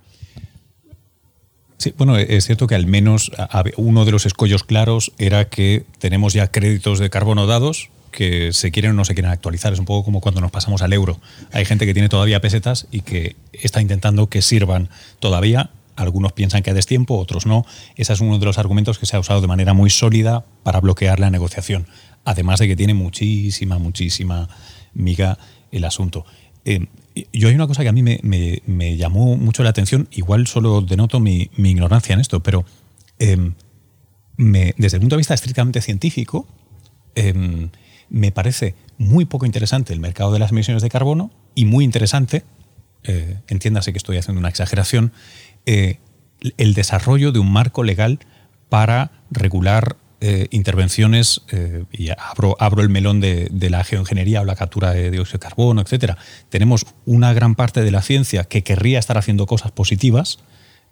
Bueno, 1.96 2.16
es 2.16 2.46
cierto 2.46 2.66
que 2.66 2.74
al 2.74 2.86
menos 2.86 3.32
uno 3.76 4.04
de 4.04 4.12
los 4.12 4.26
escollos 4.26 4.64
claros 4.64 5.12
era 5.18 5.48
que 5.48 5.84
tenemos 5.98 6.32
ya 6.32 6.50
créditos 6.50 6.98
de 6.98 7.10
carbono 7.10 7.46
dados 7.46 7.90
que 8.12 8.52
se 8.52 8.70
quieren 8.70 8.92
o 8.92 8.94
no 8.94 9.04
se 9.04 9.14
quieren 9.14 9.32
actualizar. 9.32 9.72
Es 9.72 9.78
un 9.78 9.86
poco 9.86 10.04
como 10.04 10.20
cuando 10.20 10.40
nos 10.40 10.50
pasamos 10.50 10.82
al 10.82 10.92
euro. 10.92 11.18
Hay 11.50 11.64
gente 11.64 11.86
que 11.86 11.94
tiene 11.94 12.08
todavía 12.08 12.40
pesetas 12.40 12.86
y 12.92 13.00
que 13.00 13.34
está 13.52 13.80
intentando 13.80 14.28
que 14.28 14.42
sirvan 14.42 14.90
todavía. 15.18 15.70
Algunos 15.96 16.32
piensan 16.32 16.62
que 16.62 16.70
a 16.70 16.74
destiempo, 16.74 17.18
otros 17.18 17.46
no. 17.46 17.66
Ese 17.96 18.12
es 18.12 18.20
uno 18.20 18.38
de 18.38 18.44
los 18.44 18.58
argumentos 18.58 18.98
que 18.98 19.06
se 19.06 19.16
ha 19.16 19.20
usado 19.20 19.40
de 19.40 19.46
manera 19.46 19.72
muy 19.72 19.90
sólida 19.90 20.44
para 20.62 20.80
bloquear 20.80 21.18
la 21.18 21.30
negociación. 21.30 21.86
Además 22.24 22.60
de 22.60 22.68
que 22.68 22.76
tiene 22.76 22.94
muchísima, 22.94 23.78
muchísima 23.78 24.48
miga 24.94 25.38
el 25.70 25.84
asunto. 25.84 26.24
Eh, 26.64 26.86
yo 27.32 27.48
hay 27.48 27.54
una 27.54 27.66
cosa 27.66 27.82
que 27.82 27.88
a 27.88 27.92
mí 27.92 28.02
me, 28.02 28.96
llamó 28.96 29.36
mucho 29.36 29.62
la 29.62 29.70
atención, 29.70 30.08
igual 30.10 30.46
solo 30.46 30.80
denoto 30.80 31.20
mi, 31.20 31.50
ignorancia 31.56 32.14
en 32.14 32.20
esto, 32.20 32.42
pero 32.42 32.64
em, 33.18 33.54
desde 34.36 34.96
el 34.96 35.00
punto 35.00 35.16
de 35.16 35.20
vista 35.20 35.34
estrictamente 35.34 35.80
científico, 35.80 36.46
em, 37.14 37.70
me 38.08 38.32
parece 38.32 38.74
muy 38.98 39.24
poco 39.24 39.46
interesante 39.46 39.92
el 39.92 40.00
mercado 40.00 40.32
de 40.32 40.38
las 40.38 40.52
emisiones 40.52 40.82
de 40.82 40.88
carbono 40.90 41.30
y 41.54 41.64
muy 41.64 41.84
interesante, 41.84 42.44
eh, 43.04 43.38
entiéndase 43.48 43.92
que 43.92 43.98
estoy 43.98 44.16
haciendo 44.16 44.38
una 44.38 44.48
exageración, 44.48 45.12
eh, 45.66 45.98
el 46.56 46.74
desarrollo 46.74 47.32
de 47.32 47.38
un 47.38 47.52
marco 47.52 47.84
legal 47.84 48.20
para 48.68 49.10
regular 49.30 49.96
eh, 50.24 50.46
intervenciones, 50.52 51.42
eh, 51.50 51.82
y 51.90 52.10
abro, 52.10 52.56
el 52.80 52.88
melón 52.88 53.18
de, 53.18 53.50
la 53.68 53.82
geoingeniería 53.82 54.42
o 54.42 54.44
la 54.44 54.54
captura 54.54 54.92
de 54.92 55.10
dióxido 55.10 55.40
de 55.40 55.48
carbono, 55.48 55.80
etcétera. 55.80 56.16
Tenemos 56.48 56.86
una 57.06 57.32
gran 57.32 57.56
parte 57.56 57.82
de 57.82 57.90
la 57.90 58.02
ciencia 58.02 58.44
que 58.44 58.62
querría 58.62 59.00
estar 59.00 59.18
haciendo 59.18 59.46
cosas 59.46 59.72
positivas, 59.72 60.38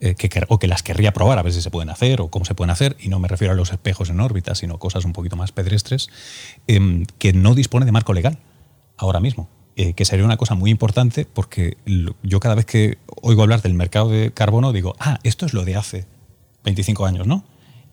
eh, 0.01 0.17
que, 0.17 0.29
o 0.49 0.59
que 0.59 0.67
las 0.67 0.83
querría 0.83 1.13
probar 1.13 1.39
a 1.39 1.43
ver 1.43 1.53
si 1.53 1.63
se 1.63 1.71
pueden 1.71 1.91
hacer 1.91 2.21
o 2.21 2.29
cómo 2.29 2.45
se 2.45 2.57
pueden 2.57 2.73
hacer, 2.73 2.97
y 2.99 3.09
no 3.09 3.21
me 3.21 3.29
refiero 3.29 3.55
a 3.55 3.57
los 3.57 3.71
espejos 3.71 4.11
en 4.11 4.19
órbita, 4.19 4.57
sino 4.57 4.81
cosas 4.81 5.05
un 5.05 5.13
poquito 5.13 5.37
más 5.37 5.53
pedestres, 5.53 6.09
em, 6.67 7.07
que 7.19 7.33
no 7.33 7.55
dispone 7.55 7.87
de 7.87 7.93
marco 7.93 8.13
legal 8.13 8.39
ahora 8.97 9.21
mismo. 9.21 9.49
que 9.97 10.05
sería 10.05 10.27
una 10.27 10.37
cosa 10.37 10.55
muy 10.55 10.71
importante 10.71 11.25
porque 11.25 11.79
yo 12.23 12.39
cada 12.39 12.55
vez 12.55 12.67
que 12.67 12.99
oigo 13.23 13.41
hablar 13.41 13.63
del 13.63 13.73
mercado 13.73 14.11
de 14.11 14.31
carbono 14.31 14.75
digo, 14.75 14.95
ah, 14.99 15.19
esto 15.23 15.47
es 15.47 15.55
lo 15.55 15.65
de 15.65 15.77
hace 15.77 16.05
25 16.65 17.07
años, 17.07 17.27
¿no? 17.27 17.45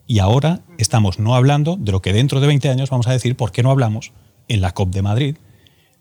Y 0.07 0.19
ahora 0.19 0.61
estamos 0.77 1.19
no 1.19 1.35
hablando 1.35 1.75
de 1.75 1.91
lo 1.91 2.01
que 2.01 2.13
dentro 2.13 2.39
de 2.39 2.47
20 2.47 2.69
años 2.69 2.89
vamos 2.89 3.07
a 3.07 3.11
decir, 3.11 3.35
¿por 3.35 3.51
qué 3.51 3.61
no 3.61 3.71
hablamos 3.71 4.13
en 4.47 4.61
la 4.61 4.73
COP 4.73 4.93
de 4.93 5.01
Madrid 5.01 5.37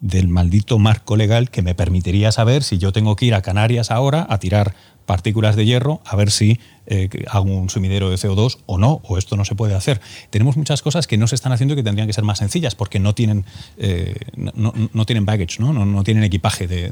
del 0.01 0.29
maldito 0.29 0.79
marco 0.79 1.17
legal 1.17 1.51
que 1.51 1.63
me 1.63 1.75
permitiría 1.75 2.31
saber 2.31 2.63
si 2.63 2.79
yo 2.79 2.93
tengo 2.93 3.17
que 3.17 3.27
ir 3.27 3.35
a 3.35 3.43
Canarias 3.43 3.91
ahora 3.91 4.27
a 4.29 4.39
tirar 4.39 4.75
partículas 5.07 5.57
de 5.57 5.65
hierro 5.65 6.03
a 6.05 6.17
ver 6.17 6.31
si 6.31 6.59
eh, 6.87 7.09
hago 7.29 7.45
un 7.45 7.71
sumidero 7.71 8.11
de 8.11 8.17
CO2 8.17 8.59
o 8.67 8.77
no, 8.77 9.01
o 9.05 9.19
esto 9.19 9.37
no 9.37 9.45
se 9.45 9.55
puede 9.55 9.75
hacer. 9.75 10.01
Tenemos 10.31 10.57
muchas 10.57 10.83
cosas 10.83 11.07
que 11.07 11.17
no 11.17 11.27
se 11.29 11.37
están 11.37 11.53
haciendo 11.53 11.75
y 11.75 11.77
que 11.77 11.83
tendrían 11.83 12.07
que 12.07 12.13
ser 12.13 12.25
más 12.25 12.39
sencillas 12.39 12.75
porque 12.75 12.99
no 12.99 13.15
tienen, 13.15 13.45
eh, 13.79 14.15
no, 14.37 15.07
tienen 15.07 15.25
baggage, 15.25 15.61
¿no? 15.61 15.73
No, 15.73 16.05
tienen 16.05 16.25
equipaje 16.25 16.67
de, 16.67 16.91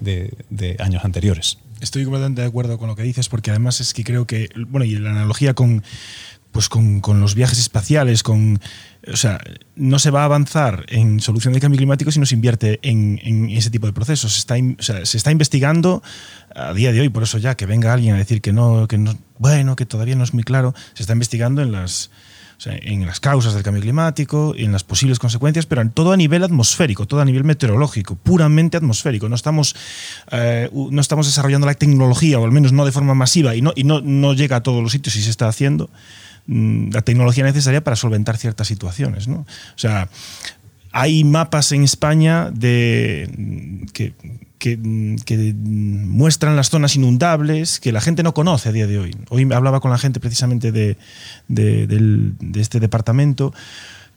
de, 0.50 0.76
años 0.78 1.04
anteriores. 1.04 1.58
Estoy 1.80 2.04
completamente 2.04 2.40
de 2.40 2.46
acuerdo 2.46 2.78
con 2.78 2.88
lo 2.88 2.96
que 2.96 3.02
dices 3.02 3.28
porque 3.28 3.50
además 3.50 3.80
es 3.80 3.92
que 3.92 4.04
creo 4.04 4.26
que, 4.26 4.48
bueno, 4.68 4.84
y 4.84 4.96
la 4.96 5.10
analogía 5.10 5.54
con 5.54 5.82
pues 6.54 6.68
con, 6.68 7.02
los 7.20 7.34
viajes 7.34 7.58
espaciales, 7.58 8.22
con, 8.22 8.60
o 9.12 9.16
sea, 9.16 9.40
no 9.74 9.98
se 9.98 10.12
va 10.12 10.22
a 10.22 10.24
avanzar 10.26 10.86
en 10.88 11.18
solución 11.18 11.52
del 11.52 11.60
cambio 11.60 11.78
climático 11.78 12.12
si 12.12 12.20
no 12.20 12.26
se 12.26 12.36
invierte 12.36 12.78
en, 12.82 13.50
ese 13.50 13.70
tipo 13.70 13.88
de 13.88 13.92
procesos. 13.92 14.34
Se 14.34 14.38
está, 14.38 14.54
se 15.04 15.16
está 15.16 15.32
investigando 15.32 16.00
a 16.54 16.72
día 16.72 16.92
de 16.92 17.00
hoy, 17.00 17.08
por 17.08 17.24
eso 17.24 17.38
ya 17.38 17.56
que 17.56 17.66
venga 17.66 17.92
alguien 17.92 18.14
a 18.14 18.18
decir 18.18 18.40
que 18.40 18.52
no, 18.52 18.86
que 18.86 18.98
no, 18.98 19.18
bueno, 19.36 19.74
que 19.74 19.84
todavía 19.84 20.14
no 20.14 20.22
es 20.22 20.32
muy 20.32 20.44
claro, 20.44 20.76
se 20.92 21.02
está 21.02 21.12
investigando 21.12 21.60
en 21.60 21.72
las, 21.72 22.12
en 22.66 23.04
las 23.04 23.18
causas 23.18 23.54
del 23.54 23.64
cambio 23.64 23.82
climático, 23.82 24.54
en 24.56 24.70
las 24.70 24.84
posibles 24.84 25.18
consecuencias, 25.18 25.66
pero 25.66 25.90
todo 25.90 26.12
a 26.12 26.16
nivel 26.16 26.44
atmosférico, 26.44 27.06
todo 27.06 27.20
a 27.20 27.24
nivel 27.24 27.42
meteorológico, 27.42 28.14
puramente 28.14 28.76
atmosférico. 28.76 29.28
No 29.28 29.34
estamos, 29.34 29.74
eh, 30.30 30.70
no 30.72 31.00
estamos 31.00 31.26
desarrollando 31.26 31.66
la 31.66 31.74
tecnología, 31.74 32.38
o 32.38 32.44
al 32.44 32.52
menos 32.52 32.72
no 32.72 32.84
de 32.84 32.92
forma 32.92 33.14
masiva, 33.14 33.56
y 33.56 33.60
no, 33.60 33.72
y 33.74 33.82
no, 33.82 34.00
no 34.00 34.34
llega 34.34 34.54
a 34.54 34.62
todos 34.62 34.80
los 34.80 34.92
sitios 34.92 35.16
y 35.16 35.22
se 35.22 35.30
está 35.30 35.48
haciendo. 35.48 35.90
Mm, 36.46 36.90
la 36.92 37.00
tecnología 37.00 37.42
necesaria 37.42 37.82
para 37.82 37.96
solventar 37.96 38.36
ciertas 38.36 38.66
situaciones. 38.66 39.28
¿no? 39.28 39.36
O 39.36 39.78
sea, 39.78 40.08
hay 40.92 41.24
mapas 41.24 41.72
en 41.72 41.84
España 41.84 42.50
de, 42.52 43.86
que, 43.92 44.12
que, 44.58 44.76
muestran 45.56 46.56
las 46.56 46.70
zonas 46.70 46.96
inundables 46.96 47.80
que 47.80 47.92
la 47.92 48.00
gente 48.00 48.22
no 48.22 48.34
conoce 48.34 48.68
a 48.68 48.72
día 48.72 48.86
de 48.86 48.98
hoy. 48.98 49.16
Hoy 49.30 49.48
hablaba 49.52 49.80
con 49.80 49.90
la 49.90 49.98
gente 49.98 50.20
precisamente 50.20 50.70
de, 50.70 50.96
este 52.54 52.80
departamento 52.80 53.52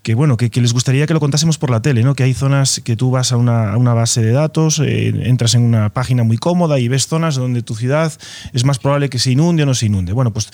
que 0.04 0.14
bueno, 0.16 0.38
que, 0.38 0.50
les 0.62 0.72
gustaría 0.72 1.06
que 1.06 1.14
lo 1.14 1.20
contásemos 1.20 1.58
por 1.58 1.70
la 1.70 1.82
tele, 1.82 2.02
¿no? 2.02 2.16
Que 2.16 2.24
hay 2.24 2.34
zonas 2.34 2.80
que 2.82 2.96
tú 2.96 3.12
vas 3.12 3.34
a 3.34 3.38
una, 3.38 3.74
a 3.74 3.78
una 3.78 3.94
base 3.94 4.22
de 4.22 4.32
datos, 4.32 4.80
eh, 4.80 5.10
entras 5.28 5.54
en 5.56 5.64
una 5.64 5.90
página 5.90 6.24
muy 6.24 6.38
cómoda 6.38 6.80
y 6.80 6.88
ves 6.88 7.08
zonas 7.08 7.36
donde 7.36 7.62
tu 7.62 7.76
ciudad 7.76 8.14
es 8.54 8.64
más 8.64 8.80
probable 8.80 9.10
que 9.10 9.20
se 9.20 9.32
inunde 9.32 9.64
o 9.64 9.66
no 9.66 9.74
se 9.74 9.88
inunde. 9.88 10.14
Bueno, 10.14 10.32
pues 10.32 10.50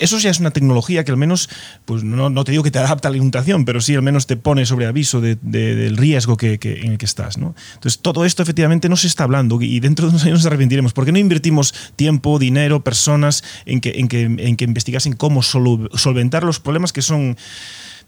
eso 0.00 0.18
ya 0.18 0.30
es 0.30 0.40
una 0.40 0.50
tecnología 0.50 1.04
que 1.04 1.12
al 1.12 1.16
menos, 1.16 1.48
pues 1.84 2.02
no, 2.02 2.44
te 2.44 2.50
digo 2.50 2.64
que 2.64 2.70
te 2.70 2.78
adapta 2.78 3.08
a 3.08 3.10
la 3.10 3.18
inundación, 3.18 3.64
pero 3.64 3.80
sí 3.80 3.94
al 3.94 4.02
menos 4.02 4.26
te 4.26 4.36
pone 4.36 4.66
sobre 4.66 4.86
aviso 4.86 5.20
del 5.20 5.96
riesgo 5.96 6.36
que, 6.36 6.58
en 6.62 6.92
el 6.92 6.98
que 6.98 7.06
estás. 7.06 7.38
¿no? 7.38 7.54
Entonces, 7.74 8.00
todo 8.00 8.24
esto 8.24 8.42
efectivamente 8.42 8.88
no 8.88 8.96
se 8.96 9.06
está 9.06 9.24
hablando 9.24 9.60
y 9.60 9.78
dentro 9.80 10.06
de 10.06 10.10
unos 10.10 10.24
años 10.24 10.40
nos 10.40 10.46
arrepentiremos. 10.46 10.92
¿Por 10.92 11.04
qué 11.04 11.12
no 11.12 11.18
invertimos 11.18 11.74
tiempo, 11.96 12.38
dinero, 12.38 12.82
personas 12.82 13.44
en 13.66 13.80
que, 13.80 13.90
en 13.96 14.08
que, 14.08 14.22
en 14.22 14.56
que 14.56 14.64
investigasen 14.64 15.12
cómo 15.12 15.42
solventar 15.42 16.44
los 16.44 16.60
problemas 16.60 16.92
que 16.92 17.02
son 17.02 17.36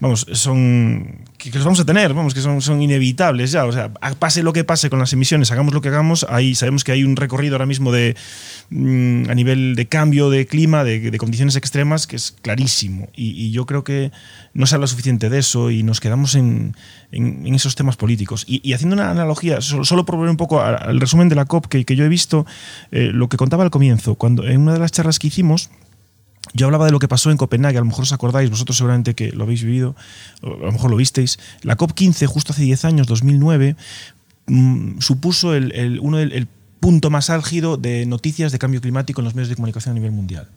vamos, 0.03 0.26
son 0.32 1.22
que, 1.38 1.50
los 1.50 1.64
vamos 1.64 1.78
a 1.78 1.84
tener, 1.84 2.12
vamos, 2.12 2.34
que 2.34 2.40
son, 2.40 2.61
son 2.61 2.82
inevitables 2.82 3.53
ya. 3.53 3.64
O 3.66 3.72
sea, 3.72 3.92
pase 4.18 4.42
lo 4.42 4.53
que 4.53 4.64
pase 4.64 4.90
con 4.90 4.98
las 4.98 5.12
emisiones, 5.12 5.53
hagamos 5.53 5.72
lo 5.72 5.80
que 5.80 5.88
hagamos, 5.88 6.26
ahí 6.28 6.57
sabemos 6.57 6.82
que 6.82 6.90
hay 6.90 7.05
un 7.05 7.14
recorrido 7.14 7.55
ahora 7.55 7.66
mismo 7.66 7.92
de 7.92 8.16
mm, 8.70 9.30
a 9.30 9.34
nivel 9.34 9.76
de 9.76 9.86
cambio 9.86 10.28
de 10.28 10.46
clima, 10.46 10.82
de, 10.82 11.16
condiciones 11.18 11.55
extremas, 11.55 12.09
que 12.09 12.16
es 12.16 12.34
clarísimo. 12.42 13.09
Y, 13.14 13.53
yo 13.53 13.64
creo 13.64 13.84
que 13.84 14.11
no 14.55 14.66
se 14.66 14.74
habla 14.74 14.88
suficiente 14.88 15.30
de 15.30 15.38
eso 15.38 15.70
y 15.70 15.84
nos 15.84 16.00
quedamos 16.00 16.34
en, 16.34 16.74
en, 17.12 17.55
esos 17.55 17.76
temas 17.76 17.96
políticos. 17.96 18.44
Y, 18.48 18.72
haciendo 18.72 18.94
una 18.94 19.11
analogía, 19.11 19.61
solo, 19.61 20.05
por 20.05 20.16
volver 20.16 20.30
un 20.30 20.36
poco 20.36 20.61
al 20.61 20.98
resumen 20.98 21.28
de 21.28 21.36
la 21.36 21.44
COP 21.44 21.66
que, 21.66 21.84
que 21.84 21.94
yo 21.94 22.05
he 22.05 22.09
visto, 22.09 22.44
eh, 22.90 23.11
lo 23.12 23.28
que 23.28 23.36
contaba 23.36 23.62
al 23.62 23.70
comienzo, 23.70 24.16
cuando 24.16 24.48
en 24.48 24.62
una 24.62 24.72
de 24.72 24.80
las 24.80 24.90
charlas 24.90 25.20
que 25.20 25.28
hicimos, 25.28 25.70
yo 26.55 26.66
hablaba 26.66 26.86
de 26.86 26.92
lo 26.92 26.98
que 26.98 27.09
pasó 27.09 27.30
en 27.30 27.36
Copenhague, 27.36 27.78
a 27.78 27.80
lo 27.80 27.86
mejor 27.86 28.03
os 28.03 28.12
acordáis, 28.12 28.50
vosotros 28.50 28.76
seguramente 28.76 29.14
que 29.14 29.32
lo 29.32 29.44
habéis 29.44 29.62
vivido, 29.62 29.96
a 30.42 30.46
lo 30.46 30.72
mejor 30.72 30.90
lo 30.90 30.96
visteis. 30.96 31.38
La 31.62 31.76
COP15, 31.76 32.26
justo 32.26 32.53
hace 32.53 32.62
10 32.62 32.84
años, 32.84 33.07
2009, 33.07 33.76
mm, 34.46 34.98
supuso 35.00 35.55
el, 35.55 35.98
uno 36.00 36.18
del 36.18 36.48
punto 36.80 37.11
más 37.11 37.30
álgido 37.30 37.76
de 37.76 38.07
noticias 38.07 38.50
de 38.50 38.59
cambio 38.59 38.80
climático 38.80 39.20
en 39.20 39.24
los 39.24 39.36
medios 39.36 39.48
de 39.48 39.55
comunicación 39.55 39.92
a 39.92 39.94
nivel 39.94 40.11
mundial. 40.11 40.48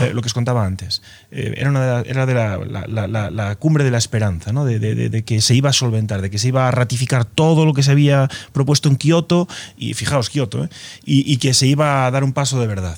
Eh, 0.00 0.12
lo 0.14 0.22
que 0.22 0.26
os 0.26 0.32
contaba 0.32 0.64
antes. 0.64 1.02
Eh, 1.32 1.54
era, 1.56 2.02
de, 2.02 2.08
era 2.08 2.24
de 2.24 2.34
la, 2.34 3.56
cumbre 3.58 3.82
de 3.82 3.90
la 3.90 3.98
esperanza, 3.98 4.52
¿no? 4.52 4.64
de, 4.64 5.24
que 5.26 5.40
se 5.40 5.56
iba 5.56 5.70
a 5.70 5.72
solventar, 5.72 6.22
de 6.22 6.30
que 6.30 6.38
se 6.38 6.48
iba 6.48 6.68
a 6.68 6.70
ratificar 6.70 7.24
todo 7.24 7.66
lo 7.66 7.74
que 7.74 7.82
se 7.82 7.90
había 7.90 8.30
propuesto 8.52 8.88
en 8.88 8.94
Kioto, 8.94 9.48
y 9.76 9.94
fijaos, 9.94 10.30
Kioto, 10.30 10.64
¿eh? 10.64 10.68
y 11.04 11.36
que 11.38 11.52
se 11.52 11.66
iba 11.66 12.06
a 12.06 12.10
dar 12.12 12.22
un 12.22 12.32
paso 12.32 12.60
de 12.60 12.68
verdad. 12.68 12.96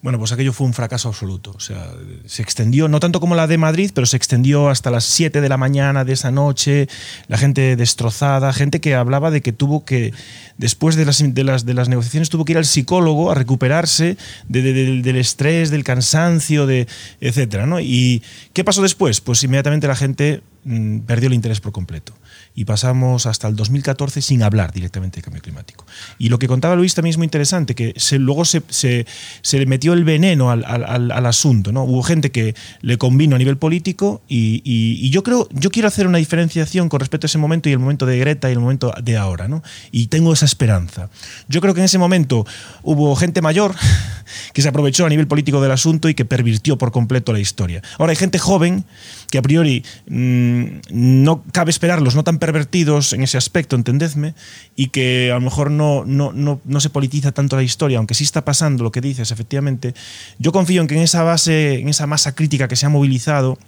Bueno, 0.00 0.18
pues 0.18 0.30
aquello 0.30 0.52
fue 0.52 0.66
un 0.66 0.74
fracaso 0.74 1.08
absoluto. 1.08 1.52
O 1.56 1.60
sea, 1.60 1.90
se 2.26 2.42
extendió, 2.42 2.86
no 2.86 3.00
tanto 3.00 3.18
como 3.18 3.34
la 3.34 3.48
de 3.48 3.58
Madrid, 3.58 3.90
pero 3.92 4.06
se 4.06 4.16
extendió 4.16 4.68
hasta 4.68 4.90
las 4.90 5.04
7 5.04 5.40
de 5.40 5.48
la 5.48 5.56
mañana 5.56 6.04
de 6.04 6.12
esa 6.12 6.30
noche, 6.30 6.88
la 7.26 7.36
gente 7.36 7.74
destrozada, 7.74 8.52
gente 8.52 8.80
que 8.80 8.94
hablaba 8.94 9.32
de 9.32 9.40
que 9.40 9.52
tuvo 9.52 9.84
que, 9.84 10.12
después 10.56 10.94
de 10.94 11.04
las, 11.04 11.34
de 11.34 11.44
las, 11.44 11.66
de 11.66 11.74
las 11.74 11.88
negociaciones, 11.88 12.28
tuvo 12.28 12.44
que 12.44 12.52
ir 12.52 12.58
al 12.58 12.64
psicólogo 12.64 13.32
a 13.32 13.34
recuperarse 13.34 14.16
del 14.48 15.16
estrés, 15.16 15.70
del 15.70 15.82
cansancio, 15.82 16.66
de, 16.66 16.86
etc. 17.20 17.64
¿no? 17.66 17.80
¿Y 17.80 18.22
qué 18.52 18.62
pasó 18.62 18.82
después? 18.82 19.20
Pues 19.20 19.42
inmediatamente 19.42 19.88
la 19.88 19.96
gente 19.96 20.42
mm, 20.64 21.00
perdió 21.00 21.26
el 21.26 21.34
interés 21.34 21.60
por 21.60 21.72
completo 21.72 22.14
y 22.58 22.64
pasamos 22.64 23.26
hasta 23.26 23.46
el 23.46 23.54
2014 23.54 24.20
sin 24.20 24.42
hablar 24.42 24.72
directamente 24.72 25.18
de 25.18 25.22
cambio 25.22 25.40
climático. 25.40 25.86
Y 26.18 26.28
lo 26.28 26.40
que 26.40 26.48
contaba 26.48 26.74
Luis 26.74 26.92
también 26.92 27.12
es 27.12 27.16
muy 27.16 27.26
interesante, 27.26 27.76
que 27.76 27.94
se, 27.96 28.18
luego 28.18 28.44
se, 28.44 28.62
se, 28.68 29.06
le 29.52 29.66
metió 29.66 29.92
el 29.92 30.02
veneno 30.02 30.50
al, 30.50 30.64
al, 30.64 31.12
al, 31.12 31.26
asunto. 31.26 31.70
¿no? 31.70 31.84
Hubo 31.84 32.02
gente 32.02 32.32
que 32.32 32.56
le 32.80 32.98
convino 32.98 33.36
a 33.36 33.38
nivel 33.38 33.58
político 33.58 34.22
y, 34.26 34.60
y, 34.64 35.08
yo 35.10 35.22
creo, 35.22 35.48
yo 35.52 35.70
quiero 35.70 35.86
hacer 35.86 36.08
una 36.08 36.18
diferenciación 36.18 36.88
con 36.88 36.98
respecto 36.98 37.26
a 37.26 37.28
ese 37.28 37.38
momento 37.38 37.68
y 37.68 37.72
el 37.74 37.78
momento 37.78 38.06
de 38.06 38.18
Greta 38.18 38.48
y 38.48 38.54
el 38.54 38.58
momento 38.58 38.92
de 39.04 39.16
ahora. 39.16 39.46
¿no? 39.46 39.62
Y 39.92 40.08
tengo 40.08 40.32
esa 40.32 40.46
esperanza. 40.46 41.10
Yo 41.46 41.60
creo 41.60 41.74
que 41.74 41.80
en 41.80 41.84
ese 41.84 41.98
momento 41.98 42.44
hubo 42.82 43.14
gente 43.14 43.40
mayor 43.40 43.76
que 44.52 44.62
se 44.62 44.68
aprovechó 44.68 45.06
a 45.06 45.08
nivel 45.08 45.28
político 45.28 45.60
del 45.60 45.70
asunto 45.70 46.08
y 46.08 46.14
que 46.14 46.24
pervirtió 46.24 46.76
por 46.76 46.90
completo 46.90 47.32
la 47.32 47.38
historia. 47.38 47.82
Ahora 47.98 48.10
hay 48.10 48.16
gente 48.16 48.40
joven 48.40 48.84
que 49.30 49.38
a 49.38 49.42
priori 49.42 49.84
mmm, 50.08 50.80
no 50.90 51.44
cabe 51.52 51.70
esperarlos, 51.70 52.16
no 52.16 52.24
tan 52.24 52.38
pervertidos 52.48 53.12
en 53.12 53.22
ese 53.22 53.36
aspecto, 53.36 53.76
entendedme, 53.76 54.34
y 54.74 54.88
que 54.88 55.30
a 55.30 55.34
lo 55.34 55.42
mejor 55.42 55.70
no, 55.70 56.06
no, 56.06 56.32
no, 56.32 56.62
no 56.64 56.80
se 56.80 56.88
politiza 56.88 57.30
tanto 57.30 57.56
la 57.56 57.62
historia, 57.62 57.98
aunque 57.98 58.14
sí 58.14 58.24
está 58.24 58.42
pasando 58.42 58.82
lo 58.84 58.90
que 58.90 59.02
dices, 59.02 59.30
efectivamente, 59.30 59.92
yo 60.38 60.50
confío 60.50 60.80
en 60.80 60.86
que 60.86 60.94
en 60.94 61.02
esa 61.02 61.22
base, 61.24 61.78
en 61.78 61.90
esa 61.90 62.06
masa 62.06 62.34
crítica 62.34 62.66
que 62.66 62.74
se 62.74 62.86
ha 62.86 62.88
movilizado, 62.88 63.58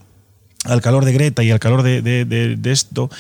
al 0.65 0.81
calor 0.81 1.05
de 1.05 1.13
Greta 1.13 1.43
y 1.43 1.51
al 1.51 1.61
calor 1.61 1.83
de, 1.83 2.01
de, 2.01 2.73
esto, 2.73 3.11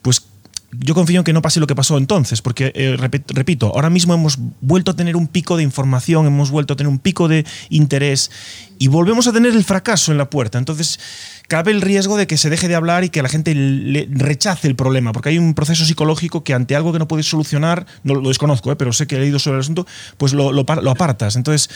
pues 0.00 0.24
yo 0.72 0.94
confío 0.94 1.20
en 1.20 1.24
que 1.24 1.34
no 1.34 1.42
pase 1.42 1.60
lo 1.60 1.66
que 1.66 1.74
pasó 1.74 1.98
entonces, 1.98 2.40
porque, 2.40 2.72
eh, 2.74 2.96
repito, 2.96 3.72
ahora 3.74 3.90
mismo 3.90 4.14
hemos 4.14 4.38
vuelto 4.62 4.92
a 4.92 4.96
tener 4.96 5.16
un 5.16 5.26
pico 5.26 5.58
de 5.58 5.62
información, 5.62 6.26
hemos 6.26 6.50
vuelto 6.50 6.72
a 6.72 6.76
tener 6.76 6.88
un 6.88 6.98
pico 6.98 7.28
de 7.28 7.44
interés 7.68 8.30
y 8.80 8.88
volvemos 8.88 9.26
a 9.26 9.32
tener 9.32 9.54
el 9.54 9.62
fracaso 9.62 10.10
en 10.10 10.16
la 10.16 10.30
puerta. 10.30 10.56
Entonces, 10.56 10.98
cabe 11.48 11.70
el 11.70 11.82
riesgo 11.82 12.16
de 12.16 12.26
que 12.26 12.38
se 12.38 12.48
deje 12.48 12.66
de 12.66 12.74
hablar 12.74 13.04
y 13.04 13.10
que 13.10 13.22
la 13.22 13.28
gente 13.28 13.54
le 13.54 14.08
rechace 14.10 14.68
el 14.68 14.74
problema, 14.74 15.12
porque 15.12 15.28
hay 15.28 15.36
un 15.36 15.52
proceso 15.52 15.84
psicológico 15.84 16.44
que 16.44 16.54
ante 16.54 16.74
algo 16.74 16.90
que 16.90 16.98
no 16.98 17.06
puedes 17.06 17.26
solucionar, 17.26 17.84
no 18.04 18.14
lo 18.14 18.26
desconozco, 18.28 18.72
¿eh? 18.72 18.76
pero 18.76 18.94
sé 18.94 19.06
que 19.06 19.16
he 19.16 19.20
leído 19.20 19.38
sobre 19.38 19.56
el 19.56 19.60
asunto, 19.60 19.86
pues 20.16 20.32
lo, 20.32 20.50
lo, 20.50 20.64
lo, 20.64 20.90
apartas. 20.90 21.36
Entonces, 21.36 21.68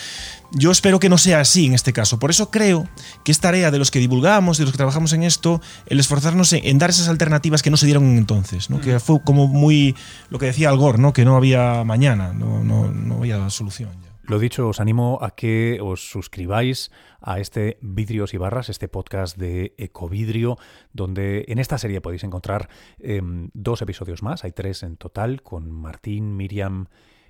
yo 0.52 0.70
espero 0.70 0.98
que 0.98 1.10
no 1.10 1.18
sea 1.18 1.40
así 1.40 1.66
en 1.66 1.74
este 1.74 1.92
caso. 1.92 2.18
Por 2.18 2.30
eso 2.30 2.50
creo 2.50 2.88
que 3.22 3.32
es 3.32 3.38
tarea 3.38 3.70
de 3.70 3.78
los 3.78 3.90
que 3.90 3.98
divulgamos, 3.98 4.56
de 4.56 4.64
los 4.64 4.72
que 4.72 4.78
trabajamos 4.78 5.12
en 5.12 5.24
esto, 5.24 5.60
el 5.88 6.00
esforzarnos 6.00 6.54
en, 6.54 6.64
en 6.64 6.78
dar 6.78 6.88
esas 6.88 7.08
alternativas 7.08 7.62
que 7.62 7.68
no 7.68 7.76
se 7.76 7.84
dieron 7.84 8.16
entonces, 8.16 8.70
¿no? 8.70 8.80
que 8.80 8.98
fue 8.98 9.22
como 9.22 9.46
muy 9.46 9.94
lo 10.30 10.38
que 10.38 10.46
decía 10.46 10.70
Al 10.70 10.78
¿no? 10.78 11.12
que 11.12 11.26
no 11.26 11.36
había 11.36 11.84
mañana, 11.84 12.32
no, 12.32 12.64
no, 12.64 12.90
no 12.90 13.16
había 13.16 13.50
solución. 13.50 13.90
Ya. 14.02 14.13
Lo 14.26 14.38
dicho, 14.38 14.68
os 14.68 14.80
animo 14.80 15.18
a 15.20 15.32
que 15.32 15.80
os 15.82 16.08
suscribáis 16.08 16.90
a 17.20 17.40
este 17.40 17.76
Vidrios 17.82 18.32
y 18.32 18.38
Barras, 18.38 18.70
este 18.70 18.88
podcast 18.88 19.36
de 19.36 19.74
Ecovidrio, 19.76 20.56
donde 20.94 21.44
en 21.48 21.58
esta 21.58 21.76
serie 21.76 22.00
podéis 22.00 22.24
encontrar 22.24 22.70
eh, 23.00 23.20
dos 23.52 23.82
episodios 23.82 24.22
más, 24.22 24.42
hay 24.44 24.52
tres 24.52 24.82
en 24.82 24.96
total, 24.96 25.42
con 25.42 25.70
Martín, 25.70 26.38
Miriam, 26.38 26.86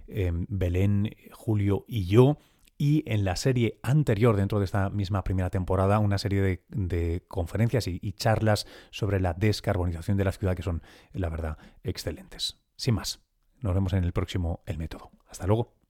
eh, 0.06 0.30
Belén, 0.48 1.16
Julio 1.32 1.84
y 1.88 2.06
yo. 2.06 2.38
Y 2.78 3.02
en 3.06 3.24
la 3.24 3.34
serie 3.34 3.80
anterior, 3.82 4.36
dentro 4.36 4.60
de 4.60 4.64
esta 4.64 4.88
misma 4.88 5.24
primera 5.24 5.50
temporada, 5.50 5.98
una 5.98 6.18
serie 6.18 6.42
de, 6.42 6.64
de 6.68 7.24
conferencias 7.26 7.88
y, 7.88 7.98
y 8.02 8.12
charlas 8.12 8.68
sobre 8.90 9.18
la 9.18 9.32
descarbonización 9.32 10.16
de 10.16 10.24
la 10.24 10.32
ciudad 10.32 10.54
que 10.54 10.62
son, 10.62 10.80
la 11.12 11.28
verdad, 11.28 11.58
excelentes. 11.82 12.60
Sin 12.76 12.94
más, 12.94 13.20
nos 13.60 13.74
vemos 13.74 13.92
en 13.94 14.04
el 14.04 14.12
próximo 14.12 14.62
El 14.64 14.78
Método. 14.78 15.10
Hasta 15.28 15.46
luego. 15.48 15.83